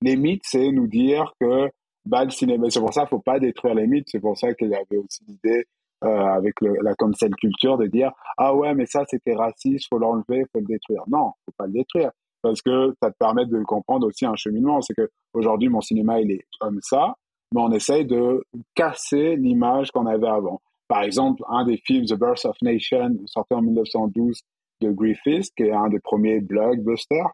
[0.00, 1.68] Les mythes, c'est nous dire que
[2.04, 4.08] bah, le cinéma, c'est pour ça qu'il faut pas détruire les mythes.
[4.08, 5.64] C'est pour ça qu'il y avait aussi l'idée
[6.04, 10.44] euh, avec la cancel culture de dire ah ouais, mais ça c'était raciste, faut l'enlever,
[10.52, 11.02] faut le détruire.
[11.06, 12.10] Non, faut pas le détruire
[12.42, 14.80] parce que ça te permet de comprendre aussi un cheminement.
[14.82, 17.14] C'est que aujourd'hui mon cinéma il est comme ça,
[17.52, 18.44] mais on essaye de
[18.74, 20.60] casser l'image qu'on avait avant.
[20.88, 24.42] Par exemple, un des films The Birth of Nation sorti en 1912
[24.82, 27.30] de Griffith, qui est un des premiers blockbusters,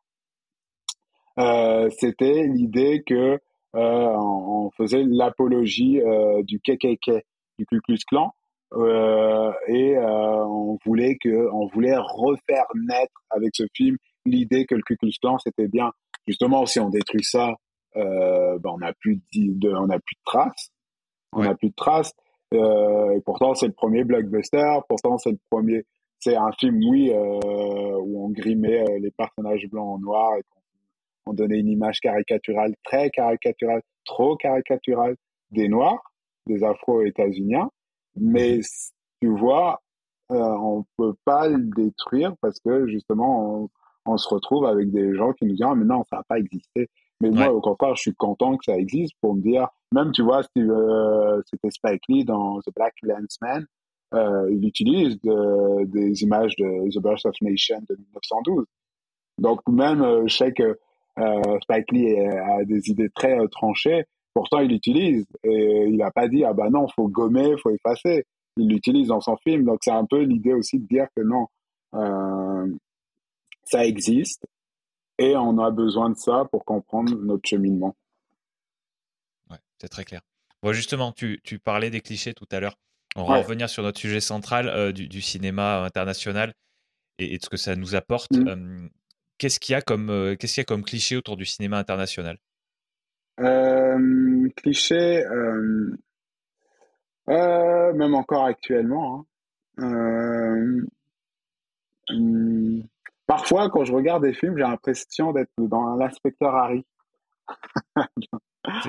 [1.39, 3.39] euh, c'était l'idée que
[3.76, 7.24] euh, on faisait l'apologie euh, du KKK,
[7.59, 8.32] du Ku Klux Klan,
[9.68, 14.97] et on voulait que, on voulait refaire naître avec ce film l'idée que le Ku
[14.97, 15.93] Klux Klan c'était bien.
[16.27, 17.57] Justement, si on détruit ça,
[17.97, 20.70] euh, ben on n'a plus de, on a plus de traces.
[21.32, 22.12] On n'a plus de traces.
[22.55, 24.81] Euh, et pourtant, c'est le premier blockbuster.
[24.89, 25.85] Pourtant, c'est le premier.
[26.20, 30.43] C'est un film, oui, euh, où on grimait les personnages blancs en noir et
[31.27, 35.16] on, on donnait une image caricaturale, très caricaturale, trop caricaturale
[35.51, 36.03] des Noirs,
[36.47, 37.70] des Afro-États-Uniens.
[38.16, 38.62] Mais mhm.
[39.23, 39.81] tu vois,
[40.31, 43.69] on peut pas le détruire parce que justement, on,
[44.09, 46.39] on se retrouve avec des gens qui nous disent ah mais non ça n'a pas
[46.39, 46.89] existé.
[47.20, 50.22] Mais moi au contraire je suis content que ça existe pour me dire même, tu
[50.22, 53.66] vois, c'était Spike Lee dans The Black Landsman,
[54.12, 58.66] il utilise des images de The Birth of Nation de 1912.
[59.39, 60.78] Donc, même, je sais que
[61.62, 64.05] Spike Lee a des idées très tranchées,
[64.35, 65.26] pourtant il l'utilise.
[65.44, 68.24] Et il n'a pas dit, ah bah non, faut gommer, faut effacer.
[68.59, 69.64] Il l'utilise dans son film.
[69.64, 71.47] Donc c'est un peu l'idée aussi de dire que non,
[71.94, 72.66] euh,
[73.70, 74.47] ça existe
[75.19, 77.97] et on a besoin de ça pour comprendre notre cheminement.
[79.51, 80.20] Ouais, c'est très clair.
[80.62, 82.77] Bon, justement, tu, parlais des clichés tout à l'heure.
[83.16, 86.53] On va revenir sur notre sujet central euh, du, cinéma international
[87.19, 88.32] et, de ce que ça nous apporte.
[88.32, 88.49] Mm.
[88.49, 88.89] Euh,
[89.39, 92.39] qu'est-ce qu'il y a comme qu'est-ce qu'il y a comme cliché autour du cinéma international?
[94.57, 95.24] Cliché,
[97.28, 99.27] euh, même encore actuellement.
[99.78, 99.85] Hein.
[99.85, 100.86] Euh,
[102.11, 102.81] hmm,
[103.28, 106.84] parfois, quand je regarde des films, j'ai l'impression d'être dans l'inspecteur Harry.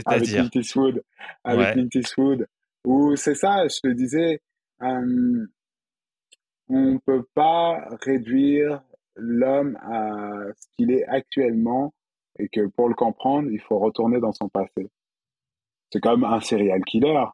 [0.06, 1.04] avec Clint Eastwood.
[1.44, 2.48] Avec Clint Eastwood.
[2.86, 4.42] Ou c'est ça, je te disais,
[4.82, 5.46] euh,
[6.70, 8.82] on ne peut pas réduire
[9.16, 11.94] l'homme à ce qu'il est actuellement
[12.40, 14.90] et que pour le comprendre, il faut retourner dans son passé.
[15.92, 17.26] C'est comme un serial killer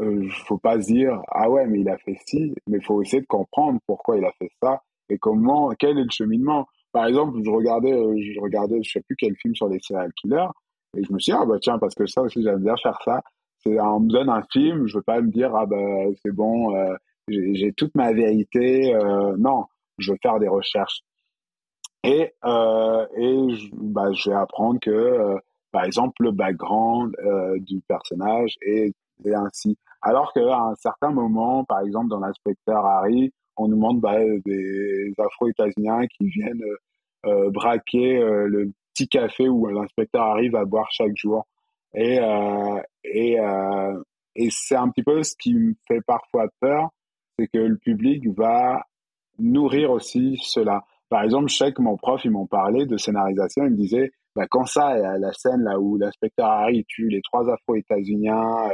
[0.00, 2.84] il euh, faut pas se dire ah ouais mais il a fait ci mais il
[2.84, 6.66] faut essayer de comprendre pourquoi il a fait ça et comment quel est le cheminement?
[6.92, 10.12] Par exemple je regardais euh, je regardais je sais plus quel film sur les serial
[10.14, 10.48] killers
[10.96, 12.98] et je me suis dit ah bah tiens parce que ça aussi j'aime bien faire
[13.04, 13.20] ça.
[13.66, 15.76] On me donne un film je veux pas me dire ah bah
[16.22, 16.94] c'est bon euh,
[17.28, 18.94] j'ai toute ma vérité
[19.38, 19.64] non
[19.98, 21.00] je veux faire des recherches.
[22.02, 25.36] Et et je, bah, je vais apprendre que
[25.72, 27.16] par exemple le background
[27.60, 28.92] du personnage est
[29.24, 29.78] et ainsi.
[30.02, 35.12] Alors qu'à un certain moment, par exemple dans l'inspecteur Harry, on nous montre bah, des
[35.18, 36.62] Afro-États-Uniens qui viennent
[37.26, 41.46] euh, braquer euh, le petit café où l'inspecteur arrive à boire chaque jour.
[41.94, 44.02] Et, euh, et, euh,
[44.34, 46.90] et c'est un petit peu ce qui me fait parfois peur,
[47.38, 48.84] c'est que le public va
[49.38, 50.84] nourrir aussi cela.
[51.08, 54.12] Par exemple, je sais que mon prof, ils m'ont parlé de scénarisation, ils me disaient,
[54.34, 58.70] bah, quand ça, la scène là où l'inspecteur Harry tue les trois Afro-États-Uniens,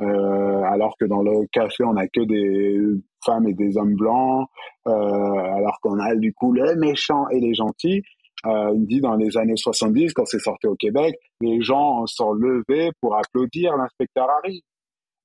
[0.00, 2.78] euh, alors que dans le café on a que des
[3.24, 4.48] femmes et des hommes blancs,
[4.86, 8.02] euh, alors qu'on a du coup les méchants et les gentils.
[8.46, 12.32] Euh, il dit dans les années 70, quand c'est sorti au Québec, les gens sont
[12.32, 14.64] levés pour applaudir l'inspecteur Harry.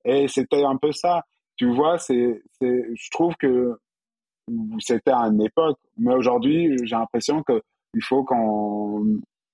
[0.04, 1.24] Et c'était un peu ça.
[1.56, 3.80] Tu vois, c'est, c'est, je trouve que
[4.80, 7.62] c'était à une époque, mais aujourd'hui, j'ai l'impression que
[7.94, 9.06] il faut qu'on,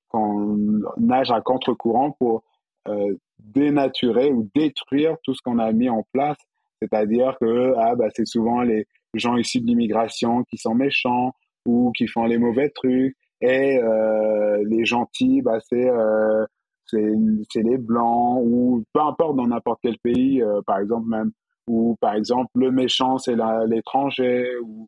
[0.09, 0.57] qu'on
[0.97, 2.43] nage à contre-courant pour
[2.87, 3.15] euh,
[3.53, 6.37] dénaturer ou détruire tout ce qu'on a mis en place.
[6.81, 11.33] C'est-à-dire que ah, bah, c'est souvent les gens issus de l'immigration qui sont méchants
[11.65, 13.15] ou qui font les mauvais trucs.
[13.41, 16.45] Et euh, les gentils, bah, c'est euh,
[16.85, 21.31] c'est les blancs ou peu importe dans n'importe quel pays, euh, par exemple même.
[21.67, 23.35] Ou par exemple, le méchant, c'est
[23.67, 24.57] l'étranger.
[24.63, 24.87] Ou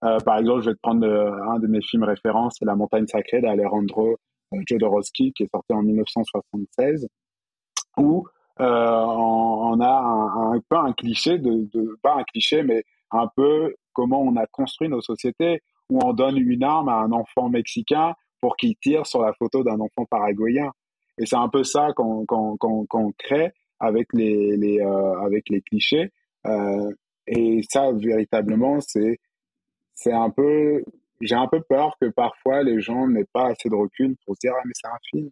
[0.00, 3.40] par exemple, je vais te prendre un de mes films références, c'est La montagne sacrée
[3.40, 4.16] d'Alejandro
[4.66, 7.06] Jodorowsky, qui est sorti en 1976
[7.96, 8.26] où
[8.60, 13.28] euh, on, a un, un, pas un cliché de, de, pas un cliché mais un
[13.36, 15.60] peu comment on a construit nos sociétés
[15.90, 19.62] où on donne une arme à un enfant mexicain pour qu'il tire sur la photo
[19.62, 20.70] d'un enfant paraguayen.
[21.18, 25.60] Et c'est un peu ça qu'on qu'on qu'on crée avec les, les euh, avec les
[25.62, 26.12] clichés.
[26.46, 26.92] Euh,
[27.26, 29.18] et ça véritablement c'est
[29.94, 30.84] c'est un peu
[31.20, 34.40] j'ai un peu peur que parfois les gens n'aient pas assez de recul pour se
[34.40, 35.30] dire ah mais c'est un film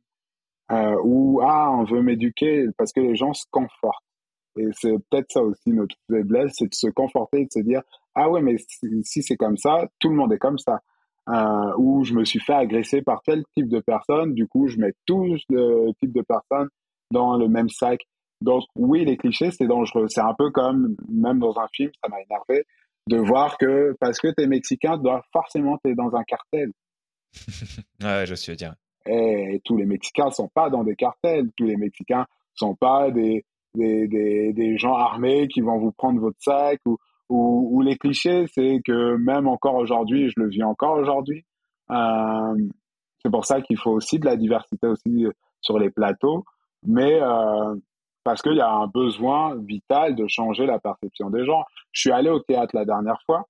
[0.73, 4.05] euh, ou ah on veut m'éduquer parce que les gens se confortent.
[4.57, 7.83] Et c'est peut-être ça aussi notre faiblesse, c'est de se conforter de se dire
[8.15, 8.57] ah ouais mais
[9.03, 10.81] si, c'est comme ça, tout le monde est comme ça.
[11.29, 14.79] Euh, ou je me suis fait agresser par tel type de personne, du coup je
[14.79, 16.69] mets tous le type de personnes
[17.11, 18.01] dans le même sac.
[18.41, 20.07] Donc oui, les clichés, c'est dangereux.
[20.09, 22.65] C'est un peu comme, même dans un film, ça m'a énervé,
[23.09, 26.73] de voir que parce que tu es mexicain, tu dois forcément être dans un cartel.
[28.03, 28.75] ouais, je suis dire.
[29.07, 31.51] Et tous les Mexicains sont pas dans des cartels.
[31.57, 36.41] Tous les Mexicains sont pas des, des, des, gens armés qui vont vous prendre votre
[36.41, 36.99] sac ou,
[37.29, 41.45] ou, ou les clichés, c'est que même encore aujourd'hui, je le vis encore aujourd'hui,
[41.91, 42.69] euh,
[43.23, 45.27] c'est pour ça qu'il faut aussi de la diversité aussi
[45.61, 46.45] sur les plateaux,
[46.85, 47.75] mais euh,
[48.25, 51.65] parce qu'il y a un besoin vital de changer la perception des gens.
[51.93, 53.47] Je suis allé au théâtre la dernière fois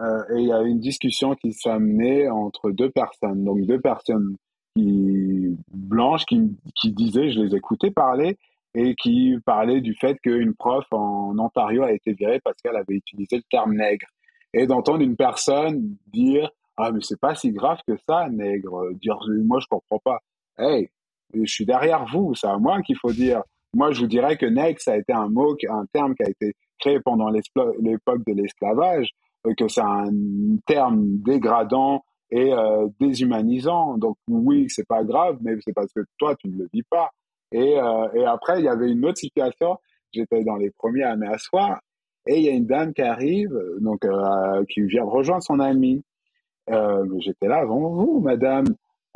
[0.00, 4.36] euh, et il y a une discussion qui amenée entre deux personnes, donc deux personnes
[4.74, 8.38] qui, blanches qui, qui disaient, je les écoutais parler,
[8.74, 12.94] et qui parlaient du fait qu'une prof en Ontario a été virée parce qu'elle avait
[12.94, 14.06] utilisé le terme nègre.
[14.52, 18.92] Et d'entendre une personne dire ah mais c'est pas si grave que ça nègre.
[19.00, 20.20] Dire moi je comprends pas.
[20.58, 20.90] Hey
[21.34, 23.42] je suis derrière vous, c'est à moi qu'il faut dire.
[23.74, 26.54] Moi, je vous dirais que next a été un mot, un terme qui a été
[26.78, 30.10] créé pendant l'époque de l'esclavage, euh, que c'est un
[30.66, 33.96] terme dégradant et euh, déshumanisant.
[33.98, 37.10] Donc oui, c'est pas grave, mais c'est parce que toi, tu ne le vis pas.
[37.52, 39.78] Et, euh, et après, il y avait une autre situation.
[40.12, 41.80] J'étais dans les premiers à m'asseoir
[42.26, 46.02] et il y a une dame qui arrive, donc euh, qui vient rejoindre son ami.
[46.70, 48.66] Euh, J'étais là avant vous, madame.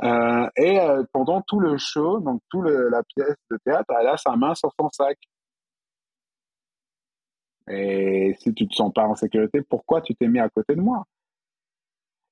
[0.03, 4.17] Euh, et euh, pendant tout le show, donc toute la pièce de théâtre, elle a
[4.17, 5.17] sa main sur son sac.
[7.69, 10.81] Et si tu te sens pas en sécurité, pourquoi tu t'es mis à côté de
[10.81, 11.05] moi?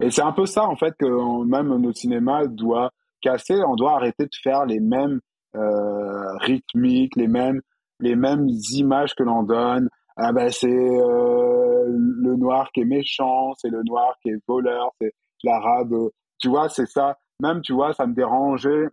[0.01, 2.91] Et c'est un peu ça, en fait, que même notre cinéma doit
[3.21, 3.61] casser.
[3.65, 5.21] On doit arrêter de faire les mêmes
[5.55, 7.61] euh, rythmiques, les mêmes,
[7.99, 9.89] les mêmes images que l'on donne.
[10.17, 14.91] Ah ben c'est euh, le noir qui est méchant, c'est le noir qui est voleur,
[14.99, 15.13] c'est
[15.43, 15.93] l'arabe.
[16.39, 17.17] Tu vois, c'est ça.
[17.39, 18.87] Même, tu vois, ça me dérangeait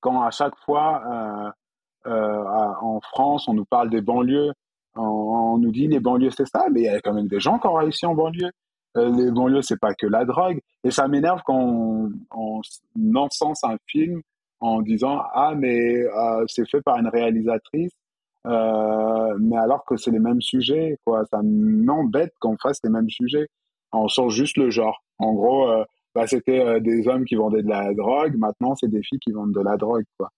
[0.00, 1.02] quand à chaque fois
[2.06, 2.44] euh,
[2.80, 4.52] en France, on nous parle des banlieues,
[4.96, 7.58] on, nous dit les banlieues c'est ça, mais il y a quand même des gens
[7.58, 8.50] qui ont réussi en banlieue.
[8.96, 12.60] Euh, les banlieues c'est pas que la drogue, et ça m'énerve quand on, on,
[13.16, 14.20] encense un film
[14.60, 17.92] en disant ah mais euh, c'est fait par une réalisatrice,
[18.46, 21.24] euh, mais alors que c'est les mêmes sujets quoi.
[21.30, 23.48] Ça m'embête qu'on fasse les mêmes sujets.
[23.92, 25.02] On change juste le genre.
[25.18, 25.68] En gros,
[26.14, 29.54] bah, c'était des hommes qui vendaient de la drogue, maintenant c'est des filles qui vendent
[29.54, 30.30] de la drogue, quoi.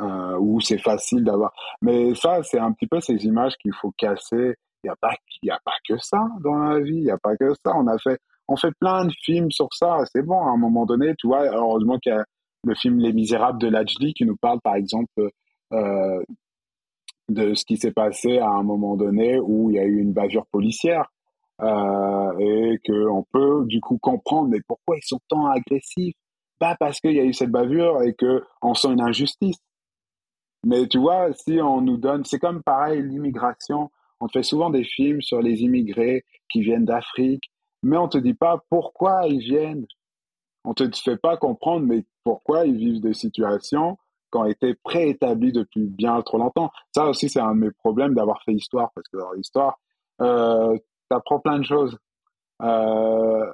[0.00, 1.52] Euh, où c'est facile d'avoir.
[1.82, 4.54] Mais ça, c'est un petit peu ces images qu'il faut casser.
[4.82, 6.96] Il n'y a pas, il a pas que ça dans la vie.
[6.96, 7.76] Il n'y a pas que ça.
[7.76, 8.18] On a fait,
[8.48, 9.98] on fait plein de films sur ça.
[10.10, 10.40] C'est bon.
[10.40, 11.44] À un moment donné, tu vois.
[11.44, 12.24] Heureusement qu'il y a
[12.64, 15.28] le film Les Misérables de Lajli qui nous parle, par exemple,
[15.74, 16.22] euh,
[17.28, 20.12] de ce qui s'est passé à un moment donné où il y a eu une
[20.12, 21.04] bavure policière
[21.62, 26.16] euh, et qu'on peut du coup comprendre mais pourquoi ils sont tant agressifs?
[26.58, 29.58] Pas parce qu'il y a eu cette bavure et qu'on sent une injustice.
[30.64, 33.90] Mais tu vois, si on nous donne, c'est comme pareil l'immigration.
[34.20, 37.44] On fait souvent des films sur les immigrés qui viennent d'Afrique,
[37.82, 39.86] mais on te dit pas pourquoi ils viennent.
[40.64, 43.96] On te fait pas comprendre mais pourquoi ils vivent des situations
[44.30, 46.70] qui ont été préétablies depuis bien trop longtemps.
[46.94, 49.78] Ça aussi, c'est un de mes problèmes d'avoir fait histoire, parce que l'histoire,
[50.20, 50.76] euh,
[51.10, 51.98] apprends plein de choses.
[52.62, 53.50] Euh,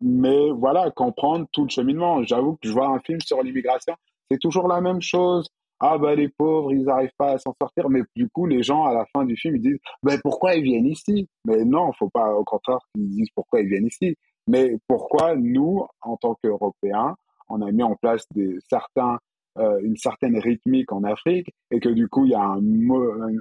[0.00, 2.22] mais voilà, comprendre tout le cheminement.
[2.24, 3.94] J'avoue que je vois un film sur l'immigration,
[4.30, 5.48] c'est toujours la même chose.
[5.80, 7.88] Ah ben les pauvres, ils n'arrivent pas à s'en sortir.
[7.88, 10.64] Mais du coup, les gens à la fin du film, ils disent ben pourquoi ils
[10.64, 11.28] viennent ici?
[11.44, 14.16] Mais non, faut pas au contraire qu'ils disent pourquoi ils viennent ici.
[14.46, 17.14] Mais pourquoi nous, en tant qu'Européens,
[17.48, 19.18] on a mis en place des certains
[19.58, 23.34] euh, une certaine rythmique en Afrique et que du coup il y a un, un,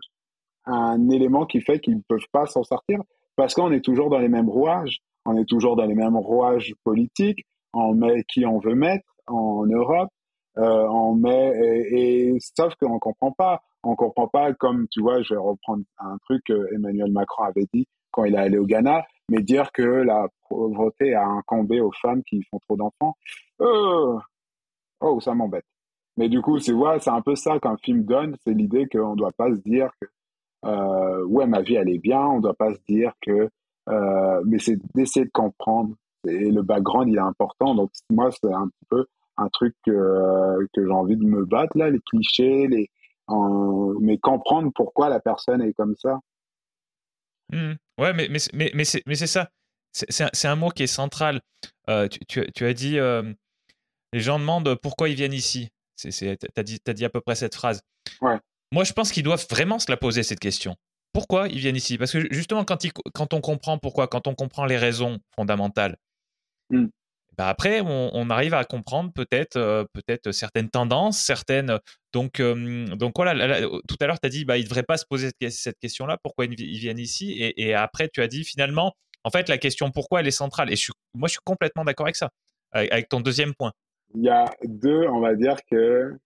[0.65, 3.01] un élément qui fait qu'ils ne peuvent pas s'en sortir?
[3.35, 6.73] Parce qu'on est toujours dans les mêmes rouages, on est toujours dans les mêmes rouages
[6.83, 7.45] politiques,
[8.27, 10.09] qui on veut mettre en Europe,
[10.57, 15.21] euh, on met et, et sauf qu'on comprend pas, on comprend pas comme tu vois,
[15.21, 18.65] je vais reprendre un truc que Emmanuel Macron avait dit quand il est allé au
[18.65, 23.15] Ghana, mais dire que la pauvreté a incombé aux femmes qui font trop d'enfants,
[23.59, 24.19] oh,
[25.01, 25.65] oh ça m'embête.
[26.17, 29.11] Mais du coup, c'est ouais, c'est un peu ça qu'un film donne, c'est l'idée qu'on
[29.11, 30.07] ne doit pas se dire que
[30.65, 32.19] euh, ouais, ma vie, elle est bien.
[32.21, 33.49] On ne doit pas se dire que.
[33.89, 35.95] Euh, mais c'est d'essayer de comprendre.
[36.27, 37.75] Et le background, il est important.
[37.75, 39.05] Donc, moi, c'est un petit peu
[39.37, 42.89] un truc que j'ai envie de me battre, là, les clichés, les,
[43.99, 46.19] mais comprendre pourquoi la personne est comme ça.
[47.51, 47.73] Mmh.
[47.99, 48.71] Ouais, mais, mais, mais,
[49.05, 49.49] mais c'est ça.
[49.93, 51.41] C'est un, mot qui est central.
[51.89, 52.99] Euh, tu, tu, tu, as dit
[54.13, 55.69] les gens demandent pourquoi ils viennent ici.
[55.97, 56.09] Tu
[56.55, 57.81] as dit, as dit à peu près cette phrase.
[58.21, 58.37] Ouais.
[58.71, 60.75] Moi, je pense qu'ils doivent vraiment se la poser, cette question.
[61.13, 61.97] Pourquoi ils viennent ici?
[61.97, 65.97] Parce que justement, quand, quand, on comprend pourquoi, quand on comprend les raisons fondamentales,
[66.69, 66.87] mm.
[67.37, 71.77] Bah après, on, arrive à comprendre peut-être euh, peut-être certaines tendances, certaines.
[72.13, 75.05] Donc, donc voilà, tout à l'heure, tu as dit bah, ils ne devraient pas se
[75.05, 78.93] poser cette, question-là, pourquoi ils, viennent ici et, après, tu as dit finalement,
[79.23, 80.71] en fait, la question pourquoi, elle est centrale.
[80.73, 80.75] Et
[81.13, 82.31] moi, je suis complètement d'accord avec ça,
[82.71, 83.71] avec, ton deuxième point.
[84.15, 86.17] Il y a deux, on va dire que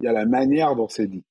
[0.00, 1.24] il y a la manière dont c'est dit.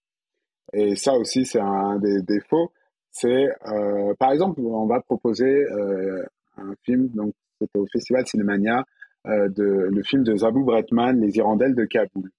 [0.74, 2.72] Et ça aussi, c'est un des défauts.
[3.12, 6.24] C'est, euh, par exemple, on va proposer euh,
[6.58, 8.84] un film, donc c'était au Festival Cinémania,
[9.28, 12.32] de, le film de Zabou Bretman, Les Hirondelles de Kaboul.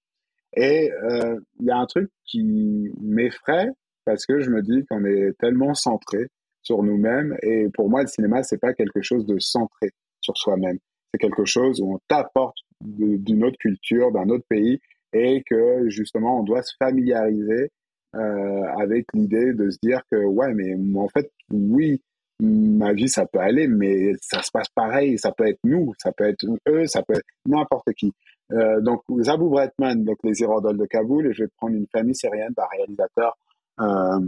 [0.55, 3.69] Et euh, il y a un truc qui m'effraie
[4.05, 6.27] parce que je me dis qu'on est tellement centré
[6.63, 7.37] sur nous-mêmes.
[7.43, 9.91] Et pour moi, le cinéma, c'est pas quelque chose de centré
[10.21, 10.79] sur soi-même.
[11.13, 14.79] C'est quelque chose où on t'apporte d'une autre culture, d'un autre pays,
[15.13, 17.71] et que justement, on doit se familiariser
[18.15, 22.01] euh, avec l'idée de se dire que ouais, mais en fait, oui,
[22.39, 25.17] ma vie, ça peut aller, mais ça se passe pareil.
[25.17, 28.13] Ça peut être nous, ça peut être eux, ça peut être n'importe qui.
[28.51, 32.15] Euh, donc, Zabou Bretman, donc les Hirondelles de Kaboul, et je vais prendre une famille
[32.15, 33.37] syrienne d'un réalisateur,
[33.81, 34.19] euh,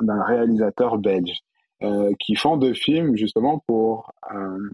[0.00, 1.38] d'un réalisateur belge,
[1.82, 4.70] euh, qui font deux films justement pour, euh,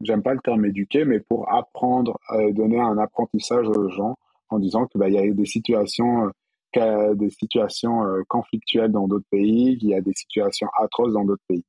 [0.00, 4.16] j'aime pas le terme éduquer, mais pour apprendre, euh, donner un apprentissage aux gens
[4.48, 6.30] en disant que bah, il y a des situations,
[6.76, 11.44] euh, des situations conflictuelles dans d'autres pays, qu'il y a des situations atroces dans d'autres
[11.48, 11.64] pays.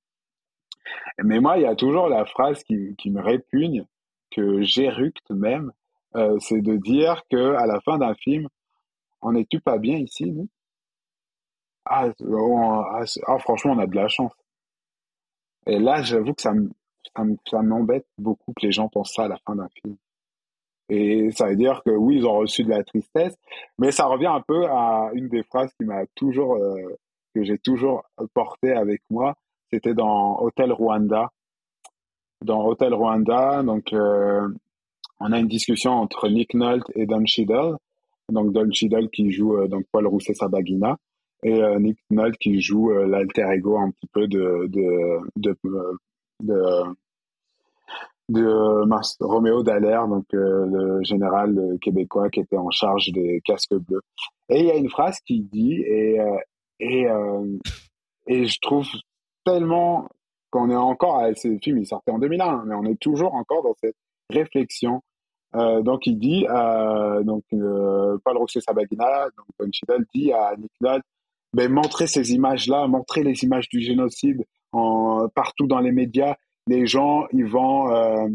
[1.24, 3.86] Mais moi, il y a toujours la phrase qui, qui me répugne,
[4.32, 5.72] que j'éructe même,
[6.16, 8.48] euh, c'est de dire que à la fin d'un film,
[9.22, 10.48] on n'est-tu pas bien ici, nous?
[11.86, 14.34] Ah, ah, ah, franchement, on a de la chance.
[15.66, 16.54] Et là, j'avoue que ça
[17.62, 19.98] m'embête beaucoup que les gens pensent ça à la fin d'un film.
[20.90, 23.36] Et ça veut dire que oui, ils ont reçu de la tristesse,
[23.78, 26.98] mais ça revient un peu à une des phrases qui m'a toujours, euh,
[27.36, 28.04] que j'ai toujours
[28.34, 29.36] porté avec moi.
[29.72, 31.30] C'était dans Hôtel Rwanda.
[32.44, 34.48] Dans Hôtel Rwanda, donc euh,
[35.20, 37.76] on a une discussion entre Nick Nolte et Don Cheadle.
[38.30, 40.98] Donc Don Cheadle qui joue euh, donc Paul Rousset Sabagina
[41.44, 45.58] et euh, Nick Nolte qui joue l'alter ego un petit peu de de de
[46.44, 46.84] de,
[48.30, 54.02] de Roméo Dallaire, donc le général québécois qui était en charge des casques bleus.
[54.50, 56.20] Et il y a une phrase qui dit et
[56.80, 57.08] et
[58.28, 58.88] et je trouve
[59.52, 60.10] tellement
[60.52, 63.64] qu'on est encore à ce film il sortait en 2001 mais on est toujours encore
[63.64, 63.96] dans cette
[64.30, 65.02] réflexion
[65.56, 70.56] euh, donc il dit, euh, donc euh, Paul Roxy Sabagina, donc Don Chidel dit à
[70.58, 71.06] Nick Nolte,
[71.54, 74.44] ben montrer ces images-là, montrer les images du génocide
[74.74, 76.36] en, partout dans les médias.
[76.68, 78.28] Les gens, ils vont, euh,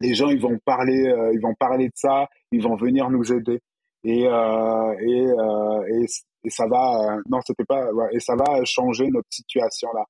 [0.00, 3.32] les gens, ils vont parler, euh, ils vont parler de ça, ils vont venir nous
[3.32, 3.60] aider.
[4.04, 5.26] Et et,
[5.88, 6.06] et,
[6.46, 10.04] et ça va, non, c'était pas, et ça va changer notre situation là.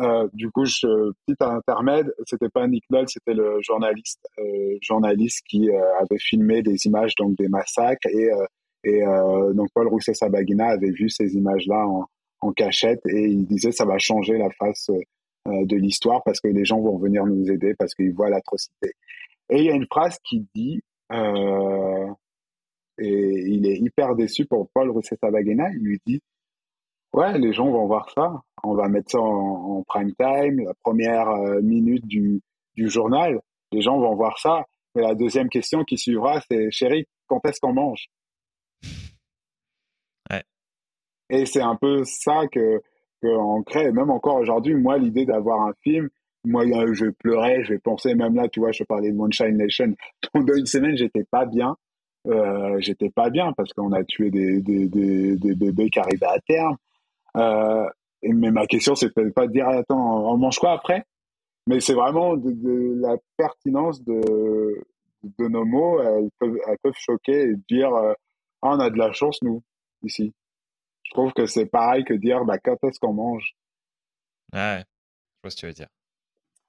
[0.00, 5.44] Euh, du coup, je, petit intermède, c'était pas Nick Nolte, c'était le journaliste, euh, journaliste
[5.48, 8.46] qui euh, avait filmé des images donc des massacres et euh,
[8.84, 9.02] et
[9.54, 11.84] donc Paul Rousset Sabagina avait vu ces images-là
[12.40, 14.88] en, cachette et il disait ça va changer la face
[15.46, 18.92] de l'histoire parce que les gens vont venir nous aider parce qu'ils voient l'atrocité.
[19.50, 20.80] Et il y a une phrase qui dit
[22.98, 26.20] et il est hyper déçu pour Paul Rousset Sabagina, il lui dit
[27.12, 28.42] Ouais, les gens vont voir ça.
[28.62, 32.42] On va mettre ça en, prime time, la première euh, minute du,
[32.74, 33.40] du journal.
[33.72, 34.64] Les gens vont voir ça.
[34.94, 38.06] Mais la deuxième question qui suivra, c'est chérie, quand est-ce qu'on mange?
[40.30, 40.42] Ouais.
[41.30, 42.82] Et c'est un peu ça que
[43.22, 43.90] qu'on crée.
[43.90, 46.08] Même encore aujourd'hui, moi, l'idée d'avoir un film,
[46.44, 49.94] moi, je pleurais, je penser, même là, tu vois, je parlais de Moonshine Nation.
[50.32, 51.76] Pendant une semaine, j'étais pas bien.
[52.28, 56.26] Euh, j'étais pas bien parce qu'on a tué des, des, des, des bébés qui arrivaient
[56.26, 56.76] à terme.
[57.36, 57.88] Euh,
[58.22, 61.04] mais ma question, peut-être pas de dire, attends, on mange quoi après?
[61.66, 64.84] Mais c'est vraiment de, la pertinence de,
[65.22, 66.00] de nos mots.
[66.02, 68.12] Elles peuvent, elles peuvent choquer et dire, euh,
[68.62, 69.62] ah, on a de la chance, nous,
[70.02, 70.34] ici.
[71.04, 73.54] Je trouve que c'est pareil que dire, bah, quand est-ce qu'on mange?
[74.52, 75.88] Ouais, je vois ce que tu veux dire.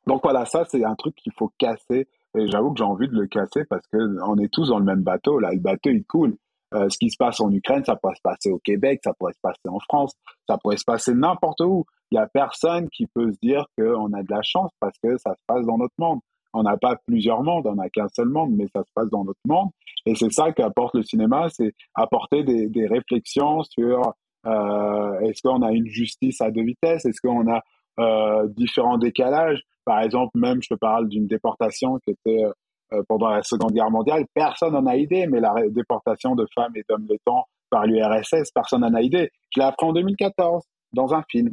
[0.05, 2.07] Donc voilà, ça, c'est un truc qu'il faut casser.
[2.37, 4.85] Et j'avoue que j'ai envie de le casser parce que on est tous dans le
[4.85, 5.39] même bateau.
[5.39, 6.37] Là, le bateau, il coule.
[6.75, 9.33] Euh, ce qui se passe en Ukraine, ça pourrait se passer au Québec, ça pourrait
[9.33, 10.13] se passer en France,
[10.47, 11.85] ça pourrait se passer n'importe où.
[12.11, 15.17] Il y a personne qui peut se dire qu'on a de la chance parce que
[15.17, 16.19] ça se passe dans notre monde.
[16.53, 19.23] On n'a pas plusieurs mondes, on n'a qu'un seul monde, mais ça se passe dans
[19.23, 19.69] notre monde.
[20.05, 24.13] Et c'est ça qu'apporte le cinéma, c'est apporter des, des réflexions sur
[24.45, 27.61] euh, est-ce qu'on a une justice à deux vitesses, est-ce qu'on a
[27.99, 29.61] euh, différents décalages?
[29.89, 32.51] Par exemple, même je te parle d'une déportation qui était euh,
[32.93, 36.73] euh, pendant la Seconde Guerre mondiale, personne n'en a idée, mais la déportation de femmes
[36.75, 37.41] et d'hommes lettons
[37.71, 39.31] par l'URSS, personne n'en a idée.
[39.49, 40.63] Je l'ai appris en 2014
[40.93, 41.51] dans un film.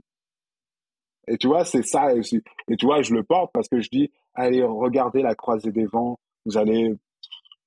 [1.27, 2.15] Et tu vois, c'est ça.
[2.15, 5.87] Et tu vois, je le porte parce que je dis, allez, regardez la croisée des
[5.87, 6.19] vents.
[6.45, 6.95] Vous allez,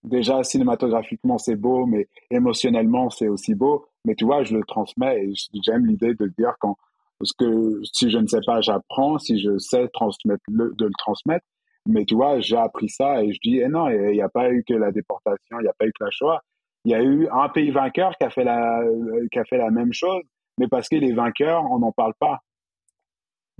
[0.03, 3.87] déjà, cinématographiquement, c'est beau, mais émotionnellement, c'est aussi beau.
[4.05, 5.33] Mais tu vois, je le transmets et
[5.65, 6.77] j'aime l'idée de dire quand,
[7.19, 9.17] parce que si je ne sais pas, j'apprends.
[9.19, 11.45] Si je sais transmettre le, de le transmettre.
[11.85, 14.51] Mais tu vois, j'ai appris ça et je dis, eh non, il n'y a pas
[14.51, 16.41] eu que la déportation, il n'y a pas eu que la Shoah.
[16.85, 18.81] Il y a eu un pays vainqueur qui a fait la,
[19.31, 20.23] qui a fait la même chose,
[20.57, 22.39] mais parce que les vainqueurs, on n'en parle pas.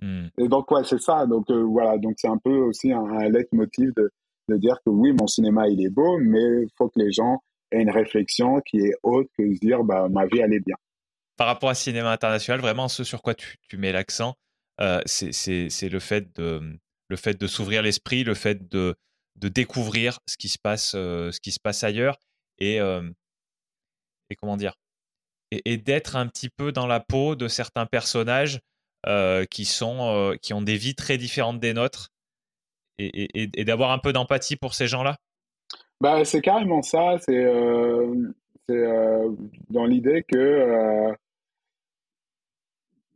[0.02, 0.28] Hmm.
[0.38, 1.26] Et donc, ouais, c'est ça.
[1.26, 1.98] Donc, euh, voilà.
[1.98, 4.10] Donc, c'est un peu aussi un, un leitmotiv de,
[4.48, 7.40] de dire que oui, mon cinéma, il est beau, mais il faut que les gens
[7.72, 10.78] aient une réflexion qui est haute que de dire, bah, ma vie, elle est bien.
[11.40, 14.36] Par rapport à cinéma international, vraiment, ce sur quoi tu, mets l'accent,
[14.82, 18.98] euh, c'est le fait de s'ouvrir l'esprit, le fait de,
[19.38, 22.20] découvrir ce qui se passe, euh, ce qui se passe ailleurs
[22.58, 23.10] et, euh,
[24.38, 24.74] comment dire
[25.52, 28.60] et, d'être un petit peu dans la peau de certains personnages
[29.50, 32.10] qui, ont des vies très différentes des nôtres
[32.98, 35.16] et, et, d'avoir un peu d'empathie pour ces gens-là?
[36.02, 37.16] Bah, C'est carrément ça.
[37.20, 37.46] C'est
[38.68, 41.16] dans l'idée que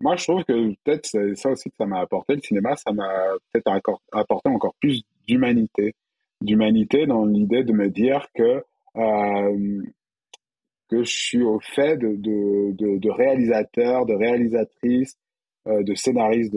[0.03, 2.35] moi, je trouve que peut-être c'est ça aussi que ça m'a apporté.
[2.35, 3.09] Le cinéma, ça m'a
[3.51, 5.95] peut-être apporté encore plus d'humanité.
[6.41, 8.61] D'humanité dans l'idée de me dire que,
[8.97, 9.81] euh,
[10.89, 15.15] que je suis au fait de, de, de, réalisateurs, de réalisatrices,
[15.67, 16.53] euh, de scénaristes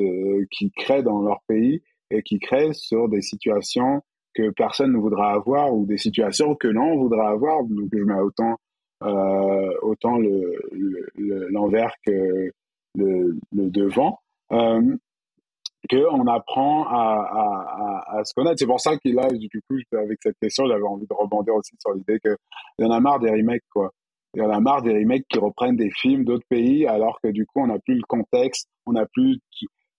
[0.51, 4.03] qui créent dans leur pays et qui créent sur des situations
[4.35, 7.63] que personne ne voudra avoir ou des situations que l'on voudra avoir.
[7.63, 8.57] Donc, je mets autant,
[9.05, 10.19] euh, autant
[11.53, 12.53] l'envers le, que
[12.97, 14.21] le, devant,
[14.53, 14.97] euh,
[15.91, 18.57] qu'on apprend à, à, à, se connaître.
[18.59, 21.75] C'est pour ça que là, du coup, avec cette question, j'avais envie de rebondir aussi
[21.79, 22.37] sur l'idée qu'il
[22.81, 23.91] y en a marre des remakes, quoi.
[24.35, 27.29] Il y en a marre des remakes qui reprennent des films d'autres pays, alors que
[27.29, 29.39] du coup, on n'a plus le contexte, on n'a plus,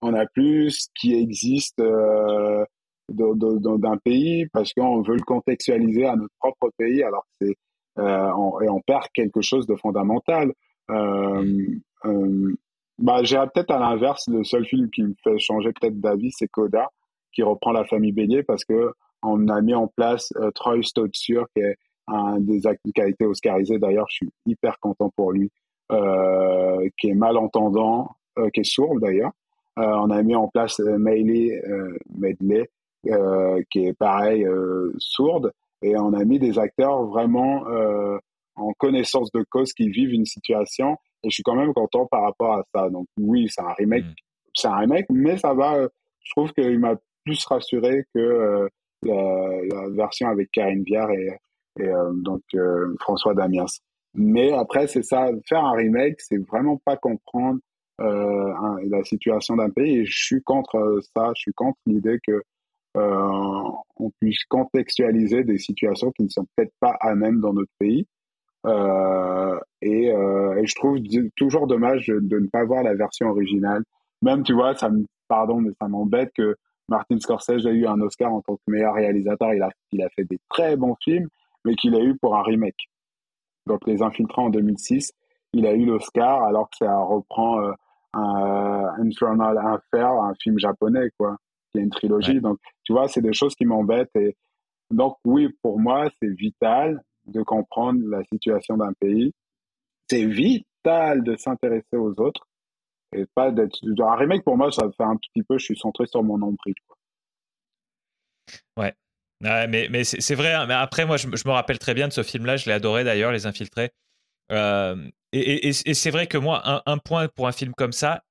[0.03, 2.63] a plus ce qui existe euh,
[3.09, 7.55] d'un pays parce qu'on veut le contextualiser à notre propre pays, alors que c'est
[7.99, 10.53] euh, et on perd quelque chose de fondamental.
[10.91, 11.67] Euh,
[12.05, 12.53] euh
[12.99, 16.47] bah, j'ai peut-être à l'inverse, le seul film qui me fait changer peut-être d'avis, c'est
[16.47, 16.89] Coda,
[17.31, 18.91] qui reprend la famille Bélier parce que
[19.23, 21.75] on a mis en place euh, Troy Stotzer, qui est
[22.07, 23.79] un des acteurs qui a été oscarisé.
[23.79, 25.51] D'ailleurs, je suis hyper content pour lui,
[25.91, 29.31] euh, qui est malentendant, euh, qui est sourd d'ailleurs.
[29.79, 31.51] Euh, on a mis en place euh, Meili
[32.15, 32.69] Medley,
[33.69, 34.45] qui est pareil,
[34.97, 35.51] sourde.
[35.81, 37.63] Et on a mis des acteurs vraiment
[38.55, 42.23] en connaissance de cause qui vivent une situation et je suis quand même content par
[42.23, 42.89] rapport à ça.
[42.89, 44.13] Donc oui, c'est un remake, mm.
[44.53, 45.87] c'est un remake, mais ça va.
[46.23, 46.95] Je trouve qu'il m'a
[47.25, 48.67] plus rassuré que euh,
[49.03, 51.37] la, version avec Karine Viard et,
[51.81, 53.65] euh, donc euh, François Damiens.
[54.15, 57.59] Mais après, c'est ça, faire un remake, c'est vraiment pas comprendre
[57.99, 59.99] la situation d'un pays.
[59.99, 61.31] Et je suis contre ça.
[61.35, 62.41] Je suis contre l'idée que
[62.95, 68.07] on puisse contextualiser des situations qui ne sont peut-être pas à même dans notre pays.
[68.67, 70.97] Euh, et, euh, et, je trouve
[71.35, 73.83] toujours dommage de ne pas voir la version originale.
[74.21, 76.55] Même, tu vois, ça me, pardon, mais ça m'embête que
[76.89, 79.53] Martin Scorsese a eu un Oscar en tant que meilleur réalisateur.
[79.53, 81.27] Il a, il a fait des très bons films,
[81.65, 82.89] mais qu'il a eu pour un remake.
[83.67, 85.11] Donc, Les Infiltrants en 2006,
[85.53, 87.71] il a eu l'Oscar alors que ça reprend euh,
[88.13, 91.37] un Infernal Affair, un film japonais, quoi,
[91.71, 92.41] qui est une trilogie.
[92.41, 94.15] Donc, tu vois, c'est des choses qui m'embêtent.
[94.15, 94.35] Et
[94.91, 99.33] donc, oui, pour moi, c'est vital de comprendre la situation d'un pays.
[100.09, 102.47] C'est vital de s'intéresser aux autres
[103.15, 103.77] et pas d'être.
[103.83, 106.75] Un remake, pour moi, ça fait un petit peu, je suis centré sur mon nombril.
[108.77, 108.93] Ouais.
[109.41, 110.53] mais mais c'est vrai.
[110.53, 110.65] Hein.
[110.67, 112.57] Mais après, moi, je, me rappelle très bien de ce film-là.
[112.57, 113.91] Je l'ai adoré d'ailleurs, Les Infiltrés.
[114.51, 118.23] Euh, et, et, c'est vrai que moi, un, point pour un film comme ça,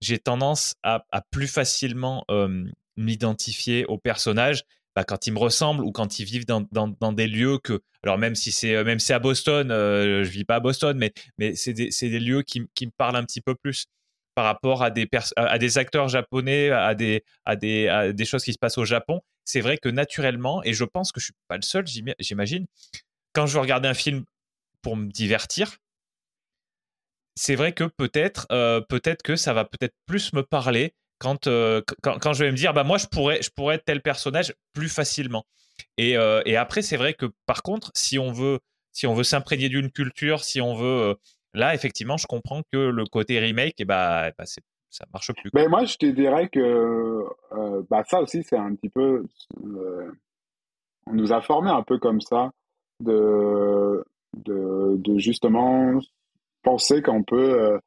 [0.00, 2.64] j'ai tendance à, plus facilement euh,
[2.96, 4.62] m'identifier au personnage
[4.96, 8.34] bah, quand ils me ressemblent ou quand ils vivent dans, des lieux que, alors même
[8.34, 11.74] si c'est même si à Boston, euh, je vis pas à Boston, mais mais c'est
[11.74, 13.84] des, des, lieux qui, qui, me parlent un petit peu plus
[14.34, 15.06] par rapport à des
[15.36, 18.86] à des acteurs japonais, à des à des à des choses qui se passent au
[18.86, 19.20] Japon.
[19.44, 21.84] C'est vrai que naturellement, et je pense que je suis pas le seul,
[22.18, 22.66] j'imagine,
[23.34, 24.24] quand je veux regarder un film
[24.80, 25.76] pour me divertir,
[27.34, 30.94] c'est vrai que peut-être euh, peut-être que ça va peut-être plus me parler
[31.46, 34.02] euh, quand, quand, je vais me dire, bah, moi, je pourrais, je pourrais être tel
[34.02, 35.44] personnage plus facilement.
[35.98, 38.60] Et, euh, et après, c'est vrai que par contre, si on veut,
[38.92, 41.02] si on veut s'imprégner d'une culture, si on veut.
[41.02, 41.14] Euh,
[41.54, 44.44] là, effectivement, je comprends que le côté remake, eh bah, bah
[44.90, 45.50] ça marche plus.
[45.54, 47.24] Mais moi, je te dirais que
[47.90, 49.24] bah, ça aussi, c'est un petit peu.
[51.06, 52.50] on nous a formé un peu comme ça,
[53.00, 54.04] de,
[54.36, 55.98] de, de justement
[56.62, 57.78] penser qu'on peut.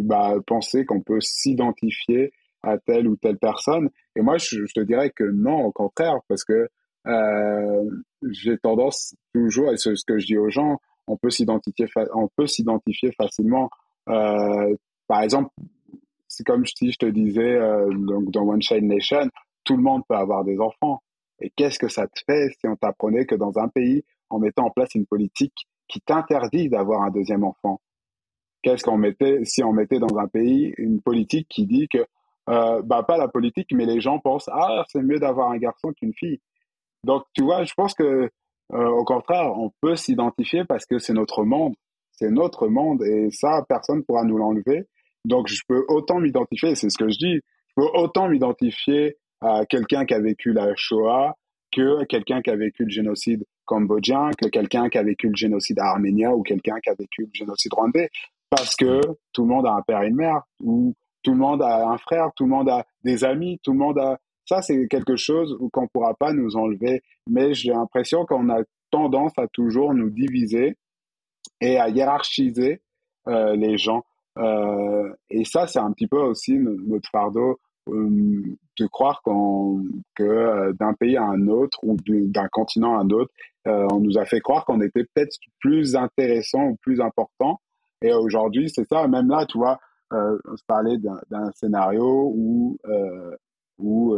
[0.00, 2.32] bah, penser qu'on peut s'identifier
[2.64, 3.90] à telle ou telle personne.
[4.16, 6.68] Et moi, je, te dirais que non, au contraire, parce que
[7.06, 7.84] euh,
[8.30, 12.28] j'ai tendance toujours, et c'est ce que je dis aux gens, on peut s'identifier, on
[12.36, 13.70] peut s'identifier facilement.
[14.08, 14.74] Euh,
[15.06, 15.50] par exemple,
[16.28, 19.28] c'est comme si je te disais euh, donc dans One Child Nation,
[19.64, 21.02] tout le monde peut avoir des enfants.
[21.40, 24.66] Et qu'est-ce que ça te fait si on t'apprenait que dans un pays, en mettant
[24.66, 27.80] en place une politique qui t'interdit d'avoir un deuxième enfant?
[28.62, 32.06] Qu'est-ce qu'on mettait si on mettait dans un pays une politique qui dit que
[32.48, 35.92] euh, bah, pas la politique, mais les gens pensent ah c'est mieux d'avoir un garçon
[35.92, 36.40] qu'une fille.
[37.04, 38.30] Donc tu vois, je pense que
[38.72, 41.74] euh, au contraire, on peut s'identifier parce que c'est notre monde,
[42.12, 44.86] c'est notre monde et ça personne pourra nous l'enlever.
[45.24, 49.64] Donc je peux autant m'identifier, c'est ce que je dis, je peux autant m'identifier à
[49.66, 51.34] quelqu'un qui a vécu la Shoah
[51.72, 55.78] que quelqu'un qui a vécu le génocide cambodgien, que quelqu'un qui a vécu le génocide
[55.78, 58.10] arménien ou quelqu'un qui a vécu le génocide rwandais,
[58.50, 59.00] parce que
[59.32, 60.94] tout le monde a un père et une mère, ou
[61.24, 63.98] tout le monde a un frère, tout le monde a des amis, tout le monde
[63.98, 64.18] a.
[64.46, 67.02] Ça, c'est quelque chose qu'on ne pourra pas nous enlever.
[67.28, 70.76] Mais j'ai l'impression qu'on a tendance à toujours nous diviser
[71.60, 72.82] et à hiérarchiser
[73.26, 74.04] euh, les gens.
[74.38, 78.42] Euh, et ça, c'est un petit peu aussi notre fardeau euh,
[78.78, 79.82] de croire qu'on
[80.14, 83.32] que euh, d'un pays à un autre ou d'un continent à un autre,
[83.66, 87.60] on nous a fait croire qu'on était peut-être plus intéressant ou plus important.
[88.02, 89.08] Et aujourd'hui, c'est ça.
[89.08, 89.80] Même là, tu vois,
[90.44, 92.78] on se parlait d'un scénario où
[93.78, 94.16] où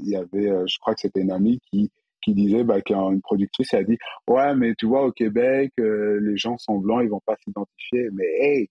[0.00, 1.90] il y avait, je crois que c'était une amie qui
[2.22, 3.96] qui disait, bah, qu'une productrice a dit,
[4.28, 8.08] ouais, mais tu vois, au Québec, les gens sont blancs, ils vont pas s'identifier.
[8.12, 8.68] Mais hey,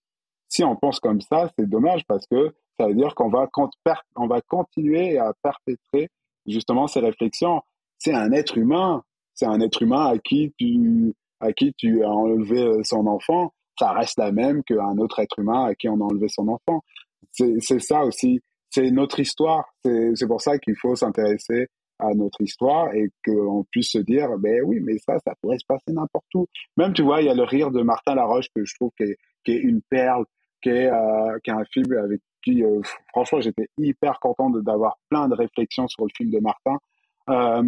[0.49, 3.47] si on pense comme ça, c'est dommage parce que ça veut dire qu'on va,
[4.15, 6.09] on va continuer à perpétrer
[6.45, 7.61] justement ces réflexions.
[7.97, 12.11] C'est un être humain, c'est un être humain à qui tu, à qui tu as
[12.11, 13.53] enlevé euh, son enfant.
[13.79, 16.81] Ça reste la même qu'un autre être humain à qui on a enlevé son enfant.
[17.31, 18.41] C'est ça aussi.
[18.69, 19.65] C'est notre histoire.
[19.83, 21.67] C'est pour ça qu'il faut s'intéresser
[21.99, 25.65] à notre histoire et qu'on puisse se dire, ben oui, mais ça, ça pourrait se
[25.65, 26.45] passer n'importe où.
[26.75, 29.03] Même, tu vois, il y a le rire de Martin Laroche que je trouve qui
[29.03, 30.25] est, qui est une perle,
[30.61, 32.79] qui est, euh, qui est un film avec puis, euh,
[33.09, 36.77] franchement, j'étais hyper content d'avoir plein de réflexions sur le film de Martin.
[37.27, 37.63] Euh,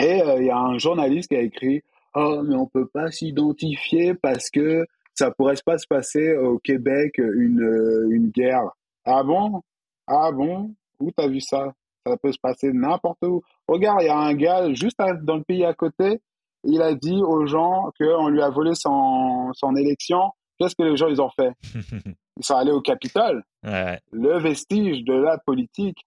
[0.00, 1.82] et euh, il y a un journaliste qui a écrit
[2.14, 4.84] Oh, mais on peut pas s'identifier parce que
[5.18, 8.70] ça pourrait pas se passer au Québec une, une guerre.
[9.04, 9.62] Ah bon?
[10.06, 10.74] Ah bon?
[11.00, 11.72] Où t'as vu ça?
[12.06, 13.42] Ça peut se passer n'importe où.
[13.66, 16.20] Regarde, il y a un gars juste dans le pays à côté.
[16.62, 20.30] Il a dit aux gens qu'on lui a volé son, son élection.
[20.58, 21.52] Qu'est-ce que les gens ils ont fait?
[22.40, 23.42] Ils sont allés au Capitole.
[23.64, 26.06] Le vestige de la politique.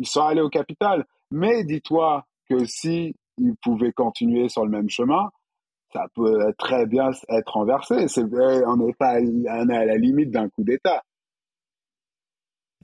[0.00, 1.04] Ils sont allés au Capitole.
[1.30, 5.30] Mais dis-toi que si ils pouvaient continuer sur le même chemin,
[5.92, 8.08] ça peut très bien être renversé.
[8.08, 11.02] C'est, on n'est pas à la limite d'un coup d'État.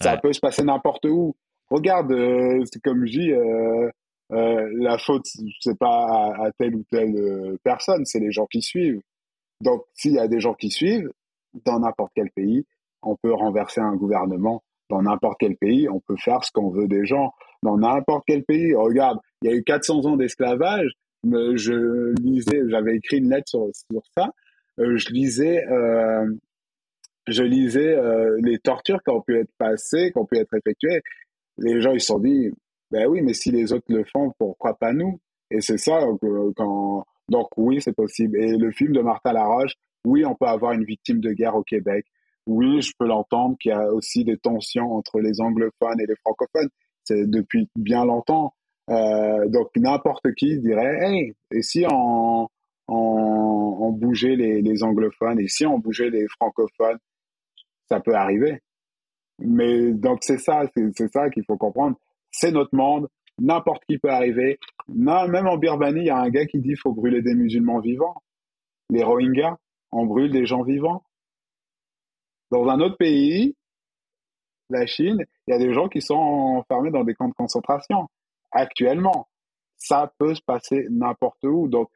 [0.01, 1.35] Ça peut se passer n'importe où.
[1.71, 3.89] Regarde, euh, c'est comme je dis, euh,
[4.33, 5.27] euh, la faute,
[5.61, 9.01] c'est pas à, telle ou telle personne, c'est les gens qui suivent.
[9.61, 11.11] Donc, s'il y a des gens qui suivent,
[11.65, 12.67] dans n'importe quel pays,
[13.03, 16.89] on peut renverser un gouvernement dans n'importe quel pays, on peut faire ce qu'on veut
[16.89, 17.33] des gens.
[17.63, 20.91] Dans n'importe quel pays, regarde, il y a eu 400 ans d'esclavage,
[21.25, 23.71] je lisais, j'avais écrit une lettre sur,
[24.17, 24.31] ça,
[24.79, 26.27] euh, je lisais, euh,
[27.27, 31.03] je lisais euh, les tortures qui ont pu être passées, qui ont pu être effectuées.
[31.59, 32.51] Les gens, ils se sont dit,
[32.91, 35.21] ben oui, mais si les autres le font, pourquoi pas nous?
[35.51, 36.01] Et c'est ça,
[36.57, 37.05] quand...
[37.29, 38.39] donc oui, c'est possible.
[38.39, 39.75] Et le film de Martha Laroche,
[40.05, 42.07] oui, on peut avoir une victime de guerre au Québec
[42.47, 46.17] oui, je peux l'entendre qu'il y a aussi des tensions entre les anglophones et les
[46.17, 46.69] francophones.
[47.05, 48.55] C'est depuis bien longtemps.
[48.91, 52.49] Euh, donc n'importe qui dirait, hey, et si on,
[53.93, 56.99] bougeait les, anglophones et si on bougeait les francophones,
[57.89, 58.61] ça peut arriver.
[59.39, 61.97] Mais donc c'est ça, c'est ça qu'il faut comprendre.
[62.31, 63.09] C'est notre monde.
[63.39, 64.59] N'importe qui peut arriver.
[64.89, 67.81] Non, même en Birmanie, il y a un gars qui dit faut brûler des musulmans
[67.81, 68.23] vivants.
[68.91, 69.57] Les Rohingyas,
[69.91, 71.03] on brûle des gens vivants.
[72.51, 73.57] Dans un autre pays,
[74.71, 78.09] la Chine, il y a des gens qui sont enfermés dans des camps de concentration
[78.55, 79.29] actuellement.
[79.77, 81.69] Ça peut se passer n'importe où.
[81.69, 81.89] Donc,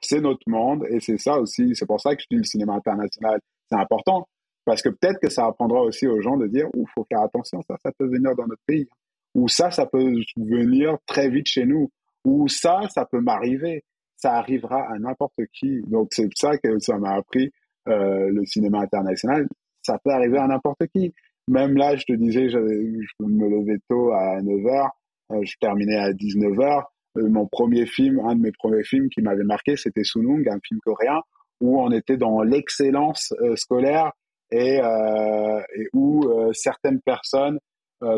[0.00, 1.74] c'est notre monde et c'est ça aussi.
[1.74, 4.26] C'est pour ça que je dis le cinéma international, c'est important.
[4.64, 7.60] Parce que peut-être que ça apprendra aussi aux gens de dire, il faut faire attention,
[7.68, 8.88] ça, ça peut venir dans notre pays.
[9.34, 11.90] Ou ça, ça peut venir très vite chez nous.
[12.24, 13.84] Ou ça, ça peut m'arriver.
[14.16, 15.82] Ça arrivera à n'importe qui.
[15.82, 17.52] Donc, c'est ça que ça m'a appris
[17.88, 19.46] euh, le cinéma international
[19.84, 21.14] ça peut arriver à n'importe qui.
[21.46, 24.88] Même là, je te disais, je, me levais tôt à 9h, euh,
[25.30, 26.84] je terminais à 19h.
[27.16, 30.58] Euh, mon premier film, un de mes premiers films qui m'avait marqué, c'était Sunung, un
[30.66, 31.20] film coréen,
[31.60, 34.12] où on était dans l'excellence euh, scolaire
[34.50, 36.22] et, et où
[36.52, 37.58] certaines personnes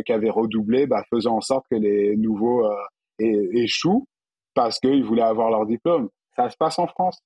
[0.05, 2.69] qui avaient redoublé bah, faisaient en sorte que les nouveaux
[3.19, 4.07] échouent
[4.57, 6.09] parce qu'ils voulaient avoir leur diplôme.
[6.35, 7.21] Ça se passe en France,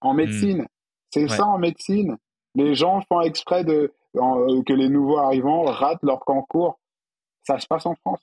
[0.00, 0.16] en hmm.
[0.16, 0.66] médecine.
[1.10, 2.16] C'est ça en médecine.
[2.54, 6.78] Les gens font exprès de, euh, que les nouveaux arrivants ratent leur concours.
[7.42, 8.20] Ça se passe en France.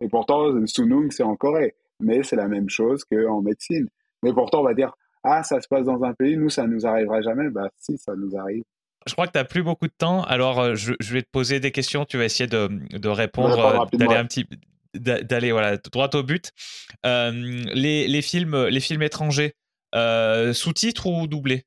[0.00, 1.74] Et pourtant, Sunung, c'est en Corée.
[2.00, 3.88] Mais c'est la même chose qu'en médecine.
[4.22, 6.86] Mais pourtant, on va dire, ah, ça se passe dans un pays, nous, ça nous
[6.86, 7.50] arrivera jamais.
[7.50, 8.62] Bah, si, ça nous arrive.
[9.06, 11.58] Je crois que tu n'as plus beaucoup de temps, alors euh, je, vais te poser
[11.58, 14.46] des questions, tu vas essayer de, de répondre, euh, d'aller un petit
[14.92, 16.50] d'aller voilà droit au but.
[17.04, 19.54] les, les, films les films étrangers
[19.94, 21.64] sous-titres ou doublés?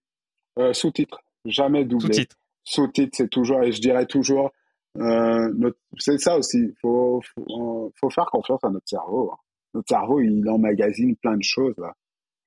[0.74, 2.28] Sous-titres jamais doublé.
[2.64, 3.16] Sous-titre.
[3.18, 4.52] c'est toujours, et je dirais toujours,
[5.00, 9.32] euh, c'est ça aussi, il faut, faut, faire confiance à notre cerveau.
[9.34, 9.38] Hein.
[9.74, 11.76] Notre cerveau, il emmagasine plein de choses.
[11.78, 11.94] Là.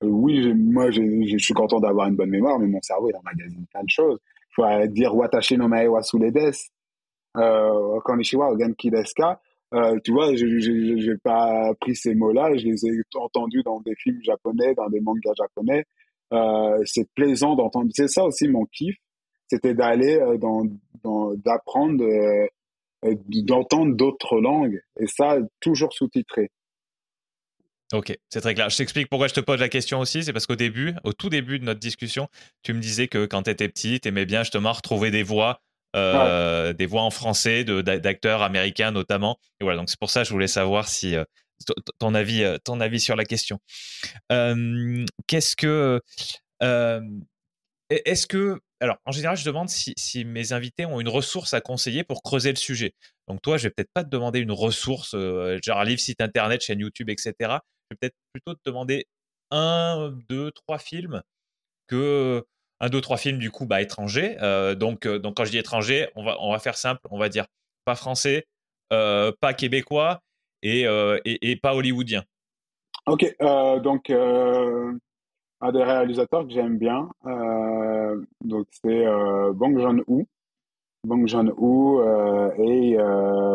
[0.04, 3.66] Euh, oui, moi, je suis content d'avoir une bonne mémoire, mais mon cerveau, il emmagasine
[3.72, 4.18] plein de choses.
[4.50, 6.02] Il faut dire Watashi no mae wa
[7.36, 9.40] euh, Konishiwa ou Genkideska,
[9.74, 13.94] euh, tu vois, je n'ai pas pris ces mots-là, je les ai entendus dans des
[13.96, 15.84] films japonais, dans des mangas japonais.
[16.32, 17.90] Euh, c'est plaisant d'entendre.
[17.92, 18.96] C'est ça aussi mon kiff,
[19.48, 20.64] c'était d'aller euh, dans,
[21.36, 22.46] d'apprendre, euh,
[23.28, 26.50] d'entendre d'autres langues, et ça toujours sous-titré.
[27.92, 28.68] Ok, c'est très clair.
[28.68, 30.24] Je t'explique pourquoi je te pose la question aussi.
[30.24, 32.26] C'est parce qu'au début, au tout début de notre discussion,
[32.64, 35.60] tu me disais que quand tu étais petit, tu aimais bien justement retrouver des voix
[35.94, 39.38] euh, des voix en français d'acteurs américains notamment.
[39.60, 41.24] Et voilà, donc c'est pour ça que je voulais savoir si euh,
[41.98, 43.60] ton avis, ton avis sur la question.
[44.28, 46.00] Qu'est-ce que,
[47.90, 52.04] est-ce que, alors en général, je demande si, mes invités ont une ressource à conseiller
[52.04, 52.94] pour creuser le sujet.
[53.28, 56.62] Donc toi, je vais peut-être pas te demander une ressource, genre un livre, site internet,
[56.62, 57.34] chaîne YouTube, etc.
[57.40, 59.06] Je vais peut-être plutôt te demander
[59.50, 61.22] un, deux, trois films
[61.88, 62.44] que
[62.80, 64.36] un, deux, trois films du coup bah, étrangers.
[64.42, 67.18] Euh, donc, euh, donc quand je dis étranger, on va, on va faire simple, on
[67.18, 67.46] va dire
[67.84, 68.46] pas français,
[68.92, 70.20] euh, pas québécois
[70.62, 70.86] et,
[71.24, 72.24] et, pas hollywoodien.
[73.06, 73.36] Ok,
[73.82, 74.10] donc
[75.60, 77.08] un des réalisateurs que j'aime bien,
[78.42, 79.04] donc c'est
[79.54, 80.22] Bong Joon-ho.
[81.04, 82.02] Bong Joon-ho
[82.58, 82.98] et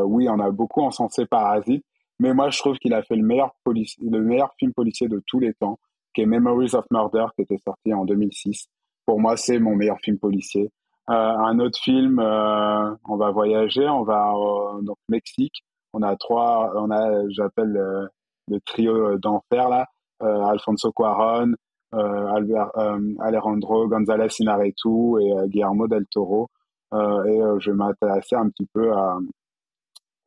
[0.05, 1.85] oui, on a beaucoup encensé Parasite,
[2.19, 5.39] mais moi je trouve qu'il a fait le meilleur, le meilleur film policier de tous
[5.39, 5.77] les temps,
[6.13, 8.67] qui est Memories of Murder, qui était sorti en 2006
[9.05, 10.71] pour moi, c'est mon meilleur film policier.
[11.09, 15.63] Euh, un autre film, euh, on va voyager, on va au donc Mexique.
[15.93, 18.07] On a trois, on a, j'appelle euh,
[18.47, 19.87] le trio d'enfer là,
[20.21, 21.55] Alfonso Cuarón,
[21.93, 26.49] Alejandro González Inarritu et Guillermo del Toro.
[26.93, 29.17] et je m'intéressais un petit peu à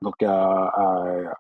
[0.03, 0.67] donc à,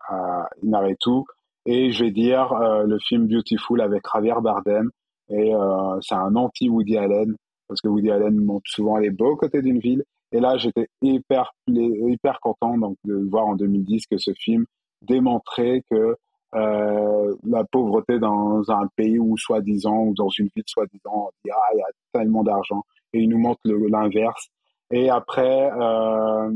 [0.09, 1.24] à, Inarritu
[1.66, 2.55] et je vais dire
[2.86, 4.90] le film Beautiful avec Javier Bardem
[5.28, 7.34] et euh, c'est un anti-Woody Allen,
[7.68, 10.05] parce que Woody Allen montre souvent les beaux côtés d'une ville.
[10.32, 14.66] Et là, j'étais hyper, hyper content donc, de voir en 2010 que ce film
[15.02, 16.16] démontrait que
[16.55, 21.51] euh, la pauvreté dans un pays où, soi-disant, ou dans une ville, soi-disant, il y
[21.51, 22.82] a tellement d'argent.
[23.12, 24.48] Et il nous montre l'inverse.
[24.90, 26.51] Et après, euh,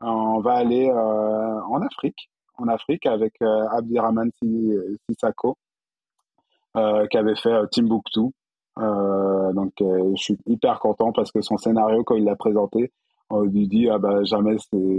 [0.00, 4.30] on va aller euh, en Afrique, en Afrique avec Abdirahman
[5.08, 5.56] Sissako,
[6.74, 8.30] qui avait fait Timbuktu.
[8.76, 12.92] Donc je suis hyper content parce que son scénario quand il l'a présenté,
[13.28, 14.56] on lui dit ah bah jamais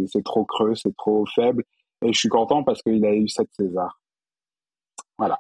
[0.07, 1.63] c'est trop creux, c'est trop faible.
[2.03, 4.00] Et je suis content parce qu'il a eu 7 César.
[5.21, 5.39] Voilà.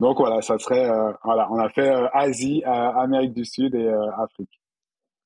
[0.00, 0.88] Donc voilà, ça serait
[1.22, 3.88] voilà, on a fait Asie, Amérique du Sud et
[4.18, 4.60] Afrique.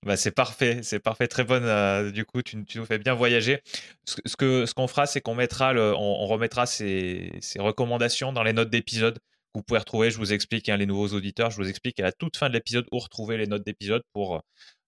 [0.05, 2.13] Bah c'est parfait, c'est parfait, très bonne.
[2.13, 3.63] du coup, tu, nous fais bien voyager.
[4.05, 8.53] Ce, que ce qu'on fera, c'est qu'on mettra le, on, remettra ces, recommandations dans les
[8.53, 9.19] notes d'épisode
[9.57, 12.13] vous pouvez retrouver, je vous explique, hein, les nouveaux auditeurs, je vous explique à la
[12.13, 14.43] toute fin de l'épisode où retrouver les notes d'épisode pour,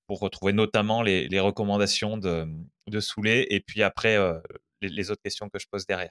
[0.06, 2.46] pour retrouver notamment les, recommandations de,
[2.86, 4.38] de et puis après euh,
[4.82, 6.10] les, autres questions que je pose derrière.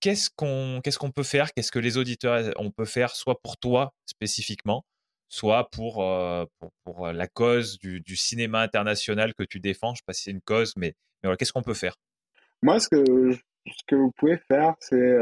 [0.00, 4.84] Qu'est-ce qu'on peut faire Qu'est-ce que les auditeurs on peut faire soit pour toi spécifiquement,
[5.28, 9.88] soit pour, la cause du, cinéma international que tu défends?
[9.88, 10.94] Je ne sais pas si c'est une cause, mais,
[11.38, 11.96] qu'est-ce qu'on peut faire?
[12.62, 15.16] Moi, ce que vous pouvez faire, c'est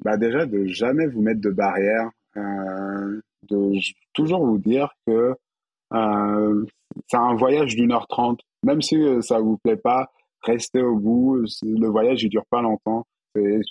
[0.00, 3.72] bah déjà de jamais vous mettre de barrière, de
[4.12, 5.34] toujours vous dire que
[5.90, 8.40] c'est un voyage d'une heure trente.
[8.62, 10.12] Même si ça vous plaît pas,
[10.42, 11.44] restez au bout.
[11.62, 13.06] Le voyage, il dure pas longtemps.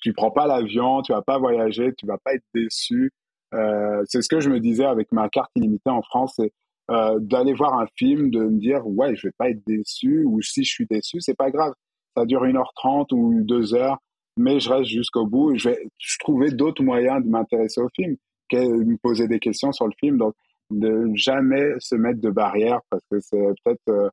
[0.02, 3.12] Tu prends pas l'avion, tu vas pas voyager, tu vas pas être déçu.
[3.54, 6.54] Euh, c'est ce que je me disais avec ma carte illimitée en France, c'est
[6.92, 10.42] euh, d'aller voir un film, de me dire ouais, je vais pas être déçu, ou
[10.42, 11.74] si je suis déçu, c'est pas grave
[12.18, 13.98] ça dure 1h30 ou 2 heures,
[14.38, 15.56] mais je reste jusqu'au bout.
[15.56, 18.16] Je vais je trouvais d'autres moyens de m'intéresser au film,
[18.50, 20.18] que me poser des questions sur le film.
[20.18, 20.36] Donc,
[20.70, 24.12] de jamais se mettre de barrière parce que c'est peut-être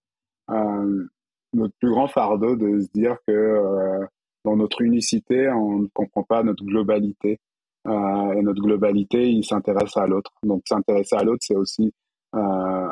[0.50, 1.06] euh,
[1.52, 4.06] notre plus grand fardeau de se dire que euh,
[4.46, 7.40] dans notre unicité, on ne comprend pas notre globalité.
[7.88, 10.30] Euh, et notre globalité, il s'intéresse à l'autre.
[10.44, 11.92] Donc, s'intéresser à l'autre, c'est aussi
[12.34, 12.88] euh,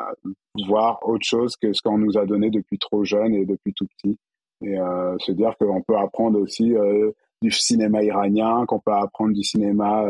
[0.67, 3.85] voir autre chose que ce qu'on nous a donné depuis trop jeune et depuis tout
[3.85, 4.17] petit
[4.63, 7.11] et euh, se dire qu'on peut apprendre aussi euh,
[7.41, 10.05] du cinéma iranien, qu'on peut apprendre du cinéma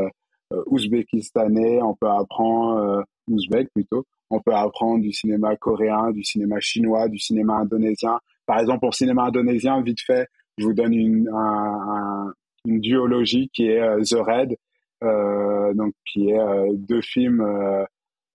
[0.68, 7.10] ouzbékistanais, on peut apprendre ouzbek plutôt, on peut apprendre du cinéma coréen, du cinéma chinois,
[7.10, 8.20] du cinéma indonésien.
[8.46, 12.34] Par exemple, pour le cinéma indonésien, vite fait, je vous donne une, un,
[12.66, 14.56] une duologie qui est The Red,
[15.04, 17.42] euh, donc qui est euh, deux films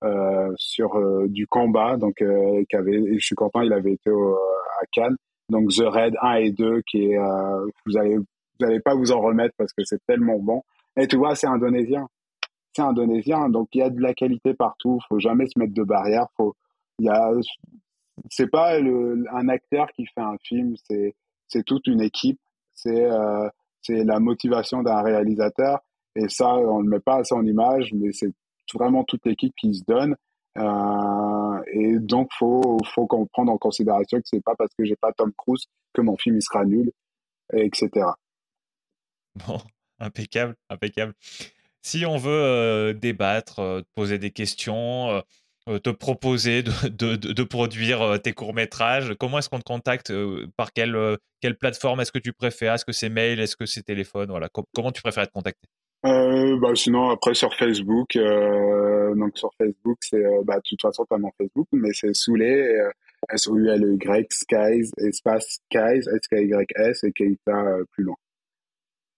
[0.04, 0.98] euh, sur
[1.28, 5.16] du combat, donc qui avait, je suis content, il avait été à Cannes,
[5.50, 9.12] donc The Red 1 et 2 qui est euh, vous allez vous allez pas vous
[9.12, 10.62] en remettre parce que c'est tellement bon.
[10.96, 12.08] Et tu vois, c'est indonésien.
[12.74, 15.00] C'est indonésien, donc il y a de la qualité partout.
[15.08, 16.26] Faut jamais se mettre de barrière.
[16.36, 16.54] Faut
[16.98, 17.32] il y a
[18.30, 21.14] c'est pas le, un acteur qui fait un film, c'est
[21.50, 22.40] c'est toute une équipe,
[22.74, 23.48] c'est euh,
[23.82, 25.80] c'est la motivation d'un réalisateur
[26.16, 28.32] et ça on ne met pas assez en image, mais c'est
[28.74, 30.16] vraiment toute l'équipe qui se donne.
[30.58, 34.96] Euh, et donc faut faut qu'on prenne en considération que c'est pas parce que j'ai
[34.96, 36.90] pas Tom Cruise que mon film il sera nul,
[37.52, 38.06] etc.
[39.46, 39.58] Bon,
[39.98, 41.14] impeccable, impeccable.
[41.82, 45.22] Si on veut euh, débattre, poser des questions,
[45.66, 50.12] te proposer de, de, de produire tes courts-métrages, comment est-ce qu'on te contacte
[50.56, 52.74] Par quelle, quelle plateforme est-ce que tu préfères?
[52.74, 53.40] Est-ce que c'est mail?
[53.40, 54.30] Est-ce que c'est téléphone?
[54.30, 54.48] Voilà.
[54.74, 55.68] comment tu préfères être contacté?
[56.02, 61.18] Bah, Sinon, après sur Facebook, donc sur Facebook, c'est bah, de toute façon, tu as
[61.18, 62.80] mon Facebook, mais c'est Soulé,
[63.28, 68.16] S-O-U-L-E-Y, Skies, espace Skies, S-K-Y-S et Keita plus loin.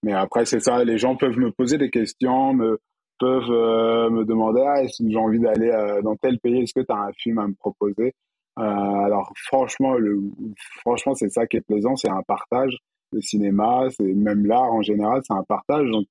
[0.03, 2.81] Mais après, c'est ça, les gens peuvent me poser des questions, me,
[3.23, 6.85] peuvent euh, me demander ah, si j'ai envie d'aller euh, dans tel pays, est-ce que
[6.85, 8.15] tu as un film à me proposer?
[8.59, 10.19] Euh, Alors franchement, le,
[10.81, 12.77] franchement, c'est ça qui est plaisant, c'est un partage.
[13.13, 15.89] Le cinéma, c'est même l'art en général, c'est un partage.
[15.91, 16.07] Donc,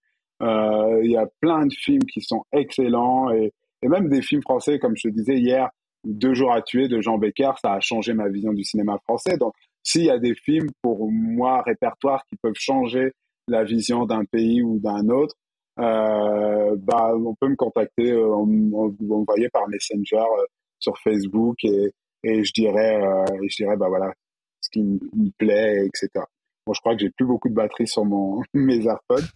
[1.04, 3.52] il y a plein de films qui sont excellents et,
[3.84, 5.70] et même des films français, comme je te disais hier,
[6.04, 9.38] Deux jours à tuer de Jean Becker, ça a changé ma vision du cinéma français.
[9.38, 13.12] Donc, s'il y a des films pour moi répertoire qui peuvent changer
[13.48, 15.36] la vision d'un pays ou d'un autre,
[15.78, 20.46] bah, on peut me contacter, euh, envoyer par Messenger euh,
[20.80, 21.94] sur Facebook et,
[22.24, 24.14] et je dirais, euh, je dirais, bah voilà,
[24.62, 26.26] ce qui me, plaît, etc.
[26.66, 29.28] Bon, je crois que j'ai plus beaucoup de batterie sur mon mes AirPods.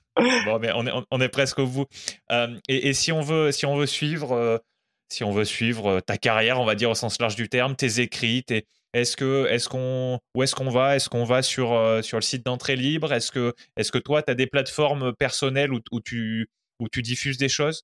[0.45, 1.85] bon, mais on est, on est presque au bout.
[2.31, 4.61] Euh, et, et, si on veut, si on veut suivre,
[5.09, 7.99] si on veut suivre ta carrière, on va dire au sens large du terme, tes
[7.99, 8.65] écrits, tes,
[8.95, 10.95] est-ce que, est-ce qu'on, où est-ce qu'on va?
[10.95, 13.11] Est-ce qu'on va sur, euh, sur le site d'entrée libre?
[13.11, 16.47] Est-ce que, est-ce que toi, tu as des plateformes personnelles où, où, tu,
[16.79, 17.83] où tu diffuses des choses?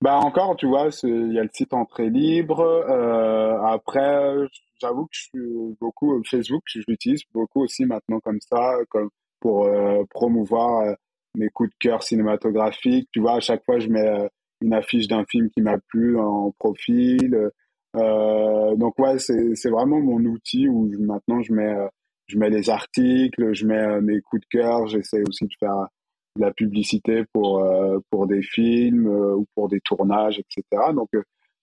[0.00, 2.60] Bah encore, tu vois, il y a le site entrée libre.
[2.60, 4.36] Euh, après,
[4.80, 9.10] j'avoue que je suis beaucoup Facebook, je l'utilise beaucoup aussi maintenant comme ça, comme
[9.40, 10.94] pour euh, promouvoir
[11.36, 13.08] mes coups de cœur cinématographiques.
[13.12, 14.28] Tu vois, à chaque fois, je mets
[14.60, 17.50] une affiche d'un film qui m'a plu en profil.
[17.96, 21.76] Euh, donc ouais, c'est vraiment mon outil où maintenant je mets
[22.26, 25.88] je mets les articles, je mets euh, mes coups de cœur, j'essaie aussi de faire
[26.36, 30.92] de la publicité pour euh, pour des films ou pour des tournages, etc.
[30.94, 31.10] Donc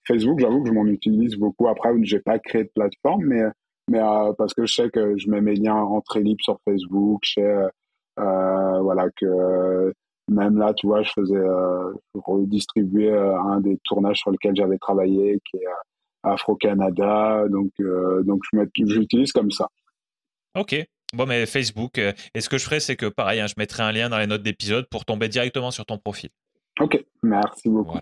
[0.07, 1.67] Facebook, j'avoue que je m'en utilise beaucoup.
[1.67, 3.43] Après, j'ai pas créé de plateforme, mais
[3.89, 3.99] mais
[4.37, 7.69] parce que je sais que je mets mes liens entrée libre sur Facebook, je sais
[8.17, 9.93] voilà que
[10.29, 11.41] même là, tu vois, je faisais
[12.13, 15.65] redistribuer un des tournages sur lesquels j'avais travaillé, qui est
[16.23, 17.45] Afro-Canada.
[17.49, 19.67] Donc, euh, donc je j'utilise comme ça.
[20.55, 20.75] Ok.
[21.13, 23.81] Bon, mais Facebook, euh, et ce que je ferai, c'est que pareil, hein, je mettrai
[23.81, 26.29] un lien dans les notes d'épisode pour tomber directement sur ton profil.
[26.79, 27.97] Ok, merci beaucoup.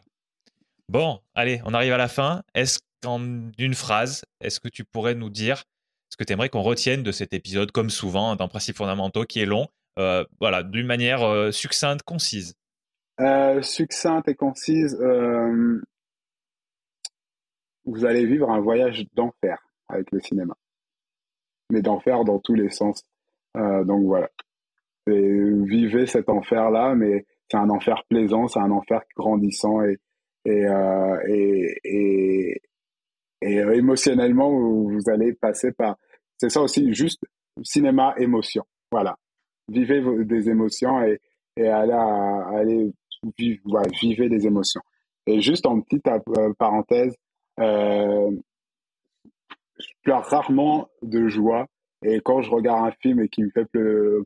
[0.90, 2.44] Bon, allez, on arrive à la fin.
[2.54, 3.22] Est-ce qu'en
[3.58, 5.64] une phrase, est-ce que tu pourrais nous dire
[6.10, 9.40] ce que tu aimerais qu'on retienne de cet épisode, comme souvent, dans Principes fondamentaux, qui
[9.40, 9.68] est long,
[10.00, 12.56] euh, voilà, d'une manière succincte, concise?
[13.62, 14.98] Succincte et concise
[17.88, 19.58] vous allez vivre un voyage d'enfer
[19.88, 20.56] avec le cinéma.
[21.72, 23.02] Mais d'enfer dans tous les sens.
[23.56, 24.30] Euh, donc voilà.
[25.08, 29.98] vivez cet enfer-là, mais c'est un enfer plaisant, c'est un enfer grandissant et,
[30.46, 32.62] et, euh, et, et,
[33.42, 35.98] et euh, émotionnellement, vous, allez passer par...
[36.38, 37.24] C'est ça aussi, juste
[37.64, 38.64] cinéma, émotion.
[38.92, 39.18] Voilà.
[39.70, 41.20] Vivez des émotions et,
[41.56, 42.94] et allez, allez
[43.38, 44.82] vivre, vivez des émotions.
[45.26, 46.06] Et juste en petite
[46.58, 47.16] parenthèse,
[47.60, 48.32] euh,
[49.80, 51.66] je pleure rarement de joie.
[52.04, 53.66] Et quand je regarde un film et qui me fait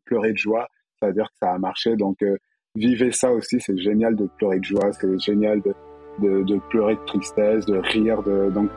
[0.06, 0.68] pleurer de joie,
[1.00, 1.96] ça veut dire que ça a marché.
[1.96, 2.38] Donc, euh,
[2.76, 3.60] vivez ça aussi.
[3.60, 4.92] C'est génial de pleurer de joie.
[4.94, 5.74] C'est génial de,
[6.20, 8.22] de, de, pleurer de tristesse, de rire.
[8.24, 8.52] De...
[8.52, 8.70] Donc,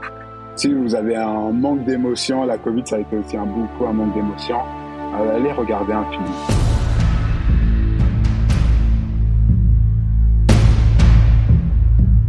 [0.56, 3.93] si vous avez un manque d'émotion, la Covid, ça a été aussi un beaucoup un
[3.93, 4.60] manque d'émotion,
[5.12, 6.64] allez regarder un film.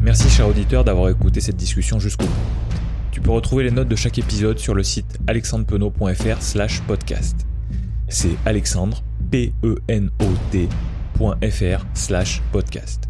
[0.06, 2.32] Merci cher auditeur d'avoir écouté cette discussion jusqu'au bout.
[3.12, 7.48] Tu peux retrouver les notes de chaque épisode sur le site alexandrepenot.fr slash podcast.
[8.08, 9.02] C'est alexandre,
[9.32, 10.06] P-E-N-O-T.fr
[11.96, 13.10] slash podcast.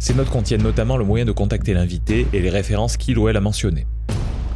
[0.00, 3.36] Ces notes contiennent notamment le moyen de contacter l'invité et les références qu'il ou elle
[3.36, 3.86] a mentionnées.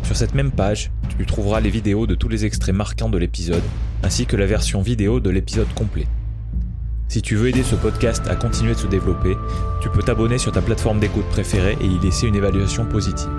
[0.02, 3.62] Sur cette même page, tu trouveras les vidéos de tous les extraits marquants de l'épisode,
[4.02, 6.08] ainsi que la version vidéo de l'épisode complet.
[7.08, 9.34] Si tu veux aider ce podcast à continuer de se développer,
[9.80, 13.30] tu peux t'abonner sur ta plateforme d'écoute préférée et y laisser une évaluation positive.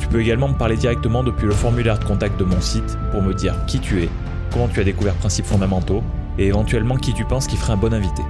[0.00, 3.22] Tu peux également me parler directement depuis le formulaire de contact de mon site pour
[3.22, 4.08] me dire qui tu es,
[4.52, 6.02] comment tu as découvert Principes fondamentaux
[6.36, 8.22] et éventuellement qui tu penses qui ferait un bon invité.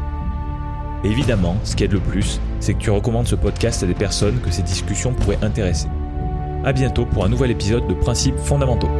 [1.04, 4.40] Évidemment, ce qui aide le plus, c'est que tu recommandes ce podcast à des personnes
[4.40, 5.88] que ces discussions pourraient intéresser.
[6.66, 8.90] A bientôt pour un nouvel épisode de Principes fondamentaux.